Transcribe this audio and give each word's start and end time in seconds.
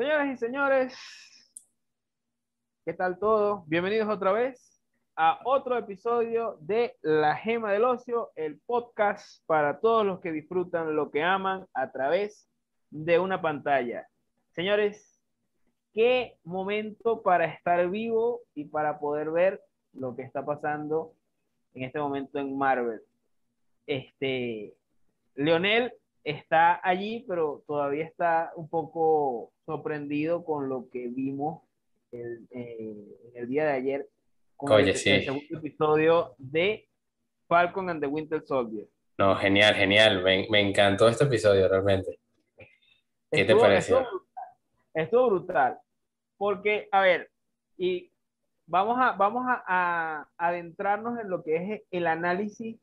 Señoras 0.00 0.28
y 0.28 0.36
señores, 0.38 0.98
¿qué 2.86 2.94
tal 2.94 3.18
todo? 3.18 3.64
Bienvenidos 3.66 4.08
otra 4.08 4.32
vez 4.32 4.82
a 5.14 5.40
otro 5.44 5.76
episodio 5.76 6.56
de 6.62 6.96
La 7.02 7.36
Gema 7.36 7.72
del 7.72 7.84
Ocio, 7.84 8.30
el 8.34 8.58
podcast 8.60 9.44
para 9.44 9.78
todos 9.78 10.06
los 10.06 10.20
que 10.20 10.32
disfrutan 10.32 10.96
lo 10.96 11.10
que 11.10 11.22
aman 11.22 11.66
a 11.74 11.92
través 11.92 12.48
de 12.88 13.18
una 13.18 13.42
pantalla. 13.42 14.08
Señores, 14.52 15.20
qué 15.92 16.38
momento 16.44 17.20
para 17.20 17.44
estar 17.44 17.86
vivo 17.90 18.40
y 18.54 18.64
para 18.64 19.00
poder 19.00 19.30
ver 19.30 19.60
lo 19.92 20.16
que 20.16 20.22
está 20.22 20.46
pasando 20.46 21.12
en 21.74 21.82
este 21.82 21.98
momento 21.98 22.38
en 22.38 22.56
Marvel. 22.56 23.02
Este, 23.86 24.74
Leonel 25.34 25.92
está 26.24 26.80
allí, 26.82 27.24
pero 27.28 27.62
todavía 27.66 28.04
está 28.04 28.52
un 28.56 28.68
poco 28.68 29.52
sorprendido 29.66 30.44
con 30.44 30.68
lo 30.68 30.88
que 30.90 31.08
vimos 31.08 31.62
el, 32.12 32.46
eh, 32.50 32.96
el 33.34 33.48
día 33.48 33.66
de 33.66 33.72
ayer 33.72 34.08
con 34.56 34.72
Oye, 34.72 34.90
el, 34.90 34.96
sí. 34.96 35.10
el 35.10 35.24
segundo 35.24 35.58
episodio 35.58 36.34
de 36.38 36.88
Falcon 37.48 37.88
and 37.88 38.00
the 38.00 38.06
Winter 38.06 38.42
Soldier. 38.46 38.86
No, 39.16 39.34
genial, 39.36 39.74
genial. 39.74 40.22
Me, 40.22 40.46
me 40.50 40.60
encantó 40.60 41.08
este 41.08 41.24
episodio 41.24 41.68
realmente. 41.68 42.18
¿Qué 43.30 43.44
te 43.44 43.54
pareció? 43.54 44.00
Estuvo 44.00 44.10
brutal, 44.10 44.44
estuvo 44.94 45.26
brutal, 45.28 45.78
porque, 46.36 46.88
a 46.90 47.00
ver, 47.00 47.30
y 47.76 48.10
vamos 48.66 48.98
a, 49.00 49.12
vamos 49.12 49.44
a, 49.46 49.62
a 49.66 50.28
adentrarnos 50.36 51.18
en 51.20 51.30
lo 51.30 51.42
que 51.42 51.56
es 51.56 51.82
el 51.90 52.06
análisis, 52.06 52.76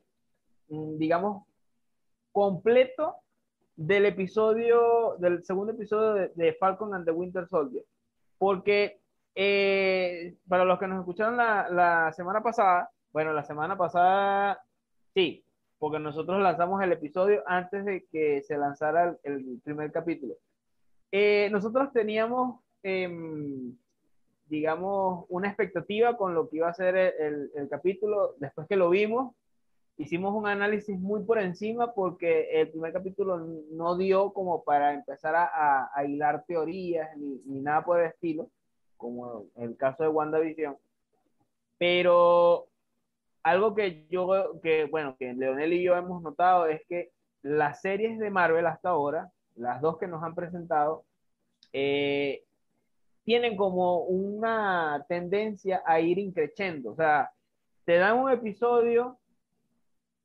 mm, 0.68 0.96
digamos, 0.96 1.46
completo 2.32 3.16
del 3.78 4.06
episodio, 4.06 5.14
del 5.18 5.44
segundo 5.44 5.72
episodio 5.72 6.14
de, 6.14 6.32
de 6.34 6.52
Falcon 6.54 6.94
and 6.94 7.04
the 7.04 7.12
Winter 7.12 7.46
Soldier, 7.46 7.84
porque 8.36 9.00
eh, 9.36 10.34
para 10.48 10.64
los 10.64 10.80
que 10.80 10.88
nos 10.88 10.98
escucharon 10.98 11.36
la, 11.36 11.68
la 11.70 12.12
semana 12.12 12.42
pasada, 12.42 12.90
bueno, 13.12 13.32
la 13.32 13.44
semana 13.44 13.78
pasada, 13.78 14.60
sí, 15.14 15.44
porque 15.78 16.00
nosotros 16.00 16.42
lanzamos 16.42 16.82
el 16.82 16.90
episodio 16.90 17.44
antes 17.46 17.84
de 17.84 18.04
que 18.10 18.42
se 18.42 18.58
lanzara 18.58 19.16
el, 19.22 19.60
primer 19.62 19.92
capítulo. 19.92 20.34
Eh, 21.12 21.48
nosotros 21.52 21.92
teníamos, 21.92 22.60
em, 22.82 23.76
digamos, 24.46 25.24
una 25.28 25.46
expectativa 25.46 26.16
con 26.16 26.34
lo 26.34 26.48
que 26.48 26.56
iba 26.56 26.68
a 26.68 26.74
ser 26.74 26.96
el- 26.96 27.52
el 27.54 27.68
capítulo. 27.68 28.34
Después 28.38 28.66
que 28.66 28.74
lo 28.76 28.90
vimos, 28.90 29.36
hicimos 29.98 30.32
un 30.34 30.46
análisis 30.46 30.98
muy 30.98 31.22
por 31.24 31.38
encima 31.38 31.92
porque 31.92 32.48
el 32.60 32.70
primer 32.70 32.92
capítulo 32.92 33.38
no 33.72 33.96
dio 33.96 34.32
como 34.32 34.62
para 34.64 34.94
empezar 34.94 35.34
a, 35.34 35.44
a- 35.44 35.90
a 35.94 36.04
hilar 36.04 36.44
teorías 36.46 37.14
ni, 37.16 37.40
ni 37.46 37.60
nada 37.60 37.84
por 37.84 38.00
el 38.00 38.06
estilo, 38.06 38.48
como 38.96 39.46
el 39.56 39.76
caso 39.76 40.04
de 40.04 40.08
WandaVision. 40.08 40.76
Pero 41.78 42.66
algo 43.42 43.74
que 43.74 44.06
yo, 44.10 44.60
que 44.62 44.84
bueno, 44.86 45.16
que 45.18 45.32
Leonel 45.34 45.72
y 45.72 45.82
yo 45.82 45.96
hemos 45.96 46.22
notado 46.22 46.66
es 46.66 46.82
que 46.88 47.10
las 47.42 47.80
series 47.80 48.18
de 48.18 48.30
Marvel 48.30 48.66
hasta 48.66 48.90
ahora, 48.90 49.30
las 49.54 49.80
dos 49.80 49.98
que 49.98 50.06
nos 50.08 50.22
han 50.22 50.34
presentado, 50.34 51.04
eh, 51.72 52.44
tienen 53.24 53.56
como 53.56 54.00
una 54.04 55.04
tendencia 55.08 55.82
a 55.86 56.00
ir 56.00 56.18
increciendo. 56.18 56.92
O 56.92 56.96
sea, 56.96 57.30
te 57.84 57.96
dan 57.96 58.18
un 58.18 58.30
episodio, 58.30 59.18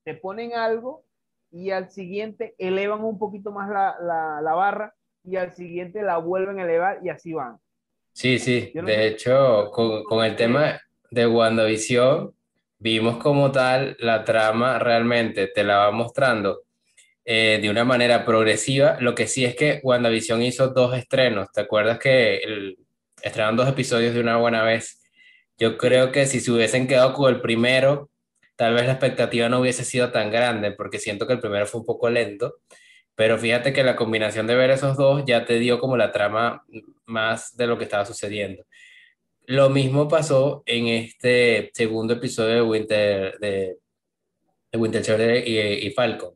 te 0.03 0.13
ponen 0.15 0.53
algo 0.53 1.05
y 1.51 1.71
al 1.71 1.89
siguiente 1.91 2.55
elevan 2.57 3.03
un 3.03 3.17
poquito 3.19 3.51
más 3.51 3.69
la, 3.69 3.95
la, 4.01 4.41
la 4.41 4.53
barra 4.53 4.93
y 5.23 5.35
al 5.37 5.53
siguiente 5.53 6.01
la 6.01 6.17
vuelven 6.17 6.59
a 6.59 6.63
elevar 6.63 6.99
y 7.03 7.09
así 7.09 7.33
van. 7.33 7.57
Sí, 8.11 8.39
sí. 8.39 8.71
No 8.75 8.83
De 8.83 8.95
sé- 8.95 9.07
hecho, 9.07 9.71
con, 9.71 10.03
con 10.03 10.23
el 10.25 10.35
tema 10.35 10.79
de 11.09 11.27
WandaVision, 11.27 12.33
vimos 12.79 13.17
como 13.17 13.51
tal 13.51 13.95
la 13.99 14.23
trama 14.23 14.79
realmente 14.79 15.47
te 15.47 15.63
la 15.63 15.77
va 15.77 15.91
mostrando 15.91 16.61
eh, 17.25 17.59
de 17.61 17.69
una 17.69 17.85
manera 17.85 18.25
progresiva. 18.25 18.97
Lo 18.99 19.15
que 19.15 19.27
sí 19.27 19.45
es 19.45 19.55
que 19.55 19.79
WandaVision 19.83 20.41
hizo 20.43 20.69
dos 20.69 20.95
estrenos. 20.97 21.51
¿Te 21.51 21.61
acuerdas 21.61 21.99
que 21.99 22.37
el, 22.37 22.77
estrenaron 23.21 23.57
dos 23.57 23.69
episodios 23.69 24.13
de 24.13 24.21
una 24.21 24.37
buena 24.37 24.63
vez? 24.63 25.01
Yo 25.57 25.77
creo 25.77 26.11
que 26.11 26.25
si 26.25 26.39
se 26.39 26.51
hubiesen 26.51 26.87
quedado 26.87 27.13
con 27.13 27.33
el 27.33 27.41
primero, 27.41 28.09
tal 28.63 28.75
vez 28.75 28.85
la 28.85 28.93
expectativa 28.93 29.49
no 29.49 29.59
hubiese 29.59 29.83
sido 29.83 30.09
tan 30.13 30.31
grande, 30.31 30.71
porque 30.71 30.97
siento 30.97 31.27
que 31.27 31.33
el 31.33 31.41
primero 31.41 31.67
fue 31.67 31.81
un 31.81 31.85
poco 31.85 32.09
lento. 32.09 32.61
Pero 33.13 33.37
fíjate 33.37 33.73
que 33.73 33.83
la 33.83 33.97
combinación 33.97 34.47
de 34.47 34.55
ver 34.55 34.69
esos 34.69 34.95
dos 34.95 35.25
ya 35.25 35.43
te 35.43 35.59
dio 35.59 35.81
como 35.81 35.97
la 35.97 36.13
trama 36.13 36.63
más 37.05 37.57
de 37.57 37.67
lo 37.67 37.77
que 37.77 37.83
estaba 37.83 38.05
sucediendo. 38.05 38.63
Lo 39.47 39.69
mismo 39.69 40.07
pasó 40.07 40.63
en 40.65 40.87
este 40.87 41.71
segundo 41.73 42.13
episodio 42.13 42.53
de 42.53 42.61
Winter, 42.61 43.37
de, 43.39 43.79
de 44.71 44.77
Winter 44.77 45.03
Soldier 45.03 45.45
y, 45.45 45.59
y 45.85 45.91
Falcon, 45.91 46.33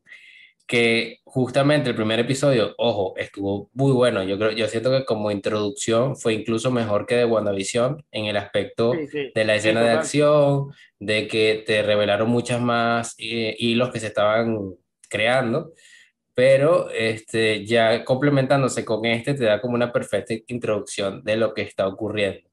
que 0.68 1.22
justamente 1.38 1.92
el 1.92 1.96
primer 1.96 2.20
episodio, 2.20 2.74
ojo, 2.80 3.14
estuvo 3.16 3.70
muy 3.74 3.92
bueno. 3.92 4.24
Yo 4.24 4.40
creo, 4.40 4.54
yo 4.54 4.68
siento 4.68 4.90
que 4.90 5.06
como 5.06 5.30
introducción 5.30 6.16
fue 6.16 6.34
incluso 6.34 6.72
mejor 6.72 7.06
que 7.06 7.14
de 7.14 7.26
WandaVision 7.26 8.04
en 8.10 8.26
el 8.26 8.38
aspecto 8.38 8.94
Sí, 8.94 9.08
sí. 9.08 9.32
de 9.36 9.46
la 9.46 9.54
escena 9.54 9.82
de 9.84 9.92
acción, 9.92 10.72
de 11.00 11.28
que 11.28 11.64
te 11.64 11.84
revelaron 11.84 12.28
muchas 12.28 12.60
más 12.60 13.14
eh, 13.20 13.56
hilos 13.60 13.92
que 13.92 14.00
se 14.00 14.08
estaban 14.08 14.74
creando, 15.10 15.74
pero 16.34 16.90
este, 16.90 17.68
ya 17.68 18.04
complementándose 18.04 18.84
con 18.84 19.06
este 19.06 19.36
te 19.36 19.44
da 19.46 19.62
como 19.62 19.76
una 19.76 19.92
perfecta 19.92 20.34
introducción 20.48 21.24
de 21.24 21.36
lo 21.36 21.54
que 21.54 21.62
está 21.62 21.88
ocurriendo. 21.88 22.50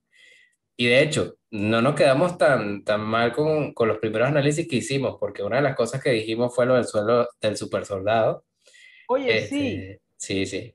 Y 0.76 0.88
de 0.88 1.00
hecho, 1.02 1.36
no 1.50 1.80
nos 1.80 1.94
quedamos 1.94 2.36
tan, 2.36 2.84
tan 2.84 3.00
mal 3.00 3.32
con, 3.32 3.72
con 3.72 3.88
los 3.88 3.96
primeros 3.96 4.28
análisis 4.28 4.68
que 4.68 4.76
hicimos, 4.76 5.16
porque 5.18 5.42
una 5.42 5.56
de 5.56 5.62
las 5.62 5.74
cosas 5.74 6.02
que 6.02 6.10
dijimos 6.10 6.54
fue 6.54 6.66
lo 6.66 6.74
del 6.74 6.84
suelo 6.84 7.28
del 7.40 7.56
super 7.56 7.86
soldado. 7.86 8.44
Oye, 9.08 9.40
sí. 9.46 9.74
Este, 9.74 10.00
sí, 10.16 10.46
sí. 10.46 10.74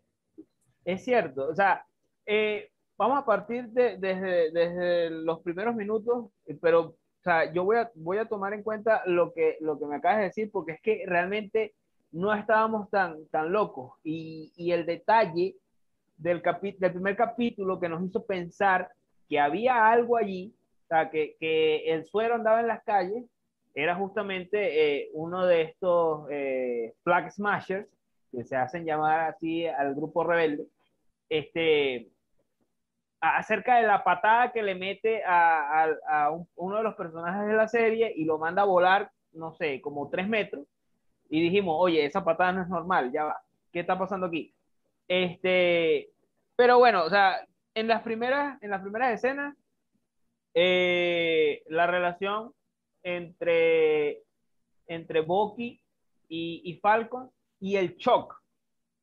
Es 0.86 1.04
cierto, 1.04 1.50
o 1.50 1.56
sea, 1.56 1.86
eh, 2.26 2.70
vamos 2.98 3.20
a 3.20 3.26
partir 3.26 3.68
de, 3.70 3.98
desde, 3.98 4.52
desde 4.52 5.10
los 5.10 5.40
primeros 5.42 5.76
minutos, 5.76 6.28
pero 6.62 6.82
o 6.82 7.22
sea, 7.22 7.52
yo 7.52 7.64
voy 7.66 7.78
a, 7.78 7.92
voy 7.96 8.18
a 8.18 8.26
tomar 8.26 8.54
en 8.54 8.64
cuenta 8.64 9.04
lo 9.06 9.34
que, 9.34 9.58
lo 9.60 9.78
que 9.78 9.86
me 9.86 9.98
acabas 9.98 10.20
de 10.20 10.24
decir, 10.26 10.50
porque 10.52 10.74
es 10.74 10.82
que 10.82 11.04
realmente 11.06 11.74
no 12.12 12.34
estábamos 12.34 12.90
tan, 12.90 13.26
tan 13.28 13.52
locos. 13.52 13.94
Y, 14.04 14.52
y 14.56 14.72
el 14.72 14.86
detalle 14.86 15.56
del, 16.18 16.42
capi- 16.42 16.78
del 16.78 16.94
primer 16.94 17.16
capítulo 17.18 17.80
que 17.80 17.90
nos 17.90 18.04
hizo 18.04 18.26
pensar 18.26 18.90
que 19.28 19.40
había 19.40 19.90
algo 19.92 20.16
allí, 20.18 20.54
o 20.86 20.88
sea, 20.88 21.10
que, 21.10 21.36
que 21.40 21.92
el 21.92 22.06
suero 22.06 22.36
andaba 22.36 22.62
en 22.62 22.68
las 22.68 22.84
calles, 22.84 23.26
era 23.76 23.96
justamente 23.96 25.02
eh, 25.02 25.10
uno 25.14 25.46
de 25.46 25.62
estos 25.64 26.26
eh, 26.32 26.94
flag 27.04 27.32
smashers, 27.32 27.88
que 28.32 28.44
se 28.44 28.56
hacen 28.56 28.86
llamar 28.86 29.22
así 29.22 29.66
al 29.68 29.96
grupo 29.96 30.24
rebelde, 30.24 30.66
este, 31.30 32.10
acerca 33.22 33.78
de 33.78 33.88
la 33.88 34.04
patada 34.04 34.52
que 34.52 34.64
le 34.64 34.76
mete 34.76 35.24
a, 35.24 35.84
a- 35.84 35.98
a 36.08 36.32
un- 36.32 36.48
uno 36.56 36.78
de 36.78 36.84
los 36.84 36.96
personajes 36.96 37.48
de 37.48 37.54
la 37.54 37.68
serie 37.68 38.14
y 38.16 38.26
lo 38.26 38.38
manda 38.38 38.62
a 38.62 38.66
volar, 38.66 39.12
no 39.34 39.54
sé, 39.54 39.82
como 39.82 40.10
tres 40.10 40.28
metros. 40.28 40.66
Y 41.30 41.42
dijimos, 41.42 41.76
oye, 41.78 42.06
esa 42.06 42.24
patada 42.24 42.54
no 42.54 42.62
es 42.64 42.70
normal, 42.70 43.12
ya 43.12 43.26
va. 43.26 43.42
¿Qué 43.72 43.82
está 43.82 43.98
pasando 44.00 44.28
aquí? 44.28 44.54
Este, 45.08 46.10
pero 46.56 46.80
bueno, 46.80 47.04
o 47.04 47.10
sea, 47.10 47.46
en 47.76 47.88
las 47.88 48.02
primeras, 48.04 48.62
en 48.64 48.70
las 48.72 48.82
primeras 48.82 49.14
escenas, 49.14 49.56
eh, 50.54 51.62
la 51.68 51.88
relación 51.88 52.54
entre, 53.04 54.24
entre 54.88 55.22
Bucky 55.22 55.82
y, 56.28 56.62
y 56.64 56.80
Falcon 56.80 57.30
y 57.60 57.76
el 57.76 57.96
shock. 57.98 58.36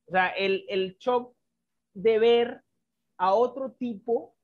O 0.09 0.11
sea, 0.13 0.29
el, 0.29 0.65
el 0.69 0.97
shock 0.99 1.35
de 1.95 2.19
ver 2.19 2.61
a 3.19 3.35
otro 3.35 3.73
tipo, 3.73 4.35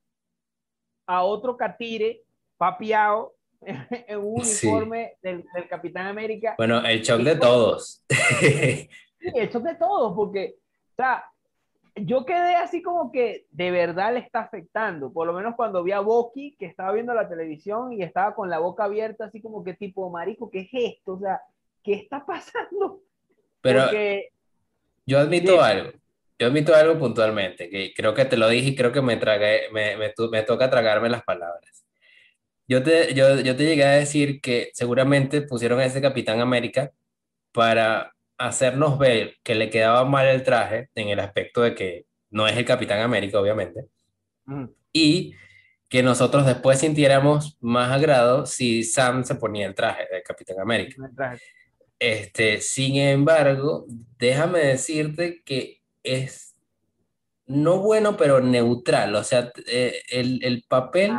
a 1.07 1.23
otro 1.25 1.57
catire, 1.57 2.23
papiado, 2.57 3.35
en 3.61 4.19
un 4.19 4.45
Sí. 4.45 4.67
uniforme 4.67 5.17
del, 5.23 5.45
del 5.55 5.69
Capitán 5.69 6.07
América. 6.07 6.55
Bueno, 6.57 6.85
el 6.85 7.01
shock 7.03 7.21
de 7.21 7.37
todos. 7.37 8.03
Sí, 8.41 8.89
el 9.35 9.49
shock 9.51 9.63
de 9.63 9.75
todos, 9.77 10.15
porque, 10.17 10.57
o 10.93 10.95
sea, 10.97 11.25
yo 11.95 12.25
quedé 12.25 12.57
así 12.57 12.83
como 12.83 13.13
que 13.13 13.47
de 13.51 13.71
verdad 13.71 14.15
le 14.15 14.21
está 14.21 14.41
afectando. 14.41 15.13
Por 15.13 15.27
lo 15.27 15.33
menos 15.33 15.55
cuando 15.55 15.83
vi 15.85 15.93
a 15.93 16.01
Boki, 16.01 16.57
que 16.59 16.67
estaba 16.67 16.91
viendo 16.93 17.13
la 17.15 17.29
televisión 17.29 17.93
y 17.93 18.03
estaba 18.03 18.35
con 18.35 18.49
la 18.51 18.59
boca 18.59 18.85
abierta, 18.85 19.27
así 19.27 19.41
como 19.43 19.63
que 19.63 19.75
tipo, 19.75 20.09
marico, 20.11 20.51
¿qué 20.51 20.61
es 20.61 20.69
esto? 20.73 21.13
O 21.13 21.19
sea, 21.21 21.41
¿qué 21.85 21.93
está 21.95 22.25
pasando? 22.27 23.03
Pero 23.63 23.85
Porque, 23.85 24.29
yo 25.07 25.19
admito 25.19 25.63
algo. 25.63 25.93
Yo 26.39 26.49
admito 26.49 26.75
algo 26.75 26.99
puntualmente, 26.99 27.71
que 27.71 27.95
creo 27.95 28.15
que 28.15 28.25
te 28.25 28.37
lo 28.37 28.49
dije 28.49 28.71
y 28.71 28.77
creo 28.77 28.91
que 28.91 29.01
me, 29.01 29.17
tragué, 29.17 29.71
me, 29.73 29.97
me, 29.97 30.13
me 30.31 30.43
toca 30.43 30.69
tragarme 30.69 31.09
las 31.09 31.23
palabras. 31.23 31.85
Yo 32.67 32.83
te, 32.83 33.15
yo, 33.15 33.41
yo 33.41 33.55
te 33.55 33.65
llegué 33.65 33.85
a 33.85 33.93
decir 33.93 34.41
que 34.41 34.71
seguramente 34.75 35.43
pusieron 35.43 35.79
a 35.79 35.85
ese 35.85 36.01
Capitán 36.01 36.41
América 36.41 36.91
para 37.53 38.13
hacernos 38.39 38.99
ver 38.99 39.37
que 39.45 39.55
le 39.55 39.71
quedaba 39.71 40.05
mal 40.05 40.27
el 40.27 40.43
traje 40.43 40.89
en 40.95 41.09
el 41.09 41.21
aspecto 41.21 41.63
de 41.63 41.75
que 41.75 42.07
no 42.31 42.49
es 42.49 42.57
el 42.57 42.65
Capitán 42.65 43.01
América, 43.01 43.39
obviamente. 43.39 43.87
Y 44.93 45.35
que 45.89 46.03
nosotros 46.03 46.47
después 46.47 46.81
sintiéramos 46.81 47.57
más 47.61 47.93
agrado 47.93 48.47
si 48.47 48.83
Sam 48.83 49.25
se 49.25 49.35
ponía 49.35 49.67
el 49.67 49.75
traje 49.75 50.09
de 50.11 50.23
Capitán 50.23 50.59
América. 50.59 50.97
Este, 52.03 52.61
sin 52.61 52.97
embargo, 52.97 53.87
déjame 54.19 54.59
decirte 54.59 55.41
que 55.45 55.83
es 56.03 56.57
no 57.47 57.79
bueno, 57.79 58.17
pero 58.17 58.41
neutral. 58.41 59.15
O 59.15 59.23
sea, 59.23 59.53
eh, 59.69 60.03
el, 60.11 60.65
papel 60.67 61.13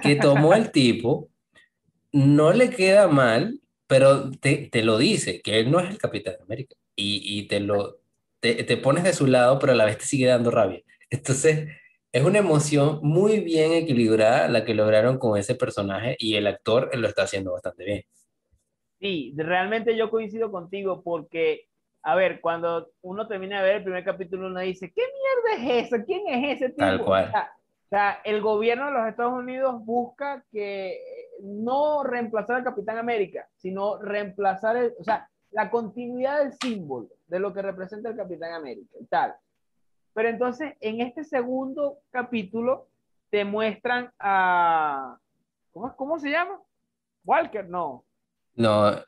que 0.00 0.16
tomó 0.16 0.54
el 0.54 0.70
tipo 0.72 1.28
no 2.12 2.54
le 2.54 2.70
queda 2.70 3.08
mal, 3.08 3.60
pero 3.86 4.30
te, 4.30 4.70
lo 4.82 4.96
dice, 4.96 5.42
que 5.42 5.60
él 5.60 5.70
no 5.70 5.80
es 5.80 5.90
el 5.90 5.98
Capitán 5.98 6.36
América. 6.40 6.74
Y, 6.96 7.20
y 7.22 7.46
te 7.46 7.60
lo 7.60 7.98
te, 8.40 8.64
te, 8.64 8.78
pones 8.78 9.04
de 9.04 9.12
su 9.12 9.26
lado, 9.26 9.58
pero 9.58 9.72
a 9.74 9.76
la 9.76 9.84
vez 9.84 9.98
te 9.98 10.06
sigue 10.06 10.28
dando 10.28 10.50
rabia. 10.50 10.80
Entonces, 11.10 11.68
es 12.10 12.24
una 12.24 12.38
emoción 12.38 13.00
muy 13.02 13.40
bien 13.40 13.72
equilibrada 13.72 14.48
la 14.48 14.64
que 14.64 14.72
lograron 14.72 15.18
con 15.18 15.38
ese 15.38 15.54
personaje 15.54 16.16
y 16.18 16.36
el 16.36 16.46
actor 16.46 16.90
lo 16.96 17.06
está 17.06 17.24
haciendo 17.24 17.52
bastante 17.52 17.84
bien. 17.84 18.04
Sí, 19.02 19.34
realmente 19.36 19.96
yo 19.96 20.10
coincido 20.10 20.52
contigo 20.52 21.02
porque, 21.02 21.66
a 22.04 22.14
ver, 22.14 22.40
cuando 22.40 22.92
uno 23.02 23.26
termina 23.26 23.60
de 23.60 23.64
ver 23.64 23.76
el 23.78 23.82
primer 23.82 24.04
capítulo, 24.04 24.46
uno 24.46 24.60
dice, 24.60 24.92
¿qué 24.92 25.02
mierda 25.02 25.80
es 25.80 25.86
eso? 25.86 26.04
¿Quién 26.06 26.28
es 26.28 26.56
ese 26.56 26.68
tipo? 26.68 26.86
Tal 26.86 27.04
cual. 27.04 27.32
O 27.34 27.88
sea, 27.88 28.20
el 28.22 28.40
gobierno 28.40 28.86
de 28.86 28.92
los 28.92 29.08
Estados 29.08 29.32
Unidos 29.32 29.84
busca 29.84 30.44
que 30.52 31.00
no 31.42 32.04
reemplazar 32.04 32.58
al 32.58 32.64
Capitán 32.64 32.96
América, 32.96 33.48
sino 33.56 34.00
reemplazar, 34.00 34.76
el, 34.76 34.94
o 34.96 35.02
sea, 35.02 35.28
la 35.50 35.68
continuidad 35.68 36.38
del 36.38 36.52
símbolo 36.52 37.08
de 37.26 37.40
lo 37.40 37.52
que 37.52 37.60
representa 37.60 38.08
el 38.08 38.16
Capitán 38.16 38.52
América 38.52 38.94
y 39.00 39.06
tal. 39.06 39.34
Pero 40.14 40.28
entonces, 40.28 40.74
en 40.78 41.00
este 41.00 41.24
segundo 41.24 41.98
capítulo, 42.12 42.86
te 43.30 43.44
muestran 43.44 44.12
a. 44.20 45.18
¿Cómo, 45.72 45.96
cómo 45.96 46.18
se 46.20 46.30
llama? 46.30 46.60
Walker, 47.24 47.68
no. 47.68 48.04
No, 48.54 49.02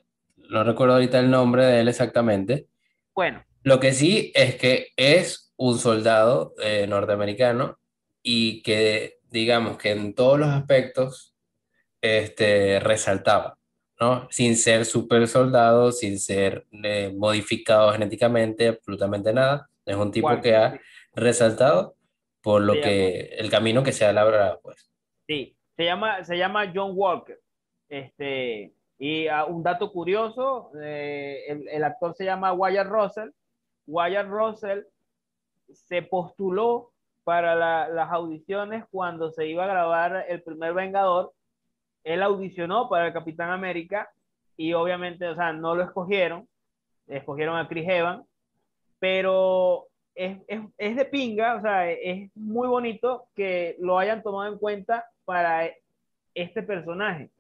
no 0.50 0.64
recuerdo 0.64 0.94
ahorita 0.94 1.18
el 1.18 1.30
nombre 1.30 1.64
de 1.64 1.80
él 1.80 1.88
exactamente. 1.88 2.68
Bueno. 3.14 3.44
Lo 3.62 3.80
que 3.80 3.92
sí 3.92 4.32
es 4.34 4.56
que 4.56 4.88
es 4.96 5.52
un 5.56 5.78
soldado 5.78 6.54
eh, 6.62 6.86
norteamericano 6.86 7.78
y 8.22 8.62
que, 8.62 9.18
digamos, 9.30 9.78
que 9.78 9.92
en 9.92 10.14
todos 10.14 10.38
los 10.38 10.48
aspectos 10.48 11.34
este, 12.00 12.80
resaltaba. 12.80 13.58
¿no? 14.00 14.28
Sin 14.30 14.56
ser 14.56 14.84
super 14.84 15.26
soldado, 15.28 15.92
sin 15.92 16.18
ser 16.18 16.66
eh, 16.72 17.12
modificado 17.16 17.92
genéticamente, 17.92 18.68
absolutamente 18.68 19.32
nada. 19.32 19.68
Es 19.86 19.96
un 19.96 20.10
tipo 20.10 20.40
que 20.40 20.56
ha 20.56 20.78
resaltado 21.14 21.96
por 22.42 22.60
lo 22.62 22.74
que, 22.74 23.34
el 23.38 23.50
camino 23.50 23.82
que 23.82 23.92
se 23.92 24.04
ha 24.04 24.12
labrado, 24.12 24.60
pues. 24.62 24.90
Sí, 25.26 25.56
se 25.76 25.84
llama, 25.84 26.22
se 26.24 26.36
llama 26.36 26.70
John 26.74 26.92
Walker. 26.94 27.40
Este, 27.88 28.74
y 29.04 29.28
uh, 29.28 29.44
un 29.48 29.62
dato 29.62 29.92
curioso, 29.92 30.70
eh, 30.80 31.44
el, 31.70 31.84
actor 31.84 32.14
se 32.14 32.24
llama 32.24 32.54
Wyatt 32.54 32.86
Russell. 32.86 33.28
Wyatt 33.86 34.28
Russell 34.28 34.80
se 35.68 36.00
postuló 36.00 36.90
para 37.22 37.54
la, 37.54 37.86
las 37.88 38.10
audiciones 38.10 38.86
cuando 38.90 39.30
se 39.30 39.46
iba 39.46 39.64
a 39.64 39.66
grabar 39.66 40.24
El 40.26 40.42
primer 40.42 40.72
Vengador. 40.72 41.34
Él 42.02 42.22
audicionó 42.22 42.88
para 42.88 43.08
el 43.08 43.12
Capitán 43.12 43.50
América 43.50 44.08
y 44.56 44.72
obviamente, 44.72 45.28
o 45.28 45.34
sea, 45.34 45.52
no 45.52 45.74
lo 45.74 45.82
escogieron, 45.82 46.48
escogieron 47.06 47.58
a 47.58 47.68
Chris 47.68 47.86
Evans, 47.86 48.26
pero 48.98 49.86
es, 50.14 50.38
es, 50.48 50.62
es, 50.78 50.96
de 50.96 51.04
pinga, 51.04 51.56
o 51.56 51.60
sea, 51.60 51.90
es 51.90 52.34
muy 52.34 52.68
bonito 52.68 53.26
que 53.34 53.76
lo 53.80 53.98
hayan 53.98 54.22
tomado 54.22 54.50
en 54.50 54.58
cuenta 54.58 55.04
para 55.26 55.68
este 56.32 56.62
personaje, 56.62 57.30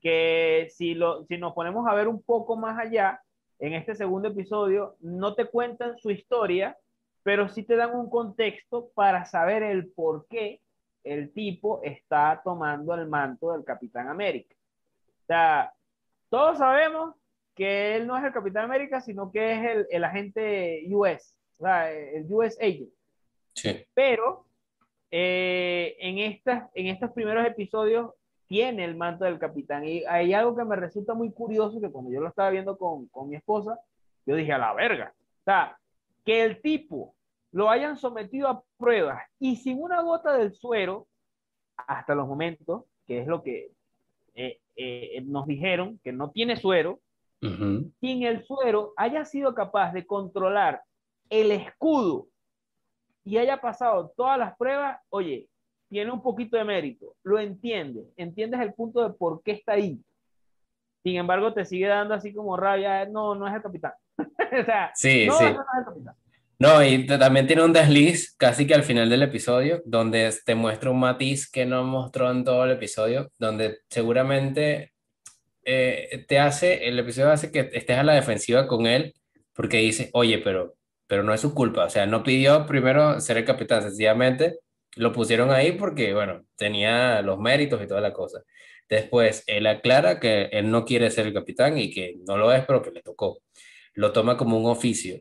que 0.00 0.68
si, 0.70 0.94
lo, 0.94 1.24
si 1.26 1.38
nos 1.38 1.52
ponemos 1.52 1.86
a 1.86 1.94
ver 1.94 2.08
un 2.08 2.22
poco 2.22 2.56
más 2.56 2.78
allá, 2.78 3.22
en 3.58 3.74
este 3.74 3.94
segundo 3.94 4.28
episodio, 4.28 4.96
no 5.00 5.34
te 5.34 5.44
cuentan 5.44 5.98
su 5.98 6.10
historia, 6.10 6.78
pero 7.22 7.48
sí 7.48 7.62
te 7.62 7.76
dan 7.76 7.94
un 7.94 8.08
contexto 8.08 8.90
para 8.94 9.26
saber 9.26 9.62
el 9.62 9.90
por 9.92 10.26
qué 10.28 10.60
el 11.04 11.32
tipo 11.32 11.82
está 11.82 12.40
tomando 12.42 12.94
el 12.94 13.06
manto 13.06 13.52
del 13.52 13.64
Capitán 13.64 14.08
América. 14.08 14.54
O 15.22 15.26
sea, 15.26 15.72
todos 16.30 16.58
sabemos 16.58 17.14
que 17.54 17.96
él 17.96 18.06
no 18.06 18.16
es 18.16 18.24
el 18.24 18.32
Capitán 18.32 18.64
América, 18.64 19.00
sino 19.00 19.30
que 19.30 19.52
es 19.52 19.64
el, 19.70 19.86
el 19.90 20.04
agente 20.04 20.82
US, 20.88 21.36
o 21.58 21.64
sea, 21.64 21.92
el 21.92 22.26
US 22.32 22.56
Agent. 22.60 22.90
Sí. 23.54 23.84
Pero 23.92 24.46
eh, 25.10 25.96
en, 25.98 26.18
estas, 26.18 26.70
en 26.74 26.86
estos 26.86 27.10
primeros 27.10 27.46
episodios 27.46 28.12
tiene 28.50 28.84
el 28.84 28.96
manto 28.96 29.24
del 29.24 29.38
capitán. 29.38 29.86
Y 29.86 30.02
hay 30.06 30.34
algo 30.34 30.56
que 30.56 30.64
me 30.64 30.74
resulta 30.74 31.14
muy 31.14 31.30
curioso, 31.30 31.80
que 31.80 31.88
cuando 31.88 32.10
yo 32.10 32.20
lo 32.20 32.26
estaba 32.26 32.50
viendo 32.50 32.76
con, 32.76 33.06
con 33.06 33.28
mi 33.28 33.36
esposa, 33.36 33.78
yo 34.26 34.34
dije, 34.34 34.52
a 34.52 34.58
la 34.58 34.74
verga. 34.74 35.14
O 35.42 35.44
sea, 35.44 35.78
que 36.24 36.42
el 36.42 36.60
tipo 36.60 37.14
lo 37.52 37.70
hayan 37.70 37.96
sometido 37.96 38.48
a 38.48 38.60
pruebas 38.76 39.22
y 39.38 39.54
sin 39.54 39.80
una 39.80 40.02
gota 40.02 40.36
del 40.36 40.52
suero, 40.52 41.06
hasta 41.76 42.16
los 42.16 42.26
momentos, 42.26 42.82
que 43.06 43.20
es 43.20 43.28
lo 43.28 43.40
que 43.44 43.70
eh, 44.34 44.58
eh, 44.74 45.22
nos 45.26 45.46
dijeron, 45.46 46.00
que 46.02 46.10
no 46.10 46.30
tiene 46.30 46.56
suero, 46.56 46.98
sin 47.40 48.24
el 48.24 48.44
suero 48.44 48.92
haya 48.96 49.24
sido 49.24 49.54
capaz 49.54 49.92
de 49.92 50.04
controlar 50.06 50.82
el 51.30 51.52
escudo 51.52 52.26
y 53.24 53.38
haya 53.38 53.60
pasado 53.60 54.12
todas 54.14 54.38
las 54.38 54.56
pruebas, 54.56 55.00
oye, 55.08 55.46
tiene 55.90 56.12
un 56.12 56.22
poquito 56.22 56.56
de 56.56 56.64
mérito, 56.64 57.16
lo 57.24 57.38
entiendes, 57.38 58.04
entiendes 58.16 58.60
el 58.60 58.72
punto 58.72 59.02
de 59.02 59.12
por 59.12 59.42
qué 59.42 59.52
está 59.52 59.72
ahí. 59.72 59.98
Sin 61.02 61.16
embargo, 61.16 61.52
te 61.52 61.64
sigue 61.64 61.88
dando 61.88 62.14
así 62.14 62.32
como 62.32 62.56
rabia, 62.56 63.06
no, 63.06 63.34
no 63.34 63.48
es 63.48 63.54
el 63.54 63.62
capitán. 63.62 63.92
o 64.18 64.64
sea, 64.64 64.92
sí, 64.94 65.26
no, 65.26 65.36
sí. 65.36 65.44
no 65.44 65.50
es 65.50 65.56
el 65.78 65.84
capitán. 65.84 66.14
No, 66.60 66.84
y 66.84 67.06
también 67.06 67.46
tiene 67.46 67.64
un 67.64 67.72
desliz 67.72 68.36
casi 68.36 68.66
que 68.66 68.74
al 68.74 68.82
final 68.82 69.08
del 69.08 69.22
episodio, 69.22 69.82
donde 69.84 70.30
te 70.44 70.54
muestra 70.54 70.90
un 70.90 71.00
matiz 71.00 71.50
que 71.50 71.64
no 71.64 71.82
mostró 71.84 72.30
en 72.30 72.44
todo 72.44 72.64
el 72.64 72.72
episodio, 72.72 73.32
donde 73.38 73.78
seguramente 73.88 74.92
eh, 75.64 76.24
te 76.28 76.38
hace, 76.38 76.86
el 76.86 76.98
episodio 76.98 77.30
hace 77.30 77.50
que 77.50 77.70
estés 77.72 77.96
a 77.96 78.02
la 78.02 78.12
defensiva 78.12 78.68
con 78.68 78.86
él, 78.86 79.14
porque 79.54 79.78
dice, 79.78 80.10
oye, 80.12 80.38
pero, 80.38 80.74
pero 81.06 81.22
no 81.22 81.32
es 81.32 81.40
su 81.40 81.54
culpa, 81.54 81.86
o 81.86 81.90
sea, 81.90 82.04
no 82.04 82.22
pidió 82.22 82.66
primero 82.66 83.20
ser 83.20 83.38
el 83.38 83.46
capitán, 83.46 83.82
sencillamente 83.82 84.58
lo 84.96 85.12
pusieron 85.12 85.50
ahí 85.50 85.72
porque, 85.72 86.14
bueno, 86.14 86.44
tenía 86.56 87.22
los 87.22 87.38
méritos 87.38 87.82
y 87.82 87.86
toda 87.86 88.00
la 88.00 88.12
cosa. 88.12 88.42
Después, 88.88 89.44
él 89.46 89.66
aclara 89.66 90.18
que 90.18 90.48
él 90.52 90.70
no 90.70 90.84
quiere 90.84 91.10
ser 91.10 91.26
el 91.26 91.32
capitán 91.32 91.78
y 91.78 91.90
que 91.92 92.16
no 92.26 92.36
lo 92.36 92.52
es, 92.52 92.64
pero 92.64 92.82
que 92.82 92.90
le 92.90 93.02
tocó. 93.02 93.38
Lo 93.94 94.12
toma 94.12 94.36
como 94.36 94.58
un 94.58 94.66
oficio. 94.70 95.16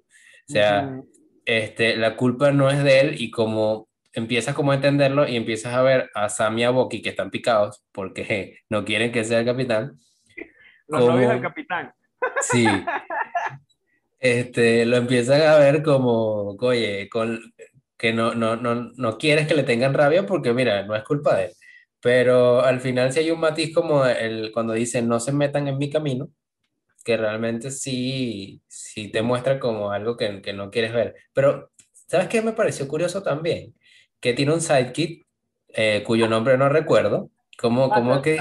O 0.48 0.52
sea, 0.52 1.00
este, 1.46 1.96
la 1.96 2.16
culpa 2.16 2.52
no 2.52 2.70
es 2.70 2.84
de 2.84 3.00
él 3.00 3.22
y 3.22 3.30
como 3.30 3.88
empiezas 4.14 4.56
como 4.56 4.72
a 4.72 4.76
entenderlo 4.76 5.28
y 5.28 5.36
empiezas 5.36 5.74
a 5.76 5.84
ver 5.84 6.10
a 6.16 6.30
Sam 6.30 6.58
y 6.58 6.64
a 6.64 6.72
Bucky 6.72 7.02
que 7.02 7.10
están 7.10 7.30
picados 7.30 7.84
porque 7.92 8.58
no 8.70 8.86
quieren 8.86 9.12
que 9.12 9.24
sea 9.24 9.40
el 9.40 9.46
capitán. 9.46 10.00
Los 10.88 11.06
novios 11.06 11.32
del 11.32 11.42
capitán. 11.42 11.94
Sí. 12.42 12.66
Este, 14.22 14.86
lo 14.86 14.98
empiezan 14.98 15.42
a 15.44 15.56
ver 15.56 15.82
como, 15.82 16.58
oye, 16.60 17.08
con, 17.08 17.40
que 18.00 18.14
no, 18.14 18.34
no, 18.34 18.56
no, 18.56 18.92
no 18.96 19.18
quieres 19.18 19.46
que 19.46 19.54
le 19.54 19.64
tengan 19.64 19.94
rabia 19.94 20.26
porque 20.26 20.54
mira, 20.54 20.84
no 20.86 20.96
es 20.96 21.04
culpa 21.04 21.36
de 21.36 21.46
él. 21.48 21.52
Pero 22.02 22.62
al 22.62 22.80
final 22.80 23.12
si 23.12 23.20
hay 23.20 23.32
un 23.32 23.42
matiz 23.42 23.76
como 23.76 24.06
el, 24.06 24.52
cuando 24.54 24.74
dicen 24.74 25.08
no 25.10 25.20
se 25.20 25.34
metan 25.34 25.68
en 25.68 25.78
mi 25.78 25.90
camino, 25.90 26.30
que 27.04 27.18
realmente 27.18 27.72
sí, 27.72 28.62
sí 28.68 29.12
te 29.12 29.22
muestra 29.22 29.60
como 29.60 29.92
algo 29.92 30.16
que, 30.16 30.42
que 30.42 30.54
no 30.54 30.72
quieres 30.72 30.94
ver. 30.94 31.16
Pero, 31.34 31.72
¿sabes 31.92 32.30
qué 32.30 32.42
me 32.42 32.54
pareció 32.54 32.88
curioso 32.88 33.22
también? 33.22 33.76
Que 34.22 34.34
tiene 34.34 34.54
un 34.54 34.62
sidekick 34.62 35.26
eh, 35.68 36.02
cuyo 36.06 36.30
nombre 36.30 36.58
no 36.58 36.70
recuerdo. 36.70 37.30
¿Cómo, 37.58 37.90
cómo 37.90 38.22
que? 38.22 38.38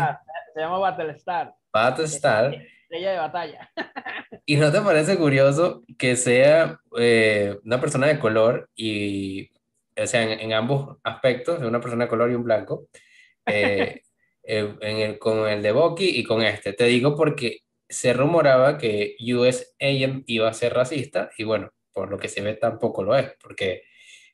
Se 0.54 0.60
llama 0.60 0.78
Battlestar. 0.78 1.54
Battlestar. 1.72 2.56
Estrella 2.88 3.12
de 3.12 3.18
batalla. 3.18 3.70
¿Y 4.46 4.56
no 4.56 4.72
te 4.72 4.80
parece 4.80 5.18
curioso 5.18 5.84
que 5.98 6.16
sea 6.16 6.80
eh, 6.98 7.54
una 7.62 7.78
persona 7.82 8.06
de 8.06 8.18
color 8.18 8.70
y, 8.74 9.50
o 9.94 10.06
sea, 10.06 10.22
en, 10.22 10.54
ambos 10.54 10.96
aspectos, 11.04 11.60
una 11.60 11.82
persona 11.82 12.04
de 12.06 12.08
color 12.08 12.30
y 12.30 12.34
un 12.34 12.44
blanco, 12.44 12.88
eh, 13.46 14.00
en 14.42 14.80
el, 14.80 15.18
con 15.18 15.46
el 15.46 15.60
de 15.60 15.72
Bucky 15.72 16.18
y 16.18 16.24
con 16.24 16.40
este? 16.40 16.72
Te 16.72 16.84
digo 16.84 17.14
porque 17.14 17.58
se 17.86 18.14
rumoraba 18.14 18.78
que 18.78 19.16
US 19.34 19.76
Agent 19.78 20.24
iba 20.26 20.48
a 20.48 20.54
ser 20.54 20.72
racista 20.72 21.28
y 21.36 21.44
bueno, 21.44 21.70
por 21.92 22.08
lo 22.08 22.16
que 22.16 22.28
se 22.28 22.40
ve 22.40 22.54
tampoco 22.54 23.04
lo 23.04 23.14
es, 23.14 23.34
porque 23.42 23.82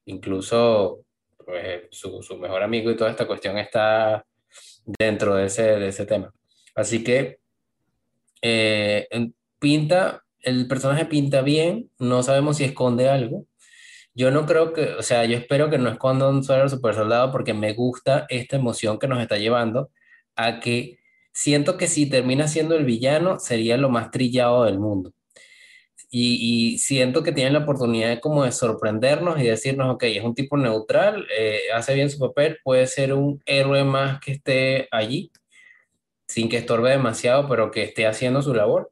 incluso 0.04 1.00
pues, 1.44 1.88
su, 1.90 2.22
su, 2.22 2.38
mejor 2.38 2.62
amigo 2.62 2.88
y 2.88 2.96
toda 2.96 3.10
esta 3.10 3.26
cuestión 3.26 3.58
está 3.58 4.24
dentro 4.86 5.34
de 5.34 5.46
ese, 5.46 5.80
de 5.80 5.88
ese 5.88 6.06
tema. 6.06 6.32
Así 6.76 7.02
que 7.02 7.40
eh, 8.44 9.08
pinta, 9.58 10.22
el 10.40 10.68
personaje 10.68 11.06
pinta 11.06 11.42
bien, 11.42 11.90
no 11.98 12.22
sabemos 12.22 12.58
si 12.58 12.64
esconde 12.64 13.08
algo. 13.08 13.46
yo 14.14 14.30
no 14.30 14.46
creo 14.46 14.72
que, 14.74 14.94
o 14.94 15.02
sea, 15.02 15.24
yo 15.24 15.36
espero 15.36 15.70
que 15.70 15.78
no 15.78 15.90
esconda 15.90 16.28
un 16.28 16.44
suelo 16.44 16.68
super 16.68 16.94
soldado 16.94 17.32
porque 17.32 17.54
me 17.54 17.72
gusta 17.74 18.26
esta 18.28 18.56
emoción 18.56 18.98
que 18.98 19.08
nos 19.08 19.20
está 19.22 19.38
llevando 19.38 19.90
a 20.36 20.60
que 20.60 20.98
siento 21.32 21.76
que 21.78 21.88
si 21.88 22.06
termina 22.08 22.48
siendo 22.48 22.76
el 22.76 22.84
villano 22.84 23.38
sería 23.40 23.76
lo 23.78 23.90
más 23.90 24.10
trillado 24.10 24.64
del 24.64 24.78
mundo. 24.78 25.12
Y, 26.10 26.78
siento 26.78 27.22
que 27.24 27.32
tienen 27.32 27.54
la 27.54 27.60
oportunidad 27.60 28.08
de 28.10 28.20
como 28.20 28.44
de 28.44 28.52
sorprendernos 28.52 29.40
y 29.40 29.44
decirnos, 29.44 29.94
ok, 29.94 30.04
es 30.04 30.24
un 30.24 30.34
tipo 30.34 30.56
neutral, 30.56 31.26
eh, 31.36 31.60
hace 31.74 31.94
bien 31.94 32.10
su 32.10 32.18
papel, 32.20 32.58
puede 32.64 32.86
ser 32.86 33.14
un 33.14 33.42
héroe 33.46 33.84
más 33.84 34.20
que 34.20 34.32
esté 34.32 34.88
allí, 34.92 35.32
sin 36.34 36.48
que 36.48 36.56
estorbe 36.56 36.90
demasiado, 36.90 37.48
pero 37.48 37.70
que 37.70 37.84
esté 37.84 38.08
haciendo 38.08 38.42
su 38.42 38.54
labor. 38.54 38.90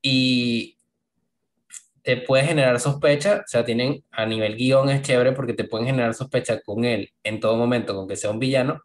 Y 0.00 0.78
te 2.02 2.18
puede 2.18 2.44
generar 2.44 2.78
sospecha, 2.78 3.42
o 3.44 3.48
sea, 3.48 3.64
tienen 3.64 4.04
a 4.12 4.26
nivel 4.26 4.54
guion 4.54 4.88
es 4.88 5.02
chévere 5.02 5.32
porque 5.32 5.54
te 5.54 5.64
pueden 5.64 5.88
generar 5.88 6.14
sospecha 6.14 6.60
con 6.60 6.84
él 6.84 7.10
en 7.24 7.40
todo 7.40 7.56
momento, 7.56 7.96
con 7.96 8.06
que 8.06 8.14
sea 8.14 8.30
un 8.30 8.38
villano, 8.38 8.80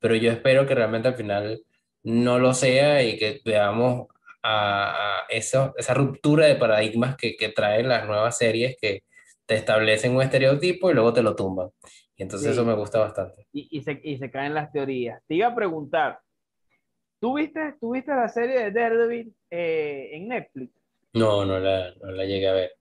pero 0.00 0.16
yo 0.16 0.32
espero 0.32 0.66
que 0.66 0.74
realmente 0.74 1.06
al 1.06 1.14
final 1.14 1.62
no 2.02 2.40
lo 2.40 2.52
sea 2.52 3.04
y 3.04 3.16
que 3.16 3.40
veamos 3.44 4.08
a, 4.42 5.20
esa, 5.28 5.72
esa, 5.76 5.94
ruptura 5.94 6.46
de 6.46 6.56
paradigmas 6.56 7.16
que, 7.16 7.36
que 7.36 7.50
traen 7.50 7.88
las 7.88 8.06
nuevas 8.06 8.38
series 8.38 8.76
que 8.80 9.04
te 9.46 9.54
establecen 9.54 10.16
un 10.16 10.22
estereotipo 10.22 10.90
y 10.90 10.94
luego 10.94 11.12
te 11.12 11.22
lo 11.22 11.36
tumban. 11.36 11.68
Y 12.16 12.22
entonces 12.24 12.50
eso 12.50 12.64
me 12.64 12.74
gusta 12.74 12.98
bastante. 12.98 13.46
Y, 13.52 13.68
y, 13.70 13.82
se, 13.82 14.00
y 14.02 14.18
se 14.18 14.30
caen 14.30 14.54
las 14.54 14.72
teorías. 14.72 15.22
Te 15.28 15.36
iba 15.36 15.46
a 15.46 15.54
preguntar, 15.54 16.18
¿tú 17.20 17.36
viste, 17.36 17.74
¿tú 17.80 17.92
viste 17.92 18.12
la 18.12 18.28
serie 18.28 18.58
de 18.58 18.70
Daredevil 18.72 19.34
eh, 19.50 20.10
en 20.12 20.28
Netflix? 20.28 20.72
No, 21.12 21.44
no 21.44 21.58
la, 21.58 21.94
no 22.02 22.10
la 22.10 22.24
llegué 22.24 22.48
a 22.48 22.52
ver. 22.52 22.72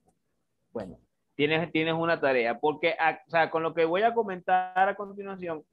Bueno, 0.72 0.98
tienes, 1.36 1.72
tienes 1.72 1.94
una 1.94 2.20
tarea, 2.20 2.60
porque 2.60 2.96
o 3.28 3.30
sea, 3.30 3.50
con 3.50 3.64
lo 3.64 3.74
que 3.74 3.86
voy 3.86 4.04
a 4.04 4.14
comentar 4.14 4.90
a 4.90 4.96
continuación, 4.96 5.64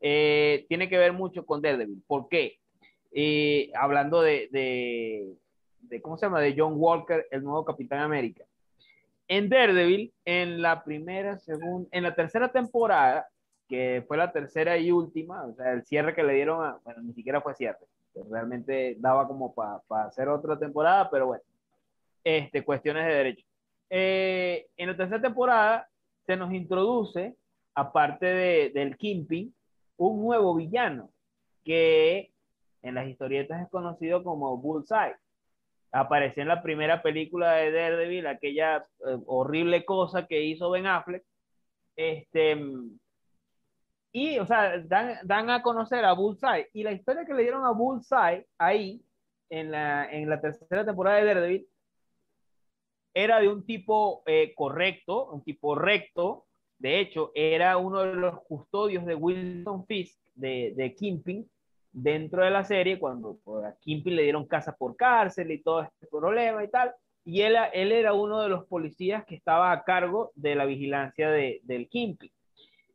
eh, 0.00 0.66
tiene 0.68 0.88
que 0.88 0.98
ver 0.98 1.12
mucho 1.12 1.44
con 1.46 1.62
Daredevil. 1.62 2.02
¿Por 2.06 2.28
qué? 2.28 2.58
Eh, 3.12 3.70
hablando 3.74 4.22
de, 4.22 4.48
de, 4.50 5.34
de, 5.82 6.02
¿cómo 6.02 6.16
se 6.16 6.26
llama? 6.26 6.40
De 6.40 6.54
John 6.56 6.74
Walker, 6.76 7.26
el 7.30 7.44
nuevo 7.44 7.64
Capitán 7.64 8.00
América. 8.00 8.44
En 9.28 9.48
Daredevil, 9.48 10.12
en 10.24 10.60
la 10.60 10.84
primera, 10.84 11.38
segunda, 11.38 11.88
en 11.92 12.02
la 12.02 12.14
tercera 12.14 12.52
temporada, 12.52 13.26
que 13.68 14.04
fue 14.06 14.16
la 14.16 14.30
tercera 14.30 14.76
y 14.76 14.90
última, 14.90 15.46
o 15.46 15.54
sea, 15.54 15.72
el 15.72 15.84
cierre 15.84 16.14
que 16.14 16.22
le 16.22 16.34
dieron 16.34 16.62
a, 16.64 16.78
bueno, 16.84 17.02
ni 17.02 17.14
siquiera 17.14 17.40
fue 17.40 17.54
cierre, 17.54 17.86
realmente 18.30 18.96
daba 18.98 19.26
como 19.26 19.54
para 19.54 19.80
hacer 20.06 20.28
otra 20.28 20.58
temporada, 20.58 21.10
pero 21.10 21.26
bueno, 21.26 21.42
este, 22.22 22.64
cuestiones 22.64 23.06
de 23.06 23.14
derecho. 23.14 23.46
Eh, 23.90 24.66
en 24.76 24.88
la 24.88 24.96
tercera 24.96 25.20
temporada 25.20 25.88
se 26.26 26.36
nos 26.36 26.52
introduce, 26.52 27.36
aparte 27.74 28.26
de, 28.26 28.70
del 28.74 28.96
Kimping, 28.96 29.54
un 29.96 30.24
nuevo 30.24 30.54
villano 30.54 31.10
que 31.64 32.32
en 32.82 32.94
las 32.94 33.08
historietas 33.08 33.62
es 33.62 33.68
conocido 33.70 34.22
como 34.22 34.56
Bullseye. 34.58 35.16
Apareció 35.92 36.42
en 36.42 36.48
la 36.48 36.62
primera 36.62 37.02
película 37.02 37.52
de 37.52 37.70
Daredevil, 37.70 38.26
aquella 38.26 38.78
eh, 38.78 39.18
horrible 39.26 39.84
cosa 39.84 40.26
que 40.26 40.42
hizo 40.42 40.70
Ben 40.70 40.86
Affleck. 40.86 41.24
Este, 41.96 42.58
y, 44.16 44.38
o 44.38 44.46
sea, 44.46 44.78
dan, 44.78 45.16
dan, 45.24 45.50
a 45.50 45.60
conocer 45.60 46.04
a 46.04 46.12
Bullseye. 46.12 46.68
Y 46.72 46.84
la 46.84 46.92
historia 46.92 47.24
que 47.24 47.34
le 47.34 47.42
dieron 47.42 47.64
a 47.64 47.72
Bullseye 47.72 48.46
ahí, 48.58 49.02
en 49.50 49.72
la, 49.72 50.08
en 50.08 50.30
la 50.30 50.40
tercera 50.40 50.84
temporada 50.84 51.18
de 51.18 51.24
Daredevil, 51.24 51.68
era 53.12 53.40
de 53.40 53.48
un 53.48 53.66
tipo 53.66 54.22
eh, 54.26 54.54
correcto, 54.54 55.30
un 55.32 55.42
tipo 55.42 55.74
recto. 55.74 56.46
De 56.78 57.00
hecho, 57.00 57.32
era 57.34 57.76
uno 57.76 58.02
de 58.02 58.14
los 58.14 58.40
custodios 58.44 59.04
de 59.04 59.16
Wilson 59.16 59.84
Fisk, 59.84 60.20
de, 60.36 60.74
de 60.76 60.94
Kimping, 60.94 61.50
dentro 61.90 62.44
de 62.44 62.52
la 62.52 62.62
serie, 62.62 63.00
cuando 63.00 63.40
a 63.66 63.74
Kimping 63.80 64.14
le 64.14 64.22
dieron 64.22 64.46
casa 64.46 64.76
por 64.76 64.94
cárcel 64.94 65.50
y 65.50 65.60
todo 65.60 65.82
este 65.82 66.06
problema 66.06 66.62
y 66.62 66.68
tal. 66.68 66.94
Y 67.24 67.40
él, 67.40 67.56
él 67.72 67.90
era 67.90 68.12
uno 68.12 68.42
de 68.42 68.48
los 68.48 68.64
policías 68.66 69.24
que 69.24 69.34
estaba 69.34 69.72
a 69.72 69.82
cargo 69.82 70.30
de 70.36 70.54
la 70.54 70.66
vigilancia 70.66 71.30
de, 71.30 71.60
del 71.64 71.88
Kimping. 71.88 72.30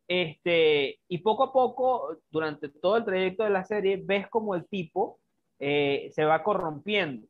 Este, 0.10 1.00
y 1.08 1.20
poco 1.20 1.44
a 1.44 1.54
poco, 1.54 2.18
durante 2.32 2.68
todo 2.68 2.98
el 2.98 3.06
trayecto 3.06 3.44
de 3.44 3.52
la 3.52 3.64
serie, 3.64 4.02
ves 4.04 4.28
como 4.28 4.56
el 4.56 4.68
tipo 4.68 5.20
eh, 5.60 6.10
se 6.14 6.26
va 6.26 6.44
corrompiendo 6.44 7.28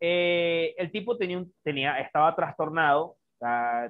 eh, 0.00 0.74
el 0.76 0.90
tipo 0.90 1.16
tenía, 1.16 1.44
tenía 1.62 1.98
estaba 2.00 2.34
trastornado, 2.34 3.16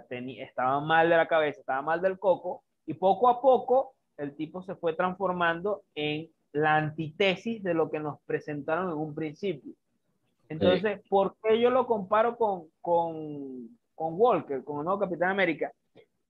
tenía, 0.09 0.45
estaba 0.45 0.81
mal 0.81 1.09
de 1.09 1.17
la 1.17 1.29
cabeza, 1.29 1.61
estaba 1.61 1.83
mal 1.83 2.01
del 2.01 2.19
coco, 2.19 2.63
y 2.87 2.95
poco 2.95 3.29
a 3.29 3.41
poco 3.41 3.95
el 4.17 4.35
tipo 4.37 4.63
se 4.63 4.77
fue 4.77 4.95
transformando 4.95 5.83
en 5.95 6.29
la 6.53 6.77
antítesis 6.77 7.63
de 7.63 7.75
lo 7.75 7.91
que 7.91 8.01
nos 8.01 8.21
presentaron 8.23 8.91
en 8.91 8.97
un 8.97 9.15
principio. 9.15 9.73
Entonces, 10.49 11.01
¿por 11.09 11.35
qué 11.43 11.61
yo 11.61 11.71
lo 11.71 11.87
comparo 11.87 12.37
con, 12.37 12.69
con, 12.81 13.69
con 13.95 14.15
Walker, 14.15 14.63
con 14.63 14.79
el 14.79 14.85
nuevo 14.85 15.01
Capitán 15.01 15.31
América? 15.31 15.73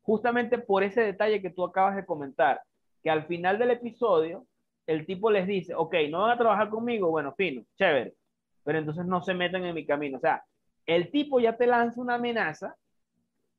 Justamente 0.07 0.59
por 0.59 0.85
ese 0.85 1.03
detalle 1.03 1.43
que 1.43 1.51
tú 1.51 1.65
acabas 1.65 1.97
de 1.97 2.07
comentar, 2.07 2.63
que 3.03 3.11
al 3.11 3.27
final 3.27 3.59
del 3.59 3.73
episodio, 3.73 4.47
el 4.87 5.05
tipo 5.05 5.33
les 5.33 5.49
dice, 5.49 5.75
ok, 5.75 5.95
no 6.09 6.21
van 6.21 6.31
a 6.31 6.39
trabajar 6.39 6.71
conmigo, 6.71 7.11
bueno, 7.11 7.35
fino, 7.37 7.65
chévere, 7.77 8.15
pero 8.63 8.79
entonces 8.79 9.05
no 9.05 9.21
se 9.21 9.35
meten 9.35 9.65
en 9.65 9.75
mi 9.75 9.85
camino. 9.85 10.19
O 10.19 10.21
sea, 10.21 10.45
el 10.87 11.11
tipo 11.11 11.41
ya 11.41 11.57
te 11.57 11.67
lanza 11.67 12.01
una 12.01 12.15
amenaza 12.15 12.77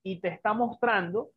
y 0.04 0.22
te 0.22 0.30
está 0.30 0.54
mostrando 0.54 1.32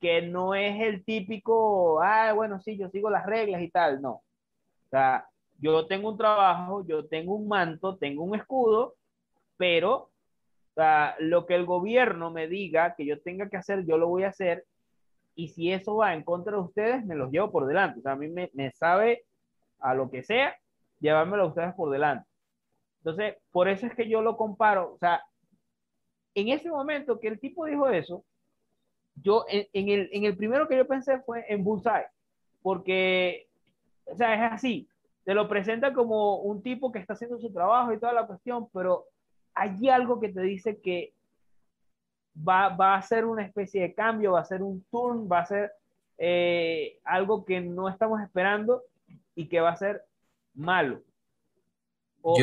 que 0.00 0.22
no 0.22 0.54
es 0.54 0.80
el 0.80 1.04
típico, 1.04 2.00
ah, 2.00 2.32
bueno, 2.32 2.60
sí, 2.60 2.78
yo 2.78 2.88
sigo 2.90 3.10
las 3.10 3.26
reglas 3.26 3.60
y 3.62 3.68
tal, 3.68 4.00
no. 4.00 4.12
O 4.12 4.88
sea, 4.90 5.26
yo 5.58 5.88
tengo 5.88 6.10
un 6.10 6.18
trabajo, 6.18 6.86
yo 6.86 7.04
tengo 7.06 7.34
un 7.34 7.48
manto, 7.48 7.96
tengo 7.96 8.22
un 8.22 8.36
escudo, 8.36 8.94
pero 9.56 10.10
sea, 10.76 11.16
lo 11.18 11.46
que 11.46 11.54
el 11.54 11.64
gobierno 11.64 12.30
me 12.30 12.48
diga 12.48 12.94
que 12.94 13.06
yo 13.06 13.20
tenga 13.22 13.48
que 13.48 13.56
hacer, 13.56 13.86
yo 13.86 13.96
lo 13.96 14.08
voy 14.08 14.24
a 14.24 14.28
hacer. 14.28 14.66
Y 15.34 15.48
si 15.48 15.72
eso 15.72 15.96
va 15.96 16.14
en 16.14 16.22
contra 16.22 16.52
de 16.52 16.62
ustedes, 16.62 17.04
me 17.06 17.14
los 17.14 17.30
llevo 17.30 17.50
por 17.50 17.66
delante. 17.66 18.00
O 18.00 18.02
sea, 18.02 18.12
a 18.12 18.16
mí 18.16 18.28
me, 18.28 18.70
sabe 18.72 19.24
a 19.80 19.94
lo 19.94 20.10
que 20.10 20.22
sea 20.22 20.54
llevármelo 21.00 21.44
a 21.44 21.46
ustedes 21.46 21.74
por 21.74 21.90
delante. 21.90 22.28
Entonces, 22.98 23.36
por 23.52 23.68
eso 23.68 23.86
es 23.86 23.94
que 23.94 24.08
yo 24.08 24.20
lo 24.20 24.36
comparo. 24.36 24.92
O 24.94 24.98
sea, 24.98 25.22
en 26.34 26.48
ese 26.48 26.70
momento 26.70 27.20
que 27.20 27.28
el 27.28 27.40
tipo 27.40 27.64
dijo 27.64 27.88
eso, 27.88 28.24
yo 29.14 29.46
en, 29.48 29.88
el, 29.88 30.10
en 30.12 30.24
el 30.24 30.36
primero 30.36 30.68
que 30.68 30.76
yo 30.76 30.86
pensé 30.86 31.20
fue 31.20 31.44
en 31.48 31.64
Bullseye, 31.64 32.06
porque, 32.60 33.48
o 34.04 34.14
sea, 34.14 34.34
es 34.34 34.52
así. 34.52 34.88
Te 35.24 35.32
lo 35.32 35.48
presenta 35.48 35.94
como 35.94 36.36
un 36.40 36.62
tipo 36.62 36.92
que 36.92 36.98
está 36.98 37.14
haciendo 37.14 37.38
su 37.38 37.50
trabajo 37.50 37.92
y 37.92 37.98
toda 37.98 38.12
la 38.12 38.26
cuestión, 38.26 38.68
pero 38.72 39.06
hay 39.56 39.88
algo 39.88 40.20
que 40.20 40.28
te 40.28 40.42
dice 40.42 40.78
que 40.80 41.14
va, 42.36 42.68
va 42.68 42.94
a 42.94 43.02
ser 43.02 43.24
una 43.24 43.42
especie 43.42 43.82
de 43.82 43.94
cambio, 43.94 44.32
va 44.32 44.40
a 44.40 44.44
ser 44.44 44.62
un 44.62 44.84
turn, 44.90 45.28
va 45.30 45.40
a 45.40 45.46
ser 45.46 45.72
eh, 46.18 47.00
algo 47.04 47.44
que 47.44 47.60
no 47.60 47.88
estamos 47.88 48.20
esperando 48.20 48.82
y 49.34 49.48
que 49.48 49.60
va 49.60 49.70
a 49.70 49.76
ser 49.76 50.04
malo. 50.54 51.02
O, 52.20 52.34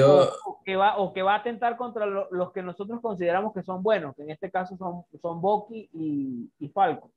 que 0.63 0.75
va, 0.77 0.98
o 0.98 1.13
que 1.13 1.22
va 1.22 1.34
a 1.34 1.39
atentar 1.39 1.75
contra 1.75 2.05
los 2.05 2.51
que 2.53 2.63
nosotros 2.63 3.01
consideramos 3.01 3.53
que 3.53 3.63
son 3.63 3.84
buenos, 3.84 4.15
que 4.15 4.24
en 4.24 4.29
este 4.29 4.50
caso 4.50 4.77
son, 4.77 5.03
son 5.22 5.41
Bucky 5.41 5.89
y, 5.93 6.50
y 6.58 6.70
Falco. 6.70 7.12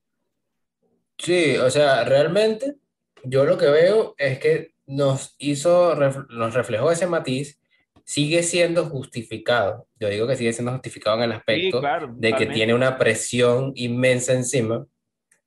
Sí, 1.17 1.57
o 1.59 1.71
sea, 1.71 2.03
realmente 2.05 2.76
yo 3.23 3.45
lo 3.45 3.57
que 3.57 3.71
veo 3.71 4.15
es 4.19 4.41
que 4.41 4.75
nos 4.87 5.37
hizo, 5.38 5.95
nos 5.95 6.55
reflejó 6.55 6.91
ese 6.91 7.07
matiz, 7.07 7.61
sigue 8.07 8.45
siendo 8.45 8.87
justificado. 8.87 9.89
Yo 9.99 10.09
digo 10.09 10.29
que 10.29 10.37
sigue 10.37 10.53
siendo 10.53 10.73
justificado 10.73 11.17
en 11.19 11.25
el 11.25 11.33
aspecto 11.33 11.83
de 12.13 12.33
que 12.35 12.47
tiene 12.47 12.73
una 12.73 12.97
presión 12.97 13.73
inmensa 13.75 14.33
encima, 14.33 14.87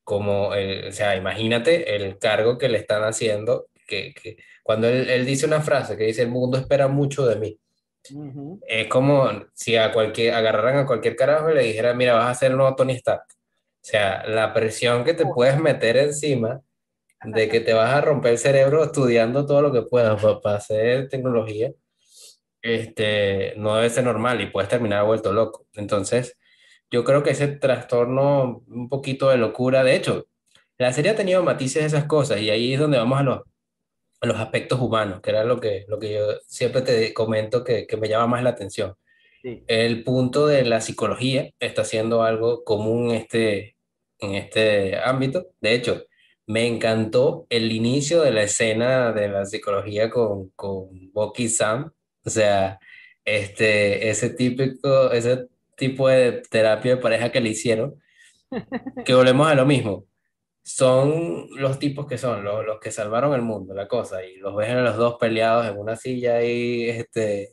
como, 0.03 0.53
el, 0.53 0.89
o 0.89 0.91
sea, 0.91 1.15
imagínate 1.15 1.95
el 1.95 2.17
cargo 2.19 2.57
que 2.57 2.67
le 2.67 2.77
están 2.77 3.03
haciendo, 3.03 3.67
que, 3.87 4.13
que 4.13 4.37
cuando 4.61 4.87
él, 4.87 5.25
dice 5.25 5.45
una 5.45 5.61
frase 5.61 5.97
que 5.97 6.03
dice, 6.03 6.23
el 6.23 6.29
mundo 6.29 6.57
espera 6.57 6.87
mucho 6.87 7.25
de 7.25 7.37
mí. 7.37 7.59
Es 8.67 8.87
como 8.87 9.27
si 9.53 9.77
a 9.77 9.91
cualquier, 9.91 10.33
agarraran 10.33 10.79
a 10.79 10.85
cualquier 10.85 11.15
carajo 11.15 11.49
y 11.49 11.55
le 11.55 11.63
dijeran, 11.63 11.97
mira, 11.97 12.13
vas 12.13 12.29
a 12.29 12.39
ser 12.39 12.51
el 12.51 12.57
nuevo 12.57 12.75
Tony 12.75 12.93
Stark. 12.93 13.23
O 13.29 13.81
sea, 13.81 14.27
la 14.27 14.53
presión 14.53 15.03
que 15.05 15.13
te 15.13 15.23
oh. 15.23 15.33
puedes 15.33 15.59
meter 15.59 15.97
encima 15.97 16.61
de 17.23 17.49
que 17.49 17.61
te 17.61 17.73
vas 17.73 17.93
a 17.93 18.01
romper 18.01 18.33
el 18.33 18.37
cerebro 18.37 18.83
estudiando 18.83 19.45
todo 19.45 19.61
lo 19.61 19.71
que 19.71 19.81
puedas 19.83 20.21
para, 20.43 20.57
hacer 20.57 21.09
tecnología, 21.09 21.71
este, 22.61 23.53
no 23.57 23.75
debe 23.75 23.89
ser 23.89 24.03
normal 24.03 24.41
y 24.41 24.47
puedes 24.47 24.69
terminar 24.69 25.05
vuelto 25.05 25.33
loco. 25.33 25.67
Entonces, 25.73 26.37
yo 26.91 27.03
creo 27.03 27.23
que 27.23 27.31
ese 27.31 27.47
trastorno, 27.47 28.63
un 28.67 28.89
poquito 28.89 29.29
de 29.29 29.37
locura, 29.37 29.83
de 29.83 29.95
hecho, 29.95 30.27
la 30.77 30.93
serie 30.93 31.11
ha 31.11 31.15
tenido 31.15 31.43
matices 31.43 31.83
de 31.83 31.87
esas 31.87 32.05
cosas 32.05 32.41
y 32.41 32.49
ahí 32.49 32.73
es 32.73 32.79
donde 32.79 32.97
vamos 32.97 33.19
a 33.19 33.23
los, 33.23 33.41
a 34.21 34.27
los 34.27 34.37
aspectos 34.37 34.79
humanos, 34.79 35.21
que 35.21 35.29
era 35.31 35.43
lo 35.43 35.59
que, 35.59 35.85
lo 35.87 35.99
que 35.99 36.13
yo 36.13 36.21
siempre 36.47 36.81
te 36.81 37.13
comento 37.13 37.63
que, 37.63 37.85
que 37.87 37.97
me 37.97 38.07
llama 38.09 38.27
más 38.27 38.43
la 38.43 38.51
atención. 38.51 38.95
El 39.43 40.03
punto 40.03 40.47
de 40.47 40.65
la 40.65 40.81
psicología 40.81 41.49
está 41.59 41.85
siendo 41.85 42.23
algo 42.23 42.63
común 42.65 43.11
este, 43.11 43.77
en 44.19 44.35
este 44.35 44.97
ámbito. 44.99 45.47
De 45.61 45.73
hecho, 45.73 46.03
me 46.45 46.67
encantó 46.67 47.45
el 47.49 47.71
inicio 47.71 48.21
de 48.21 48.31
la 48.31 48.43
escena 48.43 49.13
de 49.13 49.29
la 49.29 49.45
psicología 49.45 50.09
con, 50.09 50.49
con 50.55 51.11
Bucky 51.13 51.47
Sam. 51.47 51.91
O 52.25 52.29
sea, 52.29 52.79
este, 53.25 54.09
ese 54.09 54.29
típico, 54.31 55.11
ese 55.11 55.47
tipo 55.77 56.09
de 56.09 56.43
terapia 56.49 56.95
de 56.95 57.01
pareja 57.01 57.31
que 57.31 57.41
le 57.41 57.49
hicieron, 57.49 58.01
que 59.05 59.13
volvemos 59.13 59.47
a 59.47 59.55
lo 59.55 59.65
mismo. 59.65 60.05
Son 60.63 61.47
los 61.55 61.79
tipos 61.79 62.05
que 62.07 62.17
son, 62.17 62.43
los, 62.43 62.65
los 62.65 62.79
que 62.79 62.91
salvaron 62.91 63.33
el 63.33 63.41
mundo, 63.41 63.73
la 63.73 63.87
cosa, 63.87 64.23
y 64.25 64.37
los 64.37 64.55
ves 64.55 64.69
a 64.69 64.81
los 64.81 64.97
dos 64.97 65.15
peleados 65.19 65.67
en 65.67 65.77
una 65.77 65.95
silla 65.95 66.43
y 66.43 66.89
este, 66.89 67.51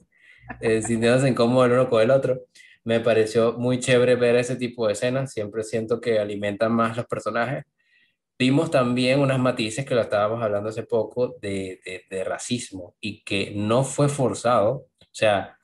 eh, 0.61 0.83
sintiéndose 0.87 1.29
incómodos 1.29 1.67
el 1.67 1.73
uno 1.75 1.89
con 1.91 2.03
el 2.03 2.11
otro. 2.11 2.43
Me 2.85 3.01
pareció 3.01 3.55
muy 3.55 3.81
chévere 3.81 4.17
ver 4.17 4.37
ese 4.37 4.57
tipo 4.57 4.87
de 4.87 4.93
escenas, 4.95 5.33
siempre 5.33 5.65
siento 5.65 6.01
que 6.01 6.19
alimentan 6.19 6.73
más 6.73 6.97
los 6.97 7.07
personajes 7.07 7.65
Vimos 8.39 8.71
también 8.71 9.21
unas 9.21 9.39
matices 9.39 9.87
que 9.87 9.95
lo 9.95 10.03
estábamos 10.03 10.43
hablando 10.43 10.69
hace 10.69 10.83
poco 10.83 11.37
de, 11.41 11.81
de, 12.11 12.25
racismo 12.25 12.95
y 13.01 13.23
que 13.25 13.53
no 13.55 13.83
fue 13.83 14.11
forzado, 14.11 14.89
o 15.01 15.09
sea, 15.11 15.57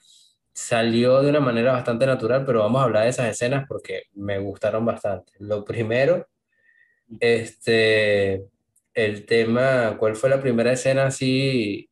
salió 0.54 1.22
de 1.22 1.30
una 1.30 1.40
manera 1.40 1.72
bastante 1.72 2.06
natural, 2.06 2.44
pero 2.46 2.60
vamos 2.60 2.80
a 2.80 2.84
hablar 2.84 3.04
de 3.04 3.10
esas 3.10 3.28
escenas 3.28 3.66
porque 3.68 4.04
me 4.14 4.38
gustaron 4.38 4.86
bastante. 4.86 5.32
Lo 5.38 5.64
primero, 5.64 6.26
este, 7.20 8.46
el 8.94 9.26
tema, 9.26 9.96
¿cuál 9.98 10.16
fue 10.16 10.30
la 10.30 10.40
primera 10.40 10.72
escena 10.72 11.06
así? 11.06 11.90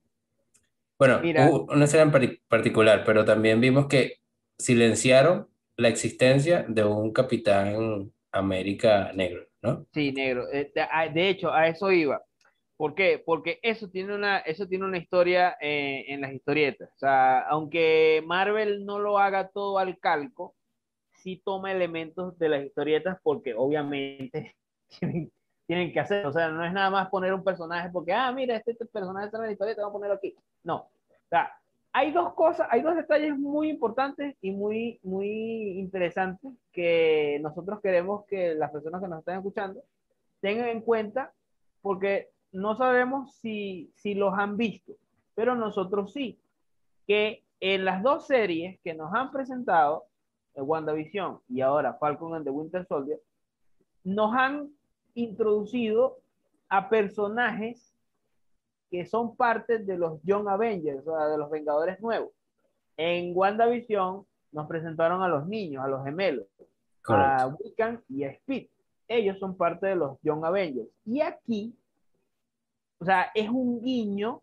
Bueno, 0.99 1.21
una 1.69 1.85
escena 1.85 2.03
en 2.05 2.41
particular, 2.49 3.05
pero 3.05 3.25
también 3.25 3.61
vimos 3.61 3.87
que 3.87 4.21
silenciaron 4.59 5.49
la 5.77 5.89
existencia 5.89 6.65
de 6.69 6.85
un 6.85 7.13
capitán 7.13 8.13
América 8.33 9.11
negro. 9.15 9.50
¿No? 9.63 9.87
Sí, 9.93 10.13
negro. 10.13 10.47
Eh, 10.53 10.73
ah, 10.91 11.09
de 11.09 11.29
hecho, 11.29 11.53
a 11.53 11.69
eso 11.69 11.91
iba. 11.93 12.23
¿Por 12.77 12.95
qué? 12.95 13.23
Porque 13.25 13.59
eso 13.63 13.91
tiene 13.91 14.15
una, 14.15 14.39
eso 14.39 14.67
tiene 14.67 14.87
una 14.87 14.97
historia 14.97 15.57
eh, 15.61 16.07
en 16.09 16.23
las 16.23 16.33
historietas. 16.33 16.91
O 16.95 16.99
sea, 16.99 17.41
aunque 17.41 18.23
Marvel 18.27 18.87
no 18.87 18.99
lo 18.99 19.19
haga 19.19 19.49
todo 19.49 19.79
al 19.79 19.99
calco, 19.99 20.55
sí 21.13 21.43
toma 21.45 21.73
elementos 21.73 22.39
de 22.39 22.49
las 22.49 22.65
historietas 22.65 23.19
porque 23.23 23.55
obviamente 23.55 24.57
tienen, 25.67 25.93
que 25.93 26.01
hacer. 26.01 26.27
O 26.27 26.33
sea, 26.33 26.49
no 26.49 26.65
es 26.65 26.73
nada 26.73 26.91
más 26.91 27.11
poner 27.11 27.35
un 27.35 27.45
personaje 27.45 27.91
porque, 27.93 28.13
ah, 28.13 28.33
mira, 28.33 28.57
este, 28.57 28.73
este 28.73 28.87
personaje 28.87 29.27
está 29.27 29.39
en 29.39 29.45
la 29.45 29.53
historieta, 29.53 29.83
vamos 29.83 29.93
a 29.93 29.99
ponerlo 29.99 30.17
aquí. 30.17 30.35
No. 30.65 30.77
O 30.77 31.29
sea, 31.29 31.53
hay 31.93 32.13
dos 32.13 32.35
cosas, 32.35 32.69
hay 32.71 32.83
dos 32.83 32.95
detalles 32.95 33.37
muy 33.37 33.71
importantes 33.71 34.37
y 34.41 34.53
muy, 34.53 35.01
muy 35.03 35.79
interesantes 35.79 36.53
que 36.73 37.39
nosotros 37.43 37.81
queremos 37.81 38.25
que 38.27 38.55
las 38.55 38.71
personas 38.71 39.03
que 39.03 39.09
nos 39.09 39.19
están 39.21 39.39
escuchando 39.39 39.83
tengan 40.41 40.69
en 40.69 40.83
cuenta 40.83 41.33
porque 41.83 42.31
no 42.53 42.77
sabemos 42.77 43.35
si, 43.37 43.91
si 43.95 44.15
los 44.15 44.35
han 44.35 44.57
visto, 44.57 44.93
pero 45.35 45.55
nosotros 45.55 46.13
sí, 46.13 46.39
que 47.07 47.45
en 47.59 47.85
las 47.85 48.03
dos 48.03 48.27
series 48.27 48.79
que 48.81 48.95
nos 48.95 49.13
han 49.13 49.33
presentado, 49.33 50.05
WandaVision 50.55 51.41
y 51.49 51.61
ahora 51.61 51.95
Falcon 51.95 52.35
and 52.35 52.45
the 52.45 52.51
Winter 52.51 52.87
Soldier, 52.87 53.21
nos 54.05 54.35
han 54.35 54.71
introducido 55.15 56.19
a 56.69 56.89
personajes 56.89 57.90
que 58.91 59.07
son 59.07 59.37
parte 59.37 59.79
de 59.79 59.97
los 59.97 60.21
Young 60.23 60.49
Avengers, 60.49 61.07
o 61.07 61.17
sea, 61.17 61.29
de 61.29 61.39
los 61.39 61.51
Vengadores 61.51 62.01
nuevos. 62.01 62.31
En 62.97 63.33
WandaVision 63.35 64.27
nos 64.53 64.67
presentaron 64.67 65.23
a 65.23 65.29
los 65.29 65.47
niños, 65.47 65.85
a 65.85 65.89
los 65.89 66.05
gemelos, 66.05 66.47
a 67.07 67.47
Wiccan 67.47 68.03
y 68.09 68.25
a 68.25 68.31
Speed. 68.31 68.67
Ellos 69.07 69.39
son 69.39 69.57
parte 69.57 69.87
de 69.87 69.97
los 69.97 70.19
Young 70.23 70.45
Avengers. 70.45 70.89
Y 71.05 71.21
aquí, 71.21 71.75
o 72.99 73.05
sea, 73.05 73.31
es 73.35 73.49
un 73.49 73.81
guiño 73.81 74.43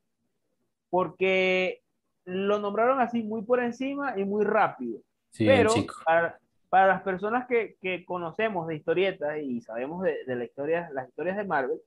porque 0.89 1.81
lo 2.25 2.59
nombraron 2.59 2.99
así 2.99 3.23
muy 3.23 3.41
por 3.43 3.61
encima 3.61 4.17
y 4.17 4.25
muy 4.25 4.43
rápido. 4.43 5.01
Pero 5.37 5.71
para, 6.05 6.39
para, 6.69 6.87
las 6.87 7.01
personas 7.03 7.47
que, 7.47 7.75
que, 7.81 8.03
conocemos 8.05 8.67
de 8.67 8.77
historietas 8.77 9.37
y 9.39 9.61
sabemos 9.61 10.03
de, 10.03 10.25
de 10.25 10.35
la 10.35 10.45
historia, 10.45 10.89
las 10.93 11.07
historias 11.07 11.37
de 11.37 11.43
Marvel, 11.43 11.79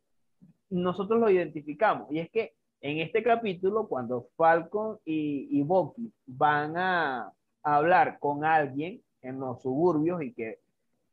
nosotros 0.71 1.21
lo 1.21 1.29
identificamos. 1.31 2.11
Y 2.11 2.21
es 2.21 2.31
que 2.31 2.55
en 2.81 2.99
este 2.99 3.23
capítulo, 3.23 3.89
cuando 3.89 4.29
Falcon 4.37 4.99
y, 5.05 5.49
y 5.51 5.63
Bucky 5.63 6.13
van 6.27 6.77
a, 6.77 7.33
hablar 7.63 8.19
con 8.19 8.45
alguien 8.45 9.03
en 9.23 9.39
los 9.39 9.63
suburbios 9.63 10.23
y 10.23 10.33
que 10.33 10.61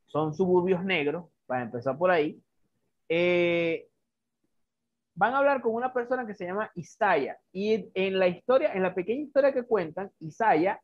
son 0.05 0.33
suburbios 0.33 0.83
negros, 0.83 1.25
para 1.45 1.63
empezar 1.63 1.97
por 1.97 2.11
ahí, 2.11 2.41
eh, 3.09 3.87
van 5.13 5.33
a 5.33 5.39
hablar 5.39 5.61
con 5.61 5.73
una 5.73 5.93
persona 5.93 6.25
que 6.25 6.35
se 6.35 6.45
llama 6.45 6.71
Isaiah. 6.75 7.37
Y 7.51 7.89
en 7.93 8.19
la 8.19 8.27
historia, 8.27 8.73
en 8.73 8.83
la 8.83 8.93
pequeña 8.93 9.23
historia 9.23 9.53
que 9.53 9.63
cuentan, 9.63 10.11
Isaiah 10.19 10.81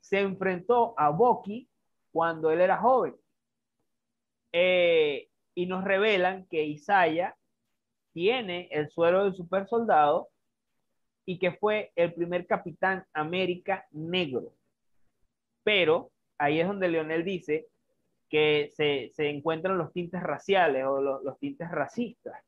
se 0.00 0.20
enfrentó 0.20 0.94
a 0.98 1.10
Bucky 1.10 1.68
cuando 2.12 2.50
él 2.50 2.60
era 2.60 2.78
joven. 2.78 3.14
Eh, 4.52 5.28
y 5.54 5.66
nos 5.66 5.84
revelan 5.84 6.46
que 6.46 6.64
Isaiah 6.64 7.36
tiene 8.16 8.66
el 8.70 8.88
suero 8.88 9.24
del 9.24 9.34
super 9.34 9.68
soldado 9.68 10.30
y 11.26 11.38
que 11.38 11.52
fue 11.52 11.92
el 11.94 12.14
primer 12.14 12.46
capitán 12.46 13.04
América 13.12 13.86
negro. 13.90 14.54
Pero 15.62 16.12
ahí 16.38 16.58
es 16.58 16.66
donde 16.66 16.88
Leonel 16.88 17.26
dice 17.26 17.68
que 18.30 18.72
se, 18.74 19.12
encuentran 19.28 19.76
los 19.76 19.92
tintes 19.92 20.22
raciales 20.22 20.86
o 20.86 20.98
los, 21.02 21.38
tintes 21.38 21.70
racistas, 21.70 22.42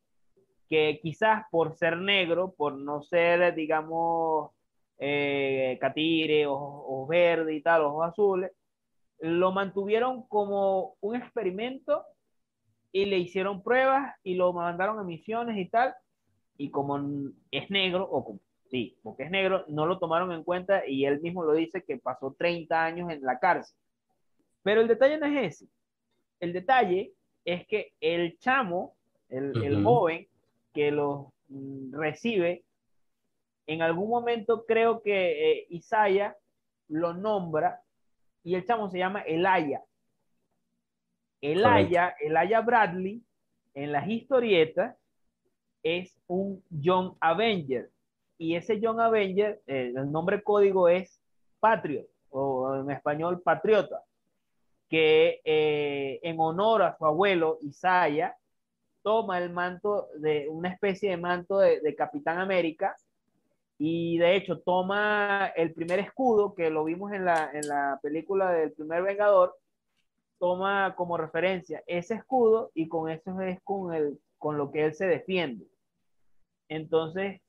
que 0.71 1.01
quizás 1.03 1.45
por 1.51 1.77
ser 1.77 1.99
negro, 1.99 2.55
por 2.57 2.73
no 2.73 3.03
ser, 3.03 3.55
digamos, 3.55 4.53
eh, 4.97 5.77
catire, 5.83 6.47
o 6.47 7.07
verde 7.07 7.55
y 7.55 7.61
tal, 7.61 7.83
ojos 7.83 8.09
azules, 8.09 8.53
lo 9.19 9.53
mantuvieron 9.53 10.27
como 10.29 10.97
un 11.01 11.17
experimento 11.17 12.07
y 12.93 13.05
le 13.05 13.19
hicieron 13.19 13.63
pruebas 13.63 14.15
y 14.23 14.35
lo 14.35 14.53
mandaron 14.53 14.99
a 14.99 15.05
misiones 15.05 15.59
y 15.59 15.69
tal. 15.69 15.95
Y 16.57 16.71
como 16.71 16.99
es 17.51 17.71
negro, 17.71 18.09
o 18.11 18.39
sí, 18.71 18.97
porque 19.03 19.25
es 19.25 19.31
negro, 19.31 19.65
no 19.69 19.87
lo 19.87 19.99
tomaron 19.99 20.33
en 20.33 20.43
cuenta 20.43 20.87
y 20.87 21.05
él 21.05 21.21
mismo 21.21 21.45
lo 21.45 21.53
dice 21.53 21.85
que 21.85 21.99
pasó 21.99 22.35
30 22.37 22.85
años 22.85 23.11
en 23.11 23.23
la 23.23 23.39
cárcel. 23.39 23.77
Pero 24.63 24.81
el 24.81 24.89
detalle 24.89 25.19
no 25.19 25.27
es 25.27 25.55
ese. 25.55 25.71
El 26.41 26.53
detalle 26.53 27.13
es 27.45 27.67
que 27.67 27.93
el 28.01 28.39
chamo, 28.39 28.95
el, 29.29 29.83
joven 29.83 30.27
que 30.73 30.91
lo 30.91 31.33
mm, 31.49 31.95
recibe, 31.95 32.65
en 33.67 33.83
algún 33.83 34.09
momento 34.09 34.65
creo 34.67 35.03
que 35.03 35.53
eh, 35.53 35.67
Isaiah 35.71 36.37
lo 36.89 37.13
nombra 37.13 37.83
y 38.43 38.55
el 38.55 38.65
chamo 38.65 38.89
se 38.89 38.99
llama 38.99 39.21
Elaya. 39.21 39.83
El 41.41 41.65
Aya 41.65 42.61
Bradley, 42.61 43.23
en 43.75 43.93
las 43.93 44.09
historietas, 44.09 44.97
es 45.83 46.17
un 46.27 46.63
John 46.83 47.17
Avenger. 47.21 47.91
Y 48.37 48.55
ese 48.55 48.79
John 48.83 49.01
Avenger, 49.01 49.61
eh, 49.67 49.93
el 49.95 50.11
nombre 50.11 50.43
código 50.43 50.89
es 50.89 51.21
Patriot, 51.61 52.07
o 52.31 52.77
en 52.77 52.91
español 52.91 53.41
Patriota, 53.43 54.03
que 54.89 55.41
eh, 55.45 56.21
en 56.23 56.39
honor 56.39 56.83
a 56.83 56.97
su 56.97 57.05
abuelo 57.05 57.59
Isaiah, 57.63 58.37
toma 59.03 59.39
el 59.39 59.51
manto 59.51 60.09
de 60.19 60.49
una 60.49 60.69
especie 60.69 61.11
de 61.11 61.17
manto 61.17 61.59
de, 61.59 61.81
de 61.81 61.95
Capitán 61.95 62.39
América 62.39 62.97
y 63.79 64.19
de 64.19 64.35
hecho 64.37 64.59
toma 64.59 65.53
el 65.57 65.73
primer 65.73 66.01
escudo 66.01 66.55
que 66.55 66.69
lo 66.69 66.85
vimos 66.85 67.13
en 67.13 67.25
la, 67.25 67.51
en 67.53 67.67
la 67.69 67.99
película 68.03 68.53
del 68.53 68.73
primer 68.73 69.03
Vengador 69.03 69.57
toma 70.39 70.95
como 70.97 71.17
referencia 71.17 71.83
ese 71.87 72.15
escudo 72.15 72.71
y 72.75 72.89
con 72.89 73.11
eso 73.11 73.41
es 73.41 73.61
con, 73.63 73.95
el, 73.95 74.19
con 74.39 74.57
lo 74.57 74.71
que 74.71 74.85
él 74.85 74.95
se 74.95 75.07
defiende. 75.07 75.67
Entonces, 76.69 77.41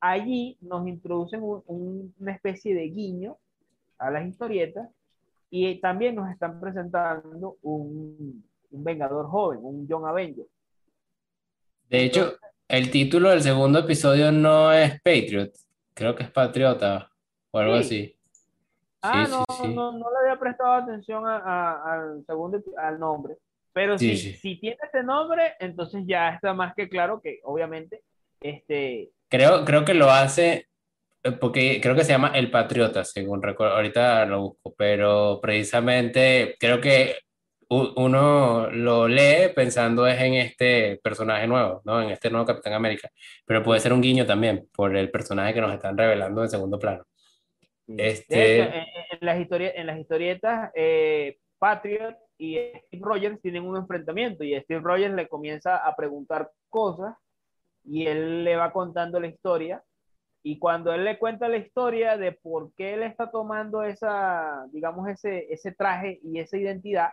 allí 0.00 0.56
nos 0.60 0.86
introducen 0.86 1.40
una 1.42 2.32
especie 2.32 2.74
de 2.74 2.88
guiño 2.88 3.36
a 3.98 4.10
las 4.10 4.26
historietas 4.26 4.88
y 5.50 5.80
también 5.80 6.14
nos 6.14 6.30
están 6.30 6.60
presentando 6.60 7.58
un, 7.62 8.44
un 8.70 8.84
Vengador 8.84 9.26
joven, 9.26 9.60
un 9.62 9.86
John 9.88 10.06
Avenger. 10.06 10.46
De 11.88 12.04
hecho, 12.04 12.34
el 12.68 12.90
título 12.90 13.30
del 13.30 13.42
segundo 13.42 13.80
episodio 13.80 14.30
no 14.30 14.72
es 14.72 15.00
Patriot, 15.02 15.52
creo 15.92 16.14
que 16.14 16.22
es 16.22 16.30
Patriota 16.30 17.10
o 17.50 17.58
algo 17.58 17.74
así. 17.74 18.16
Ah, 19.02 19.26
no, 19.28 19.44
no, 19.68 19.92
no, 19.92 20.10
le 20.10 20.18
había 20.22 20.38
prestado 20.38 20.72
atención 20.72 21.24
al 21.26 22.24
segundo, 22.26 22.62
al 22.76 22.98
nombre. 22.98 23.36
Pero 23.72 23.96
si, 23.98 24.16
si 24.16 24.56
tiene 24.60 24.76
ese 24.82 25.02
nombre, 25.02 25.54
entonces 25.60 26.02
ya 26.06 26.30
está 26.30 26.52
más 26.52 26.74
que 26.74 26.88
claro 26.88 27.20
que 27.20 27.40
obviamente 27.44 28.02
este... 28.40 29.10
Creo, 29.28 29.64
creo 29.64 29.84
que 29.84 29.94
lo 29.94 30.10
hace 30.10 30.66
eh, 31.22 31.32
porque 31.32 31.80
creo 31.82 31.94
que 31.94 32.04
se 32.04 32.12
llama 32.12 32.32
El 32.34 32.50
Patriota, 32.50 33.04
según 33.04 33.42
recuerdo, 33.42 33.74
ahorita 33.74 34.24
lo 34.26 34.40
busco, 34.40 34.74
pero 34.76 35.38
precisamente 35.40 36.56
creo 36.58 36.80
que 36.80 37.16
uno 37.72 38.68
lo 38.70 39.06
lee 39.06 39.52
pensando 39.54 40.04
es 40.04 40.20
en 40.20 40.34
este 40.34 40.98
personaje 41.04 41.46
nuevo, 41.46 41.82
¿no? 41.84 42.02
En 42.02 42.10
este 42.10 42.28
nuevo 42.28 42.44
Capitán 42.44 42.72
América, 42.72 43.10
pero 43.46 43.62
puede 43.62 43.78
ser 43.78 43.92
un 43.92 44.00
guiño 44.00 44.26
también 44.26 44.68
por 44.74 44.96
el 44.96 45.08
personaje 45.08 45.54
que 45.54 45.60
nos 45.60 45.72
están 45.72 45.96
revelando 45.96 46.42
en 46.42 46.50
segundo 46.50 46.80
plano. 46.80 47.04
Este... 47.96 48.60
en, 48.60 48.86
las 49.20 49.36
en 49.50 49.86
las 49.86 49.98
historietas, 49.98 50.70
eh, 50.74 51.38
Patriot 51.58 52.16
y 52.38 52.56
Steve 52.86 53.02
Rogers 53.02 53.40
tienen 53.42 53.64
un 53.64 53.76
enfrentamiento 53.76 54.44
y 54.44 54.58
Steve 54.60 54.80
Rogers 54.80 55.14
le 55.14 55.28
comienza 55.28 55.76
a 55.76 55.94
preguntar 55.94 56.50
cosas 56.68 57.14
y 57.84 58.06
él 58.06 58.44
le 58.44 58.56
va 58.56 58.72
contando 58.72 59.20
la 59.20 59.26
historia. 59.26 59.82
Y 60.42 60.58
cuando 60.58 60.92
él 60.94 61.04
le 61.04 61.18
cuenta 61.18 61.48
la 61.48 61.58
historia 61.58 62.16
de 62.16 62.32
por 62.32 62.72
qué 62.74 62.94
él 62.94 63.02
está 63.02 63.30
tomando 63.30 63.82
esa, 63.82 64.66
digamos, 64.72 65.06
ese, 65.08 65.52
ese 65.52 65.72
traje 65.72 66.18
y 66.22 66.38
esa 66.38 66.56
identidad, 66.56 67.10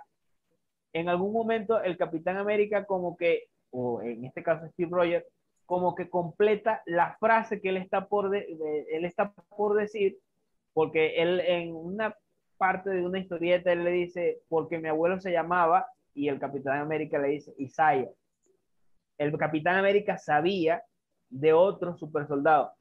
en 0.93 1.09
algún 1.09 1.33
momento 1.33 1.81
el 1.81 1.97
Capitán 1.97 2.37
América 2.37 2.85
como 2.85 3.17
que, 3.17 3.47
o 3.71 4.01
en 4.01 4.23
este 4.23 4.43
caso 4.43 4.67
Steve 4.69 4.89
Rogers, 4.91 5.25
como 5.65 5.93
que 5.93 6.09
completa 6.09 6.81
la 6.85 7.17
frase 7.19 7.59
que 7.59 7.69
él 7.69 7.77
está 7.77 8.07
por, 8.07 8.33
él 8.33 9.05
está 9.05 9.33
por 9.33 9.75
decir, 9.75 10.17
porque 10.77 11.15
él 11.23 11.39
en 11.39 11.73
una 11.75 12.15
parte 12.57 12.91
de 12.91 13.03
una 13.03 13.17
historieta 13.17 13.71
él 13.71 13.83
le 13.83 13.89
dice, 13.89 14.43
porque 14.47 14.77
mi 14.77 14.89
abuelo 14.89 15.19
se 15.19 15.31
llamaba, 15.31 15.87
y 16.13 16.27
el 16.27 16.39
Capitán 16.39 16.79
América 16.79 17.17
le 17.17 17.29
dice, 17.29 17.55
Isaiah. 17.57 18.11
El 19.17 19.35
Capitán 19.37 19.77
América 19.77 20.19
sabía 20.19 20.83
de 21.29 21.53
otro 21.53 21.97
super 21.97 22.27
soldado 22.27 22.77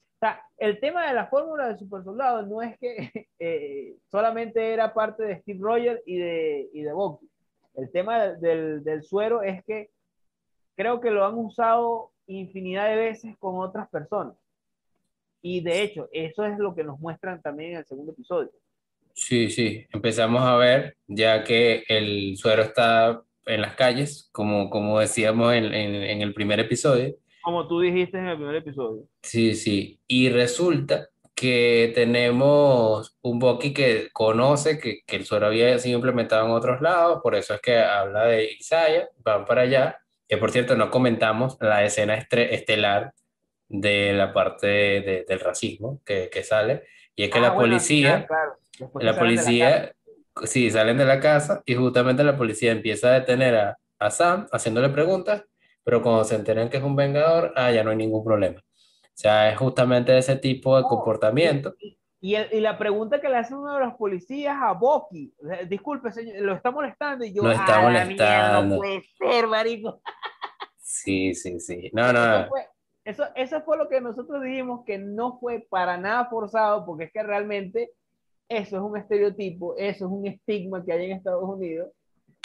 el 0.58 0.80
tema 0.80 1.06
de 1.06 1.14
la 1.14 1.26
fórmula 1.26 1.68
de 1.68 1.76
super 1.76 2.02
soldado 2.02 2.42
no 2.42 2.62
es 2.62 2.78
que 2.78 3.28
eh, 3.38 3.96
solamente 4.10 4.72
era 4.72 4.94
parte 4.94 5.22
de 5.24 5.40
Steve 5.40 5.58
Rogers 5.60 6.02
y 6.06 6.18
de, 6.18 6.70
y 6.72 6.82
de 6.82 6.92
Bucky. 6.92 7.28
El 7.74 7.90
tema 7.90 8.28
del, 8.28 8.82
del, 8.82 9.02
suero 9.02 9.42
es 9.42 9.62
que 9.64 9.90
creo 10.76 11.00
que 11.00 11.10
lo 11.10 11.26
han 11.26 11.36
usado 11.36 12.12
infinidad 12.26 12.88
de 12.88 12.96
veces 12.96 13.36
con 13.38 13.58
otras 13.58 13.88
personas. 13.90 14.34
Y 15.48 15.60
de 15.60 15.82
hecho, 15.82 16.08
eso 16.10 16.44
es 16.44 16.58
lo 16.58 16.74
que 16.74 16.82
nos 16.82 16.98
muestran 16.98 17.40
también 17.40 17.72
en 17.72 17.76
el 17.78 17.86
segundo 17.86 18.10
episodio. 18.10 18.50
Sí, 19.14 19.48
sí, 19.48 19.86
empezamos 19.92 20.42
a 20.42 20.56
ver, 20.56 20.96
ya 21.06 21.44
que 21.44 21.84
el 21.88 22.36
suero 22.36 22.62
está 22.62 23.22
en 23.44 23.60
las 23.60 23.76
calles, 23.76 24.28
como, 24.32 24.68
como 24.70 24.98
decíamos 24.98 25.54
en, 25.54 25.66
en, 25.66 25.94
en 25.94 26.20
el 26.20 26.34
primer 26.34 26.58
episodio, 26.58 27.14
como 27.42 27.68
tú 27.68 27.78
dijiste 27.78 28.18
en 28.18 28.26
el 28.26 28.36
primer 28.38 28.56
episodio. 28.56 29.04
Sí, 29.22 29.54
sí. 29.54 30.00
Y 30.08 30.30
resulta 30.30 31.10
que 31.36 31.92
tenemos 31.94 33.16
un 33.22 33.38
Bucky 33.38 33.72
que 33.72 34.08
conoce 34.12 34.80
que, 34.80 35.02
que, 35.06 35.14
el 35.14 35.26
suero 35.26 35.46
había 35.46 35.78
sido 35.78 35.94
implementado 35.94 36.44
en 36.44 36.50
otros 36.50 36.80
lados, 36.80 37.20
por 37.22 37.36
eso 37.36 37.54
es 37.54 37.60
que 37.60 37.78
habla 37.78 38.24
de 38.24 38.50
Isaiah, 38.58 39.08
van 39.18 39.44
para 39.44 39.60
allá, 39.60 39.98
que 40.26 40.38
por 40.38 40.50
cierto 40.50 40.74
no 40.74 40.90
comentamos 40.90 41.56
la 41.60 41.84
escena 41.84 42.16
estelar 42.16 43.14
de 43.68 44.12
la 44.12 44.32
parte 44.32 44.66
de, 44.66 45.24
del 45.28 45.40
racismo 45.40 46.00
que, 46.04 46.30
que, 46.30 46.42
sale, 46.42 46.84
y 47.14 47.24
es 47.24 47.30
que 47.30 47.38
ah, 47.38 47.42
la 47.42 47.54
policía, 47.54 48.26
la 48.94 49.18
policía, 49.18 49.92
sí, 50.44 50.70
salen 50.70 50.98
de 50.98 51.04
la 51.04 51.20
casa 51.20 51.62
y 51.66 51.74
justamente 51.74 52.22
la 52.24 52.36
policía 52.36 52.72
empieza 52.72 53.08
a 53.08 53.20
detener 53.20 53.56
a, 53.56 53.78
a 53.98 54.10
Sam 54.10 54.46
haciéndole 54.52 54.88
preguntas 54.90 55.44
pero 55.86 56.02
cuando 56.02 56.24
se 56.24 56.34
enteran 56.34 56.68
que 56.68 56.78
es 56.78 56.82
un 56.82 56.96
vengador, 56.96 57.52
ah, 57.54 57.70
ya 57.70 57.84
no 57.84 57.90
hay 57.90 57.96
ningún 57.96 58.24
problema. 58.24 58.58
O 58.58 59.14
sea, 59.14 59.52
es 59.52 59.56
justamente 59.56 60.18
ese 60.18 60.34
tipo 60.34 60.76
de 60.76 60.82
comportamiento. 60.82 61.76
Y, 61.78 62.34
y, 62.34 62.58
la 62.58 62.76
pregunta 62.76 63.20
que 63.20 63.28
le 63.28 63.36
hace 63.36 63.54
uno 63.54 63.72
de 63.72 63.84
los 63.84 63.94
policías 63.94 64.56
a 64.60 64.72
Boki, 64.72 65.32
disculpe, 65.68 66.10
señor, 66.10 66.40
lo 66.40 66.54
está 66.54 66.72
molestando 66.72 67.24
y 67.24 67.32
yo, 67.32 67.44
lo 67.44 67.52
está 67.52 67.80
molestando. 67.82 68.62
no 68.62 68.76
puede 68.78 69.04
ser, 69.16 69.46
marico. 69.46 70.00
Sí, 70.82 71.36
sí, 71.36 71.60
sí. 71.60 71.88
No, 71.92 72.12
no. 72.12 72.40
Eso 72.40 72.48
fue, 72.48 72.66
eso, 73.06 73.24
eso 73.36 73.62
fue 73.62 73.78
lo 73.78 73.88
que 73.88 74.00
nosotros 74.00 74.42
dijimos 74.42 74.84
que 74.84 74.98
no 74.98 75.38
fue 75.38 75.64
para 75.70 75.96
nada 75.96 76.26
forzado, 76.26 76.84
porque 76.84 77.04
es 77.04 77.12
que 77.12 77.22
realmente 77.22 77.92
eso 78.48 78.76
es 78.76 78.82
un 78.82 78.96
estereotipo, 78.96 79.76
eso 79.76 80.06
es 80.06 80.10
un 80.10 80.26
estigma 80.26 80.84
que 80.84 80.92
hay 80.92 81.04
en 81.04 81.16
Estados 81.16 81.44
Unidos 81.44 81.88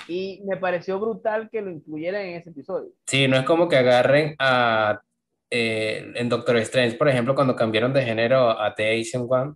y 0.08 0.40
me 0.46 0.58
pareció 0.58 1.00
brutal 1.00 1.50
que 1.52 1.62
lo 1.62 1.72
incluyeran 1.72 2.22
en 2.22 2.36
ese 2.36 2.52
episodio. 2.52 2.92
Sí, 3.08 3.28
no 3.28 3.38
es 3.38 3.44
como 3.44 3.68
que 3.68 3.78
agarren 3.78 4.36
a. 4.38 5.02
Eh, 5.50 6.14
en 6.16 6.30
Doctor 6.30 6.58
Strange, 6.58 6.96
por 6.96 7.10
ejemplo, 7.10 7.36
cuando 7.36 7.56
cambiaron 7.56 7.92
de 7.92 8.04
género 8.04 8.52
a 8.52 8.74
The 8.74 9.02
Asian 9.02 9.26
One, 9.28 9.56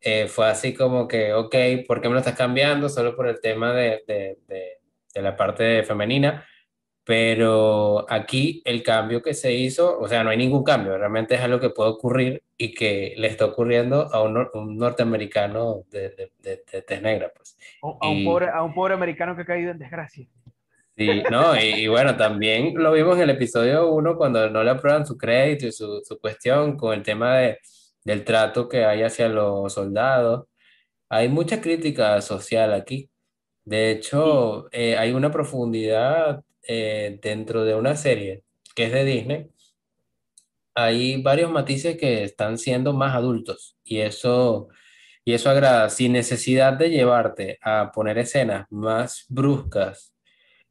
eh, 0.00 0.28
fue 0.28 0.46
así 0.46 0.74
como 0.74 1.08
que, 1.08 1.32
ok, 1.32 1.56
¿por 1.88 2.00
qué 2.00 2.08
me 2.08 2.14
lo 2.14 2.20
estás 2.20 2.36
cambiando? 2.36 2.88
Solo 2.88 3.16
por 3.16 3.26
el 3.26 3.40
tema 3.40 3.72
de, 3.72 4.04
de, 4.06 4.38
de, 4.46 4.78
de 5.12 5.22
la 5.22 5.36
parte 5.36 5.82
femenina 5.82 6.46
pero 7.08 8.04
aquí 8.06 8.60
el 8.66 8.82
cambio 8.82 9.22
que 9.22 9.32
se 9.32 9.50
hizo, 9.54 9.98
o 9.98 10.06
sea, 10.06 10.22
no 10.22 10.28
hay 10.28 10.36
ningún 10.36 10.62
cambio, 10.62 10.98
realmente 10.98 11.36
es 11.36 11.40
algo 11.40 11.58
que 11.58 11.70
puede 11.70 11.88
ocurrir 11.88 12.42
y 12.58 12.74
que 12.74 13.14
le 13.16 13.28
está 13.28 13.46
ocurriendo 13.46 14.12
a 14.12 14.22
un, 14.22 14.46
un 14.52 14.76
norteamericano 14.76 15.84
de, 15.90 16.10
de, 16.10 16.32
de, 16.38 16.82
tez 16.82 17.00
negra. 17.00 17.32
Pues. 17.34 17.56
A, 17.80 18.10
un 18.10 18.26
pobre, 18.26 18.50
a 18.50 18.62
un 18.62 18.74
pobre 18.74 18.92
americano 18.92 19.34
que 19.34 19.40
ha 19.40 19.46
caído 19.46 19.70
en 19.70 19.78
desgracia. 19.78 20.26
Sí, 20.98 21.22
no, 21.30 21.58
y, 21.58 21.86
bueno, 21.86 22.14
también 22.14 22.74
lo 22.74 22.92
vimos 22.92 23.16
en 23.16 23.22
el 23.22 23.30
episodio 23.30 23.90
1 23.90 24.14
cuando 24.18 24.50
no 24.50 24.62
le 24.62 24.68
aprueban 24.68 25.06
su 25.06 25.16
crédito 25.16 25.66
y 25.66 25.72
su, 25.72 26.02
su 26.04 26.20
cuestión 26.20 26.76
con 26.76 26.92
el 26.92 27.02
tema 27.02 27.38
de, 27.38 27.58
del 28.04 28.22
trato 28.22 28.68
que 28.68 28.84
hay 28.84 29.02
hacia 29.02 29.30
los 29.30 29.72
soldados. 29.72 30.44
Hay 31.08 31.30
mucha 31.30 31.62
crítica 31.62 32.20
social 32.20 32.74
aquí. 32.74 33.08
De 33.64 33.92
hecho, 33.92 34.68
eh, 34.72 34.98
hay 34.98 35.12
una 35.12 35.30
profundidad 35.30 36.44
eh, 36.68 37.18
dentro 37.22 37.64
de 37.64 37.74
una 37.74 37.96
serie 37.96 38.44
que 38.76 38.84
es 38.84 38.92
de 38.92 39.04
Disney, 39.04 39.50
hay 40.74 41.20
varios 41.22 41.50
matices 41.50 41.96
que 41.96 42.22
están 42.22 42.58
siendo 42.58 42.92
más 42.92 43.16
adultos 43.16 43.76
y 43.82 43.98
eso, 43.98 44.68
y 45.24 45.32
eso 45.32 45.50
agrada, 45.50 45.90
sin 45.90 46.12
necesidad 46.12 46.74
de 46.74 46.90
llevarte 46.90 47.58
a 47.62 47.90
poner 47.92 48.18
escenas 48.18 48.66
más 48.70 49.26
bruscas 49.28 50.14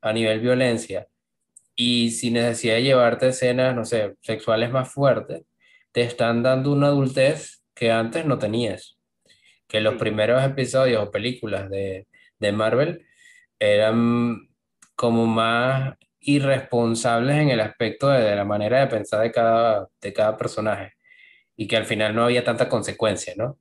a 0.01 0.13
nivel 0.13 0.39
violencia 0.39 1.07
y 1.75 2.11
sin 2.11 2.33
necesidad 2.35 2.75
de 2.75 2.83
llevarte 2.83 3.27
escenas, 3.29 3.75
no 3.75 3.85
sé, 3.85 4.15
sexuales 4.21 4.71
más 4.71 4.91
fuertes, 4.91 5.43
te 5.91 6.01
están 6.01 6.43
dando 6.43 6.71
una 6.73 6.87
adultez 6.87 7.63
que 7.75 7.91
antes 7.91 8.25
no 8.25 8.39
tenías. 8.39 8.97
Que 9.67 9.81
los 9.81 9.95
primeros 9.95 10.43
episodios 10.43 11.03
o 11.03 11.11
películas 11.11 11.69
de, 11.69 12.07
de 12.39 12.51
Marvel 12.51 13.05
eran 13.59 14.47
como 14.97 15.27
más 15.27 15.95
irresponsables 16.19 17.37
en 17.37 17.49
el 17.51 17.61
aspecto 17.61 18.09
de, 18.09 18.35
la 18.35 18.43
manera 18.43 18.81
de 18.81 18.87
pensar 18.87 19.21
de 19.21 19.31
cada, 19.31 19.87
de 20.01 20.11
cada 20.11 20.35
personaje 20.35 20.93
y 21.55 21.67
que 21.67 21.77
al 21.77 21.85
final 21.85 22.15
no 22.15 22.25
había 22.25 22.43
tanta 22.43 22.67
consecuencia, 22.67 23.33
¿no? 23.37 23.59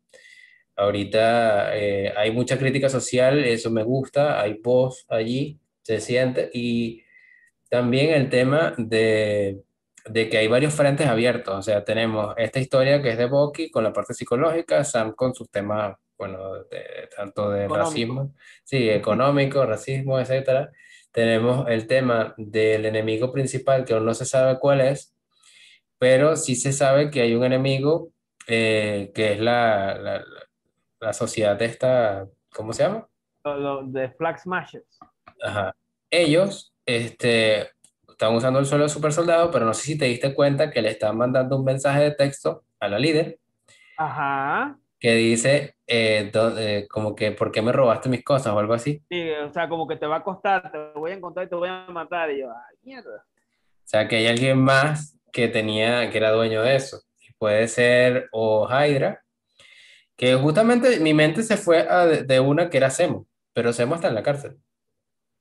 Ahorita 0.76 1.76
eh, 1.76 2.12
hay 2.16 2.32
mucha 2.32 2.58
crítica 2.58 2.88
social, 2.88 3.44
eso 3.44 3.70
me 3.70 3.82
gusta, 3.82 4.40
hay 4.40 4.54
voz 4.62 5.06
allí, 5.08 5.60
se 5.82 6.00
siente, 6.00 6.50
y 6.52 7.04
también 7.70 8.10
el 8.14 8.28
tema 8.28 8.74
de, 8.76 9.60
de 10.06 10.28
que 10.28 10.38
hay 10.38 10.48
varios 10.48 10.74
frentes 10.74 11.06
abiertos, 11.06 11.54
o 11.54 11.62
sea, 11.62 11.84
tenemos 11.84 12.34
esta 12.36 12.60
historia 12.60 13.02
que 13.02 13.10
es 13.10 13.18
de 13.18 13.26
Bucky 13.26 13.70
con 13.70 13.84
la 13.84 13.92
parte 13.92 14.14
psicológica, 14.14 14.84
Sam 14.84 15.14
con 15.14 15.34
sus 15.34 15.50
temas, 15.50 15.96
bueno, 16.18 16.64
de, 16.64 17.08
tanto 17.14 17.50
de 17.50 17.68
racismo, 17.68 18.34
sí, 18.64 18.88
económico, 18.90 19.64
racismo, 19.64 20.18
etcétera, 20.18 20.70
tenemos 21.16 21.66
el 21.70 21.86
tema 21.86 22.34
del 22.36 22.84
enemigo 22.84 23.32
principal 23.32 23.86
que 23.86 23.94
aún 23.94 24.04
no 24.04 24.12
se 24.12 24.26
sabe 24.26 24.58
cuál 24.58 24.82
es, 24.82 25.16
pero 25.98 26.36
sí 26.36 26.54
se 26.56 26.74
sabe 26.74 27.08
que 27.10 27.22
hay 27.22 27.34
un 27.34 27.42
enemigo 27.42 28.10
eh, 28.46 29.12
que 29.14 29.32
es 29.32 29.40
la, 29.40 29.96
la, 29.96 30.24
la, 31.00 31.12
sociedad 31.14 31.56
de 31.56 31.64
esta, 31.64 32.28
¿cómo 32.54 32.74
se 32.74 32.82
llama? 32.82 33.08
De 33.84 34.10
Flag 34.10 34.38
Smashers. 34.40 34.98
Ajá. 35.42 35.74
Ellos 36.10 36.74
este, 36.84 37.70
están 38.06 38.34
usando 38.34 38.58
el 38.58 38.66
suelo 38.66 38.86
super 38.86 39.10
soldado, 39.10 39.50
pero 39.50 39.64
no 39.64 39.72
sé 39.72 39.84
si 39.84 39.96
te 39.96 40.04
diste 40.04 40.34
cuenta 40.34 40.70
que 40.70 40.82
le 40.82 40.90
están 40.90 41.16
mandando 41.16 41.56
un 41.56 41.64
mensaje 41.64 42.02
de 42.02 42.10
texto 42.10 42.62
a 42.78 42.88
la 42.88 42.98
líder. 42.98 43.38
Ajá 43.96 44.78
que 44.98 45.14
dice 45.14 45.76
eh, 45.86 46.30
eh, 46.34 46.86
como 46.90 47.14
que 47.14 47.32
¿por 47.32 47.52
qué 47.52 47.62
me 47.62 47.72
robaste 47.72 48.08
mis 48.08 48.24
cosas 48.24 48.52
o 48.52 48.58
algo 48.58 48.74
así? 48.74 49.02
Sí, 49.08 49.30
o 49.30 49.52
sea, 49.52 49.68
como 49.68 49.86
que 49.86 49.96
te 49.96 50.06
va 50.06 50.16
a 50.16 50.22
costar, 50.24 50.70
te 50.70 50.98
voy 50.98 51.12
a 51.12 51.14
encontrar 51.14 51.46
y 51.46 51.48
te 51.48 51.54
voy 51.54 51.68
a 51.68 51.86
matar. 51.88 52.30
Y 52.30 52.40
yo, 52.40 52.50
ay, 52.50 52.76
mierda. 52.82 53.24
O 53.26 53.88
sea, 53.88 54.08
que 54.08 54.16
hay 54.16 54.26
alguien 54.26 54.58
más 54.58 55.16
que 55.32 55.48
tenía, 55.48 56.10
que 56.10 56.18
era 56.18 56.32
dueño 56.32 56.62
de 56.62 56.76
eso. 56.76 57.02
Y 57.20 57.32
puede 57.34 57.68
ser 57.68 58.28
o 58.32 58.66
Hydra, 58.68 59.22
que 60.16 60.34
justamente 60.34 60.98
mi 60.98 61.14
mente 61.14 61.42
se 61.42 61.56
fue 61.56 61.88
a 61.88 62.06
de, 62.06 62.40
una 62.40 62.70
que 62.70 62.78
era 62.78 62.90
Semo, 62.90 63.26
pero 63.52 63.72
Semo 63.72 63.94
está 63.94 64.08
en 64.08 64.14
la 64.14 64.22
cárcel. 64.22 64.58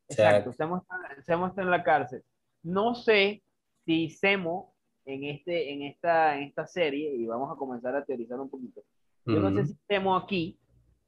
Exacto, 0.07 0.53
Semo, 0.53 0.77
está, 0.77 1.23
Semo 1.23 1.47
está 1.47 1.61
en 1.61 1.71
la 1.71 1.83
cárcel. 1.83 2.23
No 2.61 2.93
sé 2.93 3.41
si 3.85 4.09
Semo 4.09 4.75
en, 5.05 5.23
este, 5.23 5.71
en, 5.71 5.83
esta, 5.83 6.37
en 6.37 6.43
esta 6.43 6.67
serie, 6.67 7.15
y 7.15 7.25
vamos 7.25 7.51
a 7.51 7.55
comenzar 7.55 7.95
a 7.95 8.03
teorizar 8.03 8.39
un 8.39 8.49
poquito, 8.49 8.83
yo 9.25 9.39
no 9.39 9.51
sé 9.55 9.67
si 9.67 9.73
estemos 9.73 10.23
aquí. 10.23 10.59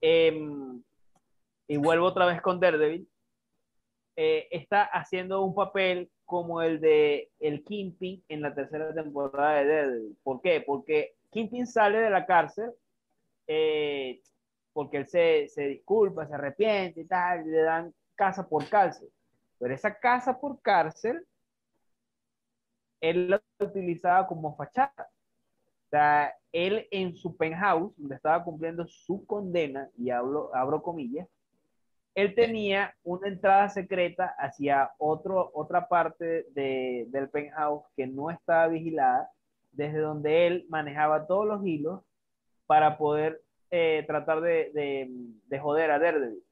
Em, 0.02 0.82
y 1.68 1.78
vuelvo 1.78 2.06
otra 2.08 2.26
vez 2.26 2.42
con 2.42 2.60
Daredevil. 2.60 3.08
eh, 4.16 4.48
está 4.52 4.84
haciendo 4.84 5.44
un 5.44 5.54
papel 5.54 6.10
como 6.26 6.62
el 6.62 6.80
de 6.82 7.32
el 7.40 7.64
Kingpin 7.64 8.24
en 8.28 8.42
la 8.42 8.54
tercera 8.54 8.94
temporada 8.94 9.60
de 9.60 9.68
Daredevil. 9.68 10.18
¿Por 10.24 10.42
qué? 10.42 10.62
Porque 10.66 11.16
Kingpin 11.32 11.68
sale 11.68 12.00
de 12.00 12.10
la 12.10 12.26
cárcel 12.26 12.72
eh, 13.48 14.22
porque 14.74 14.98
él 14.98 15.08
se, 15.08 15.48
se, 15.50 15.68
disculpa, 15.68 16.28
se 16.28 16.36
arrepiente 16.36 17.02
y 17.02 17.06
tal, 17.06 17.48
y 17.48 17.50
le 17.50 17.62
dan 17.64 17.94
casa 18.16 18.48
por 18.48 18.70
cárcel. 18.70 19.10
Pero 19.58 19.74
esa 19.74 19.98
casa 19.98 20.40
por 20.40 20.62
cárcel, 20.62 21.26
él 23.02 23.30
la 23.30 23.42
utilizaba 23.60 24.28
como 24.28 24.56
fachada. 24.56 25.10
O 25.88 25.90
sea, 25.90 26.36
él 26.58 26.88
en 26.90 27.16
su 27.16 27.38
penthouse, 27.38 27.94
donde 27.98 28.16
estaba 28.16 28.44
cumpliendo 28.44 28.88
su 28.88 29.26
condena, 29.28 29.90
y 29.96 30.10
hablo, 30.10 30.50
abro 30.56 30.82
comillas, 30.82 31.28
él 32.16 32.34
tenía 32.34 32.96
una 33.04 33.28
entrada 33.28 33.70
secreta 33.70 34.34
hacia 34.40 34.90
otro, 34.98 35.52
otra 35.54 35.88
parte 35.88 36.48
de, 36.54 37.06
del 37.10 37.30
penthouse 37.30 37.84
que 37.96 38.08
no 38.08 38.32
estaba 38.32 38.68
vigilada, 38.70 39.30
desde 39.72 40.00
donde 40.00 40.48
él 40.48 40.66
manejaba 40.68 41.28
todos 41.28 41.46
los 41.46 41.64
hilos 41.64 42.02
para 42.66 42.98
poder 42.98 43.40
eh, 43.70 44.04
tratar 44.08 44.42
de, 44.42 44.72
de, 44.74 45.08
de, 45.46 45.60
joder 45.60 45.92
a 45.92 46.00
Daredevil. 46.00 46.44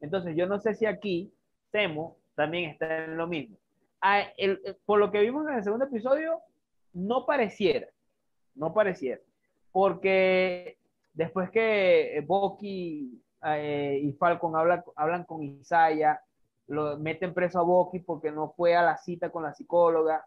Entonces, 0.00 0.34
yo 0.36 0.46
no 0.46 0.58
sé 0.58 0.74
si 0.74 0.86
aquí 0.86 1.30
Temo 1.70 2.16
también 2.34 2.70
está 2.70 3.04
en 3.04 3.18
lo 3.18 3.26
mismo. 3.26 3.58
Ah, 4.00 4.22
el, 4.38 4.58
por 4.86 4.98
lo 4.98 5.10
que 5.10 5.20
vimos 5.20 5.46
en 5.46 5.56
el 5.56 5.64
segundo 5.64 5.84
episodio, 5.84 6.40
no 6.94 7.26
pareciera, 7.26 7.88
no 8.54 8.72
pareciera, 8.72 9.20
porque 9.72 10.78
después 11.12 11.50
que 11.50 12.22
Bucky 12.26 13.22
eh, 13.44 14.00
y 14.02 14.12
Falcon 14.12 14.56
habla, 14.56 14.84
hablan 14.96 15.24
con 15.24 15.42
Isaiah, 15.42 16.20
lo 16.66 16.98
meten 16.98 17.34
preso 17.34 17.58
a 17.58 17.62
Bucky 17.62 18.00
porque 18.00 18.30
no 18.30 18.52
fue 18.56 18.76
a 18.76 18.82
la 18.82 18.96
cita 18.96 19.30
con 19.30 19.42
la 19.42 19.54
psicóloga 19.54 20.24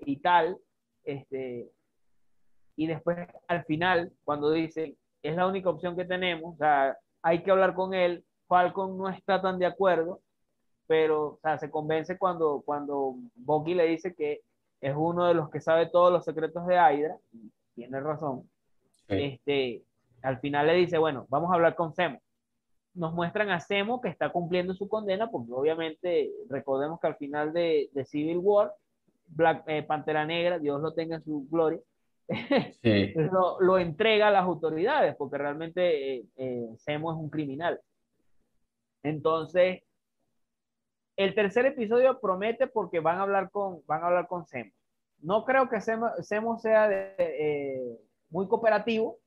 y 0.00 0.16
tal. 0.16 0.58
Este, 1.04 1.70
y 2.76 2.86
después 2.86 3.18
al 3.48 3.64
final, 3.64 4.12
cuando 4.24 4.50
dicen, 4.50 4.96
es 5.22 5.36
la 5.36 5.46
única 5.46 5.70
opción 5.70 5.96
que 5.96 6.04
tenemos, 6.04 6.54
o 6.54 6.56
sea, 6.56 6.96
hay 7.22 7.42
que 7.42 7.50
hablar 7.50 7.74
con 7.74 7.94
él, 7.94 8.24
Falcon 8.48 8.98
no 8.98 9.08
está 9.08 9.40
tan 9.40 9.58
de 9.58 9.66
acuerdo, 9.66 10.20
pero 10.86 11.24
o 11.24 11.38
sea, 11.42 11.58
se 11.58 11.70
convence 11.70 12.18
cuando, 12.18 12.62
cuando 12.64 13.14
Bucky 13.36 13.74
le 13.74 13.86
dice 13.86 14.14
que 14.14 14.42
es 14.80 14.94
uno 14.96 15.26
de 15.26 15.34
los 15.34 15.48
que 15.48 15.60
sabe 15.60 15.86
todos 15.86 16.12
los 16.12 16.24
secretos 16.24 16.66
de 16.66 16.74
Hydra, 16.74 17.16
tiene 17.74 18.00
razón. 18.00 18.50
Este, 19.08 19.82
al 20.22 20.40
final 20.40 20.66
le 20.66 20.74
dice, 20.74 20.98
bueno, 20.98 21.26
vamos 21.28 21.50
a 21.50 21.54
hablar 21.54 21.74
con 21.74 21.92
Semo 21.94 22.20
nos 22.94 23.14
muestran 23.14 23.50
a 23.50 23.60
Semo 23.60 24.00
que 24.00 24.08
está 24.08 24.30
cumpliendo 24.30 24.74
su 24.74 24.88
condena, 24.88 25.30
porque 25.30 25.52
obviamente 25.52 26.30
recordemos 26.48 27.00
que 27.00 27.06
al 27.06 27.16
final 27.16 27.52
de, 27.52 27.90
de 27.92 28.04
Civil 28.04 28.38
War, 28.38 28.72
Black, 29.26 29.64
eh, 29.66 29.82
Pantera 29.82 30.26
Negra, 30.26 30.58
Dios 30.58 30.80
lo 30.80 30.92
tenga 30.92 31.16
en 31.16 31.24
su 31.24 31.46
gloria, 31.50 31.80
sí. 32.82 33.12
lo, 33.32 33.60
lo, 33.60 33.78
entrega 33.78 34.28
a 34.28 34.30
las 34.30 34.44
autoridades, 34.44 35.16
porque 35.16 35.38
realmente 35.38 36.16
eh, 36.16 36.24
eh, 36.36 36.68
Semo 36.76 37.12
es 37.12 37.18
un 37.18 37.30
criminal. 37.30 37.80
Entonces, 39.02 39.82
el 41.16 41.34
tercer 41.34 41.66
episodio 41.66 42.20
promete 42.20 42.66
porque 42.66 43.00
van 43.00 43.18
a 43.18 43.22
hablar 43.22 43.50
con, 43.50 43.80
van 43.86 44.02
a 44.02 44.06
hablar 44.06 44.26
con 44.28 44.46
Semo. 44.46 44.70
No 45.20 45.44
creo 45.44 45.68
que 45.68 45.80
Semo, 45.80 46.10
Semo 46.20 46.58
sea 46.58 46.88
de, 46.88 47.14
eh, 47.18 47.98
muy 48.32 48.48
cooperativo, 48.48 49.18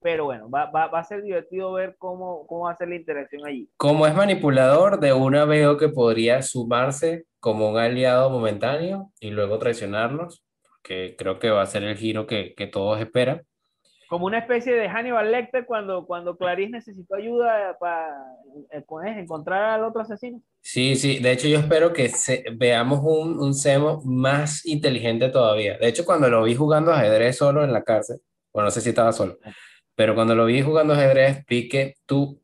pero 0.00 0.24
bueno, 0.24 0.50
va, 0.50 0.70
va, 0.70 0.88
va, 0.88 1.00
a 1.00 1.04
ser 1.04 1.22
divertido 1.22 1.72
ver 1.72 1.96
cómo, 1.98 2.46
cómo 2.46 2.64
va 2.64 2.72
a 2.72 2.76
ser 2.76 2.88
la 2.88 2.96
interacción 2.96 3.46
allí. 3.46 3.70
Como 3.76 4.06
es 4.06 4.14
manipulador, 4.14 5.00
de 5.00 5.12
una 5.12 5.44
veo 5.44 5.76
que 5.76 5.88
podría 5.88 6.42
sumarse 6.42 7.24
como 7.40 7.70
un 7.70 7.78
aliado 7.78 8.30
momentáneo 8.30 9.12
y 9.20 9.30
luego 9.30 9.58
traicionarnos, 9.58 10.44
porque 10.68 11.16
creo 11.16 11.38
que 11.38 11.50
va 11.50 11.62
a 11.62 11.66
ser 11.66 11.84
el 11.84 11.96
giro 11.96 12.26
que, 12.26 12.54
que 12.54 12.66
todos 12.66 13.00
esperan. 13.00 13.42
Como 14.08 14.26
una 14.26 14.38
especie 14.38 14.74
de 14.74 14.90
Hannibal 14.90 15.32
Lecter 15.32 15.64
cuando, 15.64 16.04
cuando 16.04 16.36
Clarice 16.36 16.70
necesitó 16.70 17.14
ayuda 17.14 17.78
para 17.80 18.14
eh, 18.70 18.84
encontrar 19.18 19.70
al 19.70 19.84
otro 19.84 20.02
asesino. 20.02 20.42
Sí, 20.60 20.96
sí, 20.96 21.18
de 21.18 21.32
hecho 21.32 21.48
yo 21.48 21.58
espero 21.58 21.94
que 21.94 22.10
se, 22.10 22.44
veamos 22.54 23.00
un, 23.02 23.38
un 23.38 23.54
Semo 23.54 24.02
más 24.04 24.66
inteligente 24.66 25.30
todavía. 25.30 25.78
De 25.78 25.88
hecho, 25.88 26.04
cuando 26.04 26.28
lo 26.28 26.42
vi 26.42 26.54
jugando 26.54 26.92
ajedrez 26.92 27.38
solo 27.38 27.64
en 27.64 27.72
la 27.72 27.84
cárcel, 27.84 28.20
bueno, 28.52 28.66
no 28.66 28.70
sé 28.70 28.80
si 28.80 28.90
estaba 28.90 29.12
solo, 29.12 29.38
pero 29.94 30.14
cuando 30.14 30.34
lo 30.34 30.46
vi 30.46 30.62
jugando 30.62 30.94
ajedrez, 30.94 31.44
vi 31.46 31.68
que 31.68 31.94
tú 32.06 32.40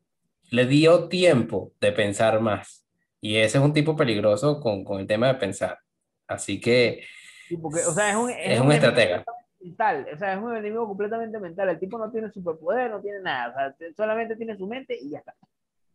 le 0.51 0.65
dio 0.65 1.07
tiempo 1.07 1.73
de 1.79 1.91
pensar 1.91 2.39
más. 2.41 2.87
Y 3.21 3.37
ese 3.37 3.57
es 3.57 3.63
un 3.63 3.73
tipo 3.73 3.95
peligroso 3.95 4.59
con, 4.59 4.83
con 4.83 4.99
el 4.99 5.07
tema 5.07 5.27
de 5.27 5.35
pensar. 5.35 5.79
Así 6.27 6.59
que 6.59 7.03
sí, 7.47 7.57
porque, 7.57 7.81
o 7.81 7.91
sea, 7.91 8.11
es 8.11 8.15
un, 8.15 8.29
es 8.29 8.37
es 8.39 8.59
un 8.61 8.71
estratega. 8.71 9.23
Mental, 9.59 10.07
o 10.13 10.17
sea, 10.17 10.33
es 10.33 10.39
un 10.39 10.55
enemigo 10.55 10.87
completamente 10.87 11.37
mental. 11.39 11.69
El 11.69 11.79
tipo 11.79 11.97
no 11.97 12.09
tiene 12.11 12.31
superpoder, 12.31 12.91
no 12.91 13.01
tiene 13.01 13.19
nada, 13.19 13.49
o 13.49 13.53
sea, 13.53 13.93
solamente 13.95 14.35
tiene 14.35 14.55
su 14.55 14.67
mente 14.67 14.97
y 14.99 15.11
ya 15.11 15.19
está. 15.19 15.33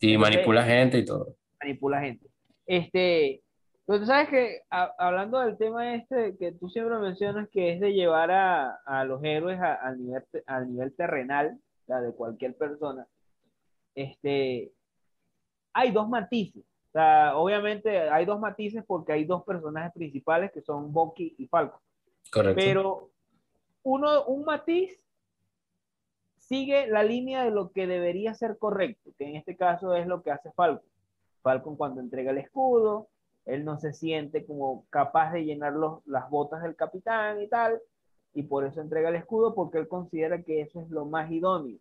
Sí, 0.01 0.13
Entonces, 0.13 0.19
manipula 0.19 0.65
gente 0.65 0.99
y 0.99 1.05
todo. 1.05 1.37
Manipula 1.61 2.01
gente. 2.01 2.27
Este, 2.67 3.44
pero 3.87 4.01
tú 4.01 4.07
sabes 4.07 4.29
que 4.29 4.63
a, 4.71 4.95
hablando 4.99 5.41
del 5.41 5.57
tema 5.59 5.95
este 5.95 6.37
que 6.37 6.53
tú 6.53 6.69
siempre 6.69 6.99
mencionas 6.99 7.49
que 7.51 7.73
es 7.73 7.81
de 7.81 7.93
llevar 7.93 8.31
a, 8.31 8.77
a 8.87 9.05
los 9.05 9.23
héroes 9.23 9.61
al 9.61 9.99
nivel, 9.99 10.25
al 10.47 10.71
nivel 10.71 10.95
terrenal, 10.95 11.59
o 11.83 11.87
sea, 11.87 12.01
de 12.01 12.13
cualquier 12.13 12.57
persona, 12.57 13.07
este, 13.95 14.73
hay 15.73 15.93
dos 15.93 16.09
matices. 16.09 16.65
O 16.89 16.93
sea, 16.93 17.37
obviamente 17.37 18.09
hay 18.09 18.25
dos 18.25 18.41
matices 18.41 18.85
porque 18.87 19.13
hay 19.13 19.25
dos 19.25 19.45
personajes 19.45 19.93
principales 19.93 20.53
que 20.53 20.63
son 20.63 20.93
Bucky 20.93 21.35
y 21.39 21.47
Falcon. 21.49 21.81
Correcto. 22.31 22.61
Pero 22.61 23.11
uno, 23.83 24.25
un 24.27 24.45
matiz 24.45 24.99
sigue 26.39 26.87
la 26.87 27.03
línea 27.03 27.45
de 27.45 27.51
lo 27.51 27.73
que 27.73 27.87
debería 27.87 28.35
ser 28.35 28.59
correcto, 28.59 29.11
que 29.19 29.29
en 29.29 29.37
este 29.37 29.57
caso 29.57 29.95
es 29.95 30.07
lo 30.07 30.23
que 30.23 30.31
hace 30.31 30.53
Falcon. 30.53 30.89
Falcon 31.43 31.77
cuando 31.77 32.01
entrega 32.01 32.31
el 32.31 32.39
escudo, 32.39 33.09
él 33.47 33.65
no 33.65 33.79
se 33.79 33.93
siente 33.93 34.45
como 34.47 34.87
capaz 34.91 35.33
de 35.33 35.45
llenar 35.45 35.75
los, 35.75 36.07
las 36.07 36.29
botas 36.31 36.63
del 36.63 36.77
capitán 36.77 37.41
y 37.41 37.49
tal, 37.49 37.81
y 38.33 38.43
por 38.43 38.65
eso 38.67 38.81
entrega 38.81 39.11
el 39.11 39.17
escudo, 39.17 39.55
porque 39.55 39.79
él 39.79 39.89
considera 39.89 40.43
que 40.43 40.63
eso 40.63 40.81
es 40.81 40.91
lo 40.91 41.05
más 41.05 41.31
idóneo. 41.31 41.79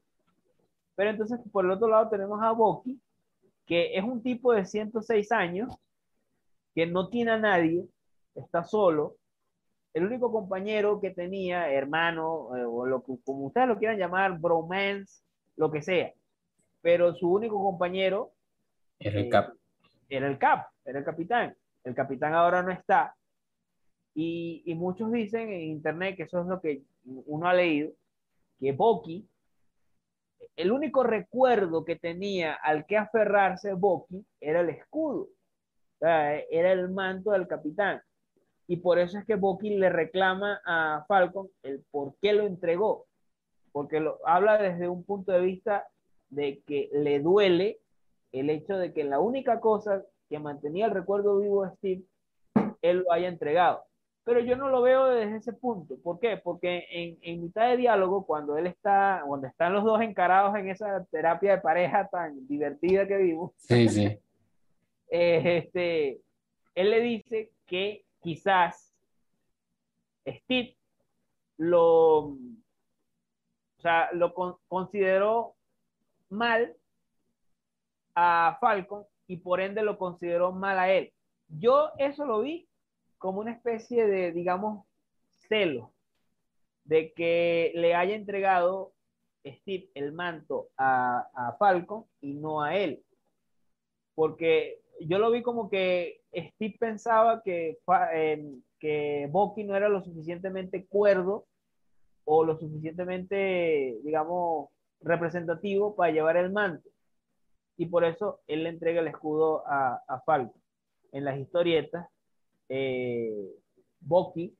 Pero 0.95 1.10
entonces, 1.10 1.39
por 1.52 1.65
el 1.65 1.71
otro 1.71 1.88
lado, 1.88 2.10
tenemos 2.10 2.41
a 2.41 2.52
Bucky, 2.52 2.99
que 3.65 3.95
es 3.97 4.04
un 4.04 4.21
tipo 4.21 4.54
de 4.54 4.65
106 4.65 5.32
años, 5.32 5.73
que 6.76 6.86
no 6.86 7.10
tiene 7.10 7.32
a 7.32 7.38
nadie, 7.38 7.88
está 8.36 8.63
solo. 8.63 9.15
El 9.93 10.06
único 10.06 10.32
compañero 10.32 10.99
que 10.99 11.12
tenía, 11.12 11.71
hermano, 11.71 12.56
eh, 12.58 12.65
o 12.65 12.86
lo 12.86 13.04
que, 13.04 13.13
como 13.23 13.45
ustedes 13.45 13.67
lo 13.67 13.78
quieran 13.78 13.97
llamar, 13.97 14.39
bromance, 14.39 15.23
lo 15.56 15.71
que 15.71 15.82
sea, 15.82 16.13
pero 16.82 17.13
su 17.15 17.32
único 17.32 17.62
compañero 17.63 18.32
era 18.99 19.19
el 19.19 19.30
Cap. 19.30 19.54
Era 20.10 20.28
el 20.28 20.38
Cap, 20.38 20.68
era 20.86 21.00
el 21.00 21.06
capitán. 21.06 21.56
El 21.84 21.96
capitán 21.96 22.34
ahora 22.34 22.62
no 22.62 22.72
está. 22.72 23.16
Y, 24.16 24.62
y, 24.66 24.76
muchos 24.76 25.12
dicen 25.12 25.50
en 25.50 25.62
internet 25.62 26.16
que 26.16 26.24
eso 26.24 26.42
es 26.42 26.46
lo 26.46 26.62
que 26.62 26.84
uno 27.04 27.48
ha 27.48 27.54
leído, 27.54 27.92
que 28.60 28.72
Bucky, 28.72 29.28
el 30.56 30.72
único 30.72 31.04
recuerdo 31.04 31.84
que 31.84 31.96
tenía 31.96 32.54
al 32.54 32.86
que 32.86 32.98
aferrarse 32.98 33.74
Bucky 33.74 34.24
era 34.39 34.62
el 34.62 34.70
escudo, 34.70 35.30
o 36.00 36.06
era 36.06 36.72
el 36.72 36.89
manto 36.89 37.32
del 37.32 37.48
capitán. 37.48 38.02
Y 38.68 38.78
por 38.78 39.00
eso 39.00 39.18
es 39.18 39.26
que 39.26 39.36
Bucky 39.36 39.76
le 39.76 39.89
reclama 39.89 40.62
a 40.66 41.06
Falcon 41.08 41.50
el 41.63 41.84
por 41.92 42.16
qué 42.22 42.34
lo 42.34 42.46
entregó, 42.46 43.08
porque 43.72 44.00
lo 44.00 44.20
habla 44.26 44.58
desde 44.58 44.88
un 44.88 45.04
punto 45.04 45.32
de 45.32 45.42
vista 45.42 45.88
de 46.30 46.62
que 46.66 46.89
le 46.94 47.20
duele 47.20 47.80
el 48.34 48.50
hecho 48.50 48.78
de 48.78 48.91
que 48.91 49.04
la 49.04 49.19
única 49.19 49.62
cosa 49.62 50.04
que 50.28 50.39
mantenía 50.39 50.88
el 50.88 50.91
recuerdo 50.91 51.38
vivo 51.38 51.63
de 51.63 51.76
Steve, 51.76 52.04
él 52.82 52.98
lo 53.00 53.12
haya 53.12 53.30
entregado. 53.30 53.86
Pero 54.26 54.39
yo 54.39 54.56
no 54.56 54.69
lo 54.69 54.82
veo 54.82 55.06
desde 55.06 55.38
ese 55.38 55.54
punto. 55.54 55.98
¿Por 56.02 56.19
qué? 56.19 56.38
Porque 56.38 56.86
en, 56.89 57.17
en 57.22 57.43
mitad 57.43 57.69
de 57.69 57.78
diálogo, 57.78 58.26
cuando 58.26 58.58
él 58.58 58.67
está, 58.67 59.22
cuando 59.26 59.48
están 59.48 59.74
los 59.74 59.84
dos 59.84 60.02
encarados 60.02 60.56
en 60.56 60.69
esa 60.69 61.06
terapia 61.06 61.56
de 61.56 61.62
pareja 61.62 62.08
tan 62.08 62.48
divertida 62.48 63.08
que 63.08 63.17
vivo, 63.17 63.54
sí, 63.58 63.88
sí. 63.89 64.06
eh, 65.10 65.58
este, 65.58 66.22
él 66.74 66.89
le 66.89 67.02
dice 67.02 67.52
que 67.67 68.06
quizás 68.22 68.96
Steve 70.26 70.76
lo, 71.58 72.19
o 72.30 72.38
sea, 73.80 74.10
lo 74.13 74.34
con, 74.34 74.56
consideró 74.67 75.54
mal 76.30 76.76
a 78.15 78.58
Falcon 78.60 79.06
y 79.28 79.38
por 79.38 79.62
ende 79.62 79.84
lo 79.84 79.97
consideró 79.97 80.52
mal 80.52 80.80
a 80.80 80.91
él. 80.91 81.12
Yo 81.47 81.91
eso 81.97 82.26
lo 82.26 82.41
vi 82.41 82.67
como 83.17 83.39
una 83.39 83.52
especie 83.52 84.08
de, 84.08 84.32
digamos, 84.32 84.86
celo 85.47 85.93
de 86.86 87.13
que 87.13 87.71
le 87.76 87.95
haya 87.95 88.15
entregado 88.15 88.93
Steve 89.45 89.89
el 89.93 90.12
manto 90.12 90.69
a, 90.78 91.28
a 91.34 91.54
Falcon 91.58 92.06
y 92.21 92.34
no 92.34 92.62
a 92.62 92.76
él. 92.76 93.04
Porque 94.15 94.82
yo 94.99 95.19
lo 95.19 95.32
vi 95.32 95.41
como 95.41 95.69
que 95.69 96.21
Steve 96.34 96.76
pensaba 96.80 97.41
que, 97.43 97.80
eh, 98.13 98.56
que 98.80 99.28
Bucky 99.32 99.63
no 99.63 99.76
era 99.76 99.89
lo 99.89 100.04
suficientemente 100.04 100.86
cuerdo 100.86 101.45
o 102.26 102.43
lo 102.43 102.58
suficientemente, 102.58 103.99
digamos, 104.04 104.69
representativo 105.02 105.95
para 105.95 106.12
llevar 106.12 106.38
el 106.38 106.52
manto. 106.52 106.89
Y 107.84 107.86
por 107.86 108.06
eso 108.06 108.39
él 108.48 108.63
le 108.63 108.69
entrega 108.69 109.02
el 109.02 109.08
escudo 109.08 109.67
a, 109.67 110.02
a 110.08 110.22
Falcon. 110.22 110.62
En 111.12 111.26
las 111.26 111.38
historietas, 111.38 112.08
eh, 112.69 113.58
Bucky, 114.00 114.56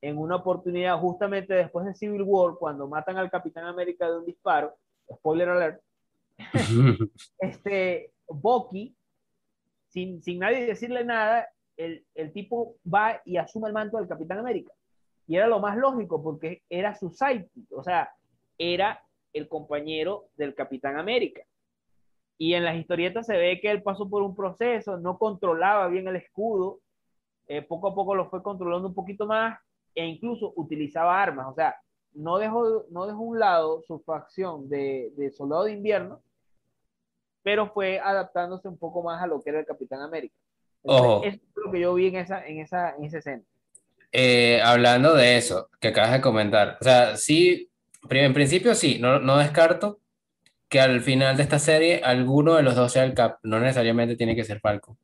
en 0.00 0.16
una 0.16 0.36
oportunidad 0.36 0.98
justamente 0.98 1.52
después 1.52 1.84
de 1.84 1.94
Civil 1.94 2.22
War, 2.22 2.54
cuando 2.58 2.88
matan 2.88 3.18
al 3.18 3.30
Capitán 3.30 3.66
América 3.66 4.10
de 4.10 4.16
un 4.16 4.24
disparo, 4.24 4.74
spoiler 5.12 5.50
alert, 5.50 5.82
este, 7.38 8.14
Bucky, 8.26 8.96
sin, 9.88 10.22
sin 10.22 10.38
nadie 10.38 10.64
decirle 10.64 11.04
nada, 11.04 11.50
el, 11.76 12.02
el, 12.14 12.32
tipo 12.32 12.76
va 12.82 13.20
y 13.26 13.36
asume 13.36 13.68
el 13.68 13.74
manto 13.74 13.98
del 13.98 14.08
Capitán 14.08 14.38
América. 14.38 14.72
Y 15.26 15.36
era 15.36 15.48
lo 15.48 15.60
más 15.60 15.76
lógico 15.76 16.22
porque 16.22 16.62
era 16.70 16.94
su 16.94 17.10
sidekick, 17.10 17.70
o 17.72 17.82
sea, 17.82 18.10
era 18.56 19.04
el 19.34 19.48
compañero 19.48 20.30
del 20.38 20.54
Capitán 20.54 20.96
América. 20.96 21.42
Y 22.42 22.54
en 22.54 22.64
las 22.64 22.74
historietas 22.74 23.24
se 23.26 23.36
ve 23.36 23.60
que 23.60 23.70
él 23.70 23.84
pasó 23.84 24.10
por 24.10 24.20
un 24.20 24.34
proceso, 24.34 24.96
no 24.96 25.16
controlaba 25.16 25.86
bien 25.86 26.08
el 26.08 26.16
escudo, 26.16 26.80
eh, 27.46 27.62
poco 27.62 27.86
a 27.86 27.94
poco 27.94 28.16
lo 28.16 28.28
fue 28.30 28.42
controlando 28.42 28.88
un 28.88 28.94
poquito 28.96 29.26
más 29.26 29.60
e 29.94 30.04
incluso 30.04 30.52
utilizaba 30.56 31.22
armas, 31.22 31.46
o 31.46 31.54
sea, 31.54 31.76
no 32.14 32.38
dejó, 32.38 32.84
no 32.90 33.06
dejó 33.06 33.20
un 33.20 33.38
lado 33.38 33.84
su 33.86 34.00
facción 34.00 34.68
de, 34.68 35.12
de 35.16 35.30
soldado 35.30 35.62
de 35.62 35.74
invierno, 35.74 36.20
pero 37.44 37.70
fue 37.72 38.00
adaptándose 38.00 38.66
un 38.66 38.76
poco 38.76 39.04
más 39.04 39.22
a 39.22 39.28
lo 39.28 39.40
que 39.40 39.50
era 39.50 39.60
el 39.60 39.66
Capitán 39.66 40.00
América. 40.00 40.34
Eso 40.82 41.22
es 41.22 41.38
lo 41.54 41.70
que 41.70 41.78
yo 41.78 41.94
vi 41.94 42.08
en 42.08 42.16
esa, 42.16 42.44
en 42.44 42.58
esa, 42.58 42.96
en 42.96 43.04
esa 43.04 43.18
escena. 43.18 43.42
Eh, 44.10 44.60
hablando 44.64 45.14
de 45.14 45.36
eso 45.36 45.68
que 45.78 45.88
acabas 45.88 46.10
de 46.10 46.20
comentar, 46.20 46.76
o 46.80 46.82
sea, 46.82 47.16
sí, 47.16 47.70
en 48.10 48.34
principio 48.34 48.74
sí, 48.74 48.98
no, 48.98 49.20
no 49.20 49.38
descarto 49.38 50.00
que 50.72 50.80
al 50.80 51.02
final 51.02 51.36
de 51.36 51.42
esta 51.42 51.58
serie 51.58 52.00
alguno 52.02 52.54
de 52.54 52.62
los 52.62 52.74
dos 52.74 52.90
sea 52.90 53.04
el 53.04 53.12
Cap, 53.12 53.36
no 53.42 53.60
necesariamente 53.60 54.16
tiene 54.16 54.34
que 54.34 54.42
ser 54.42 54.58
Falco. 54.58 54.96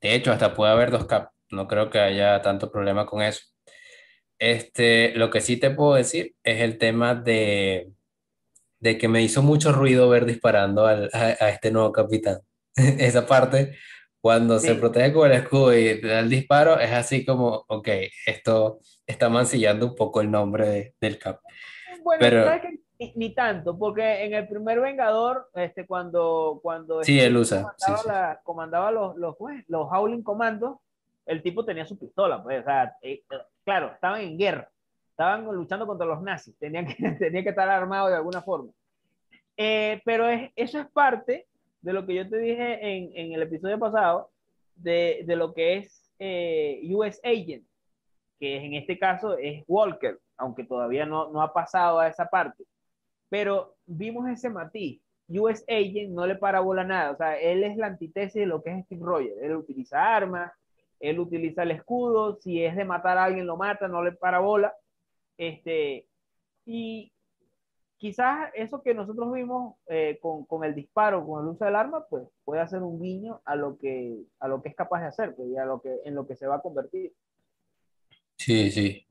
De 0.00 0.12
hecho, 0.12 0.32
hasta 0.32 0.54
puede 0.54 0.72
haber 0.72 0.90
dos 0.90 1.06
Cap, 1.06 1.30
no 1.50 1.68
creo 1.68 1.88
que 1.88 2.00
haya 2.00 2.42
tanto 2.42 2.72
problema 2.72 3.06
con 3.06 3.22
eso. 3.22 3.44
Este, 4.40 5.12
lo 5.14 5.30
que 5.30 5.40
sí 5.40 5.56
te 5.56 5.70
puedo 5.70 5.94
decir 5.94 6.34
es 6.42 6.60
el 6.62 6.78
tema 6.78 7.14
de, 7.14 7.92
de 8.80 8.98
que 8.98 9.06
me 9.06 9.22
hizo 9.22 9.40
mucho 9.40 9.70
ruido 9.70 10.08
ver 10.08 10.26
disparando 10.26 10.84
al, 10.84 11.08
a, 11.12 11.48
este 11.48 11.70
nuevo 11.70 11.92
capitán. 11.92 12.40
Esa 12.74 13.24
parte, 13.24 13.76
cuando 14.20 14.58
se 14.58 14.74
protege 14.74 15.12
con 15.12 15.30
el 15.30 15.36
escudo 15.38 15.78
y 15.78 16.00
da 16.00 16.18
el 16.18 16.28
disparo, 16.28 16.80
es 16.80 16.90
así 16.90 17.24
como, 17.24 17.64
ok, 17.68 17.88
esto 18.26 18.80
está 19.06 19.28
mancillando 19.28 19.86
un 19.86 19.94
poco 19.94 20.20
el 20.20 20.28
nombre 20.28 20.94
del 21.00 21.18
cap. 21.18 21.38
Bueno, 22.02 22.18
pero 22.18 22.46
ni, 23.14 23.34
tanto, 23.34 23.78
porque 23.78 24.24
en 24.24 24.34
el 24.34 24.48
primer 24.48 24.80
Vengador, 24.80 25.48
este, 25.54 25.86
cuando, 25.86 26.60
cuando 26.62 27.02
sí, 27.02 27.18
él 27.20 27.36
usa, 27.36 27.74
comandaba, 28.42 28.90
los, 28.90 29.16
los, 29.16 29.36
pues, 29.36 29.64
los 29.68 29.88
Howling 29.90 30.22
Commandos, 30.22 30.78
el 31.26 31.42
tipo 31.42 31.64
tenía 31.64 31.86
su 31.86 31.98
pistola, 31.98 32.42
pues, 32.42 32.60
o 32.60 32.64
sea, 32.64 32.96
eh, 33.02 33.22
claro, 33.64 33.92
estaban 33.92 34.20
en 34.20 34.38
guerra, 34.38 34.70
estaban 35.10 35.44
luchando 35.46 35.86
contra 35.86 36.06
los 36.06 36.22
nazis, 36.22 36.56
tenían 36.58 36.86
que, 36.86 36.94
tenía 37.18 37.42
que 37.42 37.50
estar 37.50 37.68
armado 37.68 38.08
de 38.08 38.16
alguna 38.16 38.42
forma. 38.42 38.70
Eh, 39.56 40.00
pero 40.04 40.28
es, 40.28 40.50
eso 40.56 40.80
es 40.80 40.86
parte 40.88 41.46
de 41.80 41.92
lo 41.92 42.06
que 42.06 42.14
yo 42.14 42.28
te 42.28 42.38
dije 42.38 42.96
en, 42.96 43.10
en 43.14 43.32
el 43.32 43.42
episodio 43.42 43.78
pasado, 43.78 44.30
de, 44.76 45.22
de 45.26 45.36
lo 45.36 45.54
que 45.54 45.76
es 45.76 46.10
eh, 46.18 46.80
US 46.90 47.20
Agent, 47.24 47.64
que 48.38 48.56
en 48.56 48.74
este 48.74 48.98
caso 48.98 49.36
es 49.36 49.62
Walker, 49.66 50.18
aunque 50.36 50.64
todavía 50.64 51.06
no, 51.06 51.30
no 51.30 51.42
ha 51.42 51.52
pasado 51.52 52.00
a 52.00 52.08
esa 52.08 52.26
parte. 52.26 52.64
Pero 53.34 53.74
vimos 53.84 54.28
ese 54.28 54.48
matiz. 54.48 55.02
US 55.26 55.64
Agent 55.66 56.12
no 56.12 56.24
le 56.24 56.36
parabola 56.36 56.84
nada, 56.84 57.10
o 57.10 57.16
sea, 57.16 57.36
él 57.36 57.64
es 57.64 57.76
la 57.76 57.88
antítesis 57.88 58.34
de 58.34 58.46
lo 58.46 58.62
que 58.62 58.70
es 58.70 58.84
Steve 58.84 59.04
Rogers. 59.04 59.42
Él 59.42 59.56
utiliza 59.56 60.14
armas, 60.14 60.52
él 61.00 61.18
utiliza 61.18 61.64
el 61.64 61.72
escudo, 61.72 62.38
si 62.40 62.64
es 62.64 62.76
de 62.76 62.84
matar 62.84 63.18
a 63.18 63.24
alguien 63.24 63.48
lo 63.48 63.56
mata, 63.56 63.88
no 63.88 64.04
le 64.04 64.12
parabola. 64.12 64.72
Este, 65.36 66.06
y 66.64 67.10
quizás 67.96 68.52
eso 68.54 68.80
que 68.84 68.94
nosotros 68.94 69.32
vimos 69.32 69.78
eh, 69.88 70.16
con, 70.22 70.44
con, 70.44 70.62
el 70.62 70.76
disparo, 70.76 71.26
con 71.26 71.42
el 71.42 71.50
uso 71.54 71.64
del 71.64 71.74
arma, 71.74 72.06
pues 72.08 72.28
puede 72.44 72.62
hacer 72.62 72.82
un 72.84 73.02
guiño 73.02 73.42
a 73.46 73.56
lo 73.56 73.78
que, 73.78 74.16
a 74.38 74.46
lo 74.46 74.62
que 74.62 74.68
es 74.68 74.76
capaz 74.76 75.00
de 75.00 75.08
hacer, 75.08 75.34
pues, 75.34 75.48
y 75.48 75.56
a 75.56 75.64
lo 75.64 75.82
que, 75.82 75.92
en 76.04 76.14
lo 76.14 76.24
que 76.24 76.36
se 76.36 76.46
va 76.46 76.54
a 76.54 76.62
convertir. 76.62 77.12
Sí, 78.36 78.70
sí. 78.70 79.04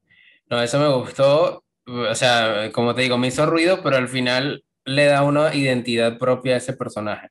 No, 0.49 0.61
eso 0.61 0.79
me 0.79 0.95
gustó. 0.95 1.61
O 1.85 2.15
sea, 2.15 2.71
como 2.71 2.95
te 2.95 3.01
digo, 3.01 3.17
me 3.17 3.27
hizo 3.27 3.45
ruido, 3.45 3.81
pero 3.83 3.97
al 3.97 4.07
final 4.07 4.63
le 4.85 5.05
da 5.05 5.23
una 5.23 5.53
identidad 5.53 6.17
propia 6.17 6.55
a 6.55 6.57
ese 6.57 6.73
personaje. 6.73 7.29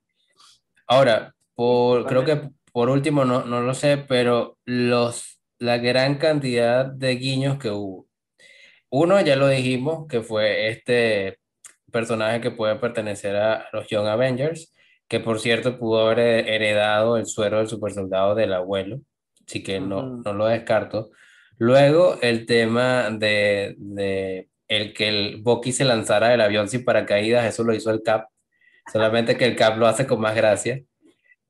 Ahora, 0.86 1.34
por, 1.54 2.06
creo 2.06 2.24
que 2.24 2.50
por 2.72 2.88
último, 2.88 3.24
no, 3.24 3.44
no 3.44 3.60
lo 3.60 3.74
sé, 3.74 3.98
pero 3.98 4.58
los, 4.64 5.40
la 5.58 5.78
gran 5.78 6.16
cantidad 6.16 6.86
de 6.86 7.16
guiños 7.16 7.58
que 7.58 7.70
hubo. 7.70 8.08
Uno, 8.90 9.20
ya 9.20 9.36
lo 9.36 9.48
dijimos, 9.48 10.06
que 10.08 10.22
fue 10.22 10.68
este 10.68 11.38
personaje 11.90 12.40
que 12.40 12.50
puede 12.50 12.76
pertenecer 12.76 13.36
a 13.36 13.68
los 13.72 13.86
Young 13.88 14.06
Avengers, 14.06 14.72
que 15.08 15.20
por 15.20 15.40
cierto 15.40 15.78
pudo 15.78 16.06
haber 16.06 16.48
heredado 16.48 17.16
el 17.18 17.26
suero 17.26 17.58
del 17.58 17.68
super 17.68 17.92
soldado 17.92 18.34
del 18.34 18.54
abuelo, 18.54 19.00
así 19.46 19.62
que 19.62 19.80
no, 19.80 20.22
no 20.24 20.32
lo 20.32 20.46
descarto. 20.46 21.10
Luego 21.58 22.18
el 22.22 22.46
tema 22.46 23.10
de, 23.10 23.74
de, 23.78 24.48
el 24.68 24.94
que 24.94 25.08
el 25.08 25.42
Bucky 25.42 25.72
se 25.72 25.84
lanzara 25.84 26.28
del 26.28 26.40
avión 26.40 26.68
sin 26.68 26.84
paracaídas, 26.84 27.44
eso 27.46 27.62
lo 27.64 27.74
hizo 27.74 27.90
el 27.90 28.02
Cap, 28.02 28.28
solamente 28.90 29.36
que 29.36 29.44
el 29.44 29.56
Cap 29.56 29.76
lo 29.76 29.86
hace 29.86 30.06
con 30.06 30.20
más 30.20 30.34
gracia. 30.34 30.82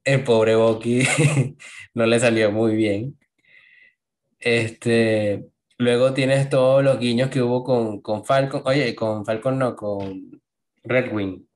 El 0.04 0.24
pobre 0.24 0.56
Bucky 0.56 1.02
no 1.94 2.06
le 2.06 2.18
salió 2.18 2.50
muy 2.50 2.74
bien. 2.74 3.18
Este, 4.40 5.44
luego 5.78 6.12
tienes 6.14 6.48
todos 6.48 6.82
los 6.82 6.98
guiños 6.98 7.30
que 7.30 7.40
hubo 7.40 7.62
con, 7.62 8.00
con 8.00 8.24
Falcon, 8.24 8.62
oye, 8.64 8.94
con 8.96 9.24
Falcon 9.24 9.58
no, 9.58 9.76
con 9.76 10.42
Red 10.82 11.12
Wing, 11.12 11.46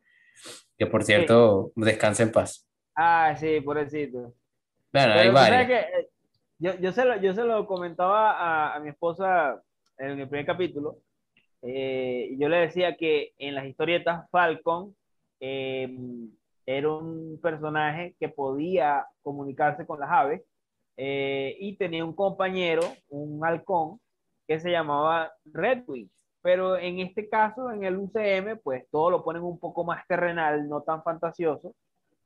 que 0.78 0.86
por 0.86 1.02
cierto, 1.02 1.72
descansa 1.74 2.22
en 2.22 2.30
paz. 2.30 2.68
Ah, 2.94 3.34
sí, 3.38 3.60
pobrecito. 3.60 4.34
Bueno, 4.92 5.12
hay 5.12 5.30
varios. 5.30 5.70
Eh, 5.70 6.08
yo, 6.58 6.74
yo, 6.80 6.92
se 6.92 7.04
lo, 7.04 7.20
yo 7.20 7.34
se 7.34 7.44
lo 7.44 7.66
comentaba 7.66 8.32
a, 8.32 8.74
a 8.76 8.80
mi 8.80 8.90
esposa 8.90 9.62
en 9.98 10.20
el 10.20 10.28
primer 10.28 10.46
capítulo. 10.46 10.98
Eh, 11.62 12.36
yo 12.38 12.48
le 12.48 12.58
decía 12.58 12.96
que 12.96 13.32
en 13.38 13.54
las 13.54 13.66
historietas 13.66 14.28
Falcon 14.30 14.94
eh, 15.40 15.88
era 16.64 16.90
un 16.92 17.38
personaje 17.42 18.14
que 18.18 18.28
podía 18.28 19.06
comunicarse 19.22 19.86
con 19.86 20.00
las 20.00 20.10
aves 20.10 20.42
eh, 20.96 21.56
y 21.60 21.76
tenía 21.76 22.04
un 22.04 22.14
compañero, 22.14 22.82
un 23.08 23.44
halcón, 23.44 24.00
que 24.46 24.60
se 24.60 24.70
llamaba 24.70 25.32
Redwing. 25.44 26.10
Pero 26.42 26.76
en 26.78 27.00
este 27.00 27.28
caso, 27.28 27.70
en 27.72 27.84
el 27.84 27.96
UCM, 27.96 28.60
pues 28.62 28.84
todo 28.90 29.10
lo 29.10 29.24
ponen 29.24 29.42
un 29.42 29.58
poco 29.58 29.84
más 29.84 30.06
terrenal, 30.06 30.68
no 30.68 30.82
tan 30.82 31.02
fantasioso. 31.02 31.74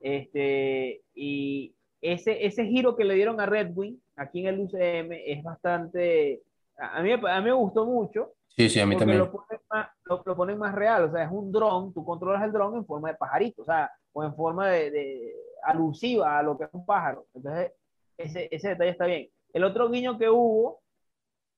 Este, 0.01 1.03
y 1.14 1.75
ese, 2.03 2.45
ese 2.47 2.66
giro 2.66 2.97
que 2.97 3.05
le 3.05 3.14
dieron 3.14 3.40
a 3.40 3.47
Redwing 3.47 4.01
aquí 4.21 4.41
en 4.41 4.47
el 4.49 4.61
UCM 4.61 5.13
es 5.13 5.43
bastante, 5.43 6.43
a 6.77 7.03
mí, 7.03 7.13
a 7.13 7.41
mí 7.41 7.45
me 7.45 7.53
gustó 7.53 7.87
mucho. 7.87 8.35
Sí, 8.49 8.69
sí, 8.69 8.79
a 8.79 8.87
mí 8.87 8.97
también. 8.97 9.19
Lo 9.19 9.33
ponen, 9.33 9.61
más, 9.71 9.89
lo, 10.05 10.23
lo 10.25 10.37
ponen 10.37 10.59
más 10.59 10.75
real, 10.75 11.05
o 11.05 11.13
sea, 11.13 11.25
es 11.25 11.31
un 11.31 11.51
dron, 11.51 11.95
tú 11.95 12.05
controlas 12.05 12.43
el 12.43 12.53
dron 12.53 12.77
en 12.77 12.85
forma 12.85 13.09
de 13.09 13.17
pajarito, 13.17 13.63
o 13.63 13.65
sea, 13.65 13.91
o 14.13 14.23
en 14.23 14.35
forma 14.35 14.69
de, 14.69 14.91
de, 14.91 15.35
alusiva 15.62 16.39
a 16.39 16.43
lo 16.43 16.59
que 16.59 16.64
es 16.64 16.71
un 16.73 16.85
pájaro. 16.85 17.27
Entonces, 17.35 17.73
ese, 18.18 18.49
ese 18.51 18.68
detalle 18.68 18.91
está 18.91 19.07
bien. 19.07 19.29
El 19.53 19.64
otro 19.64 19.89
guiño 19.89 20.18
que 20.18 20.29
hubo 20.29 20.81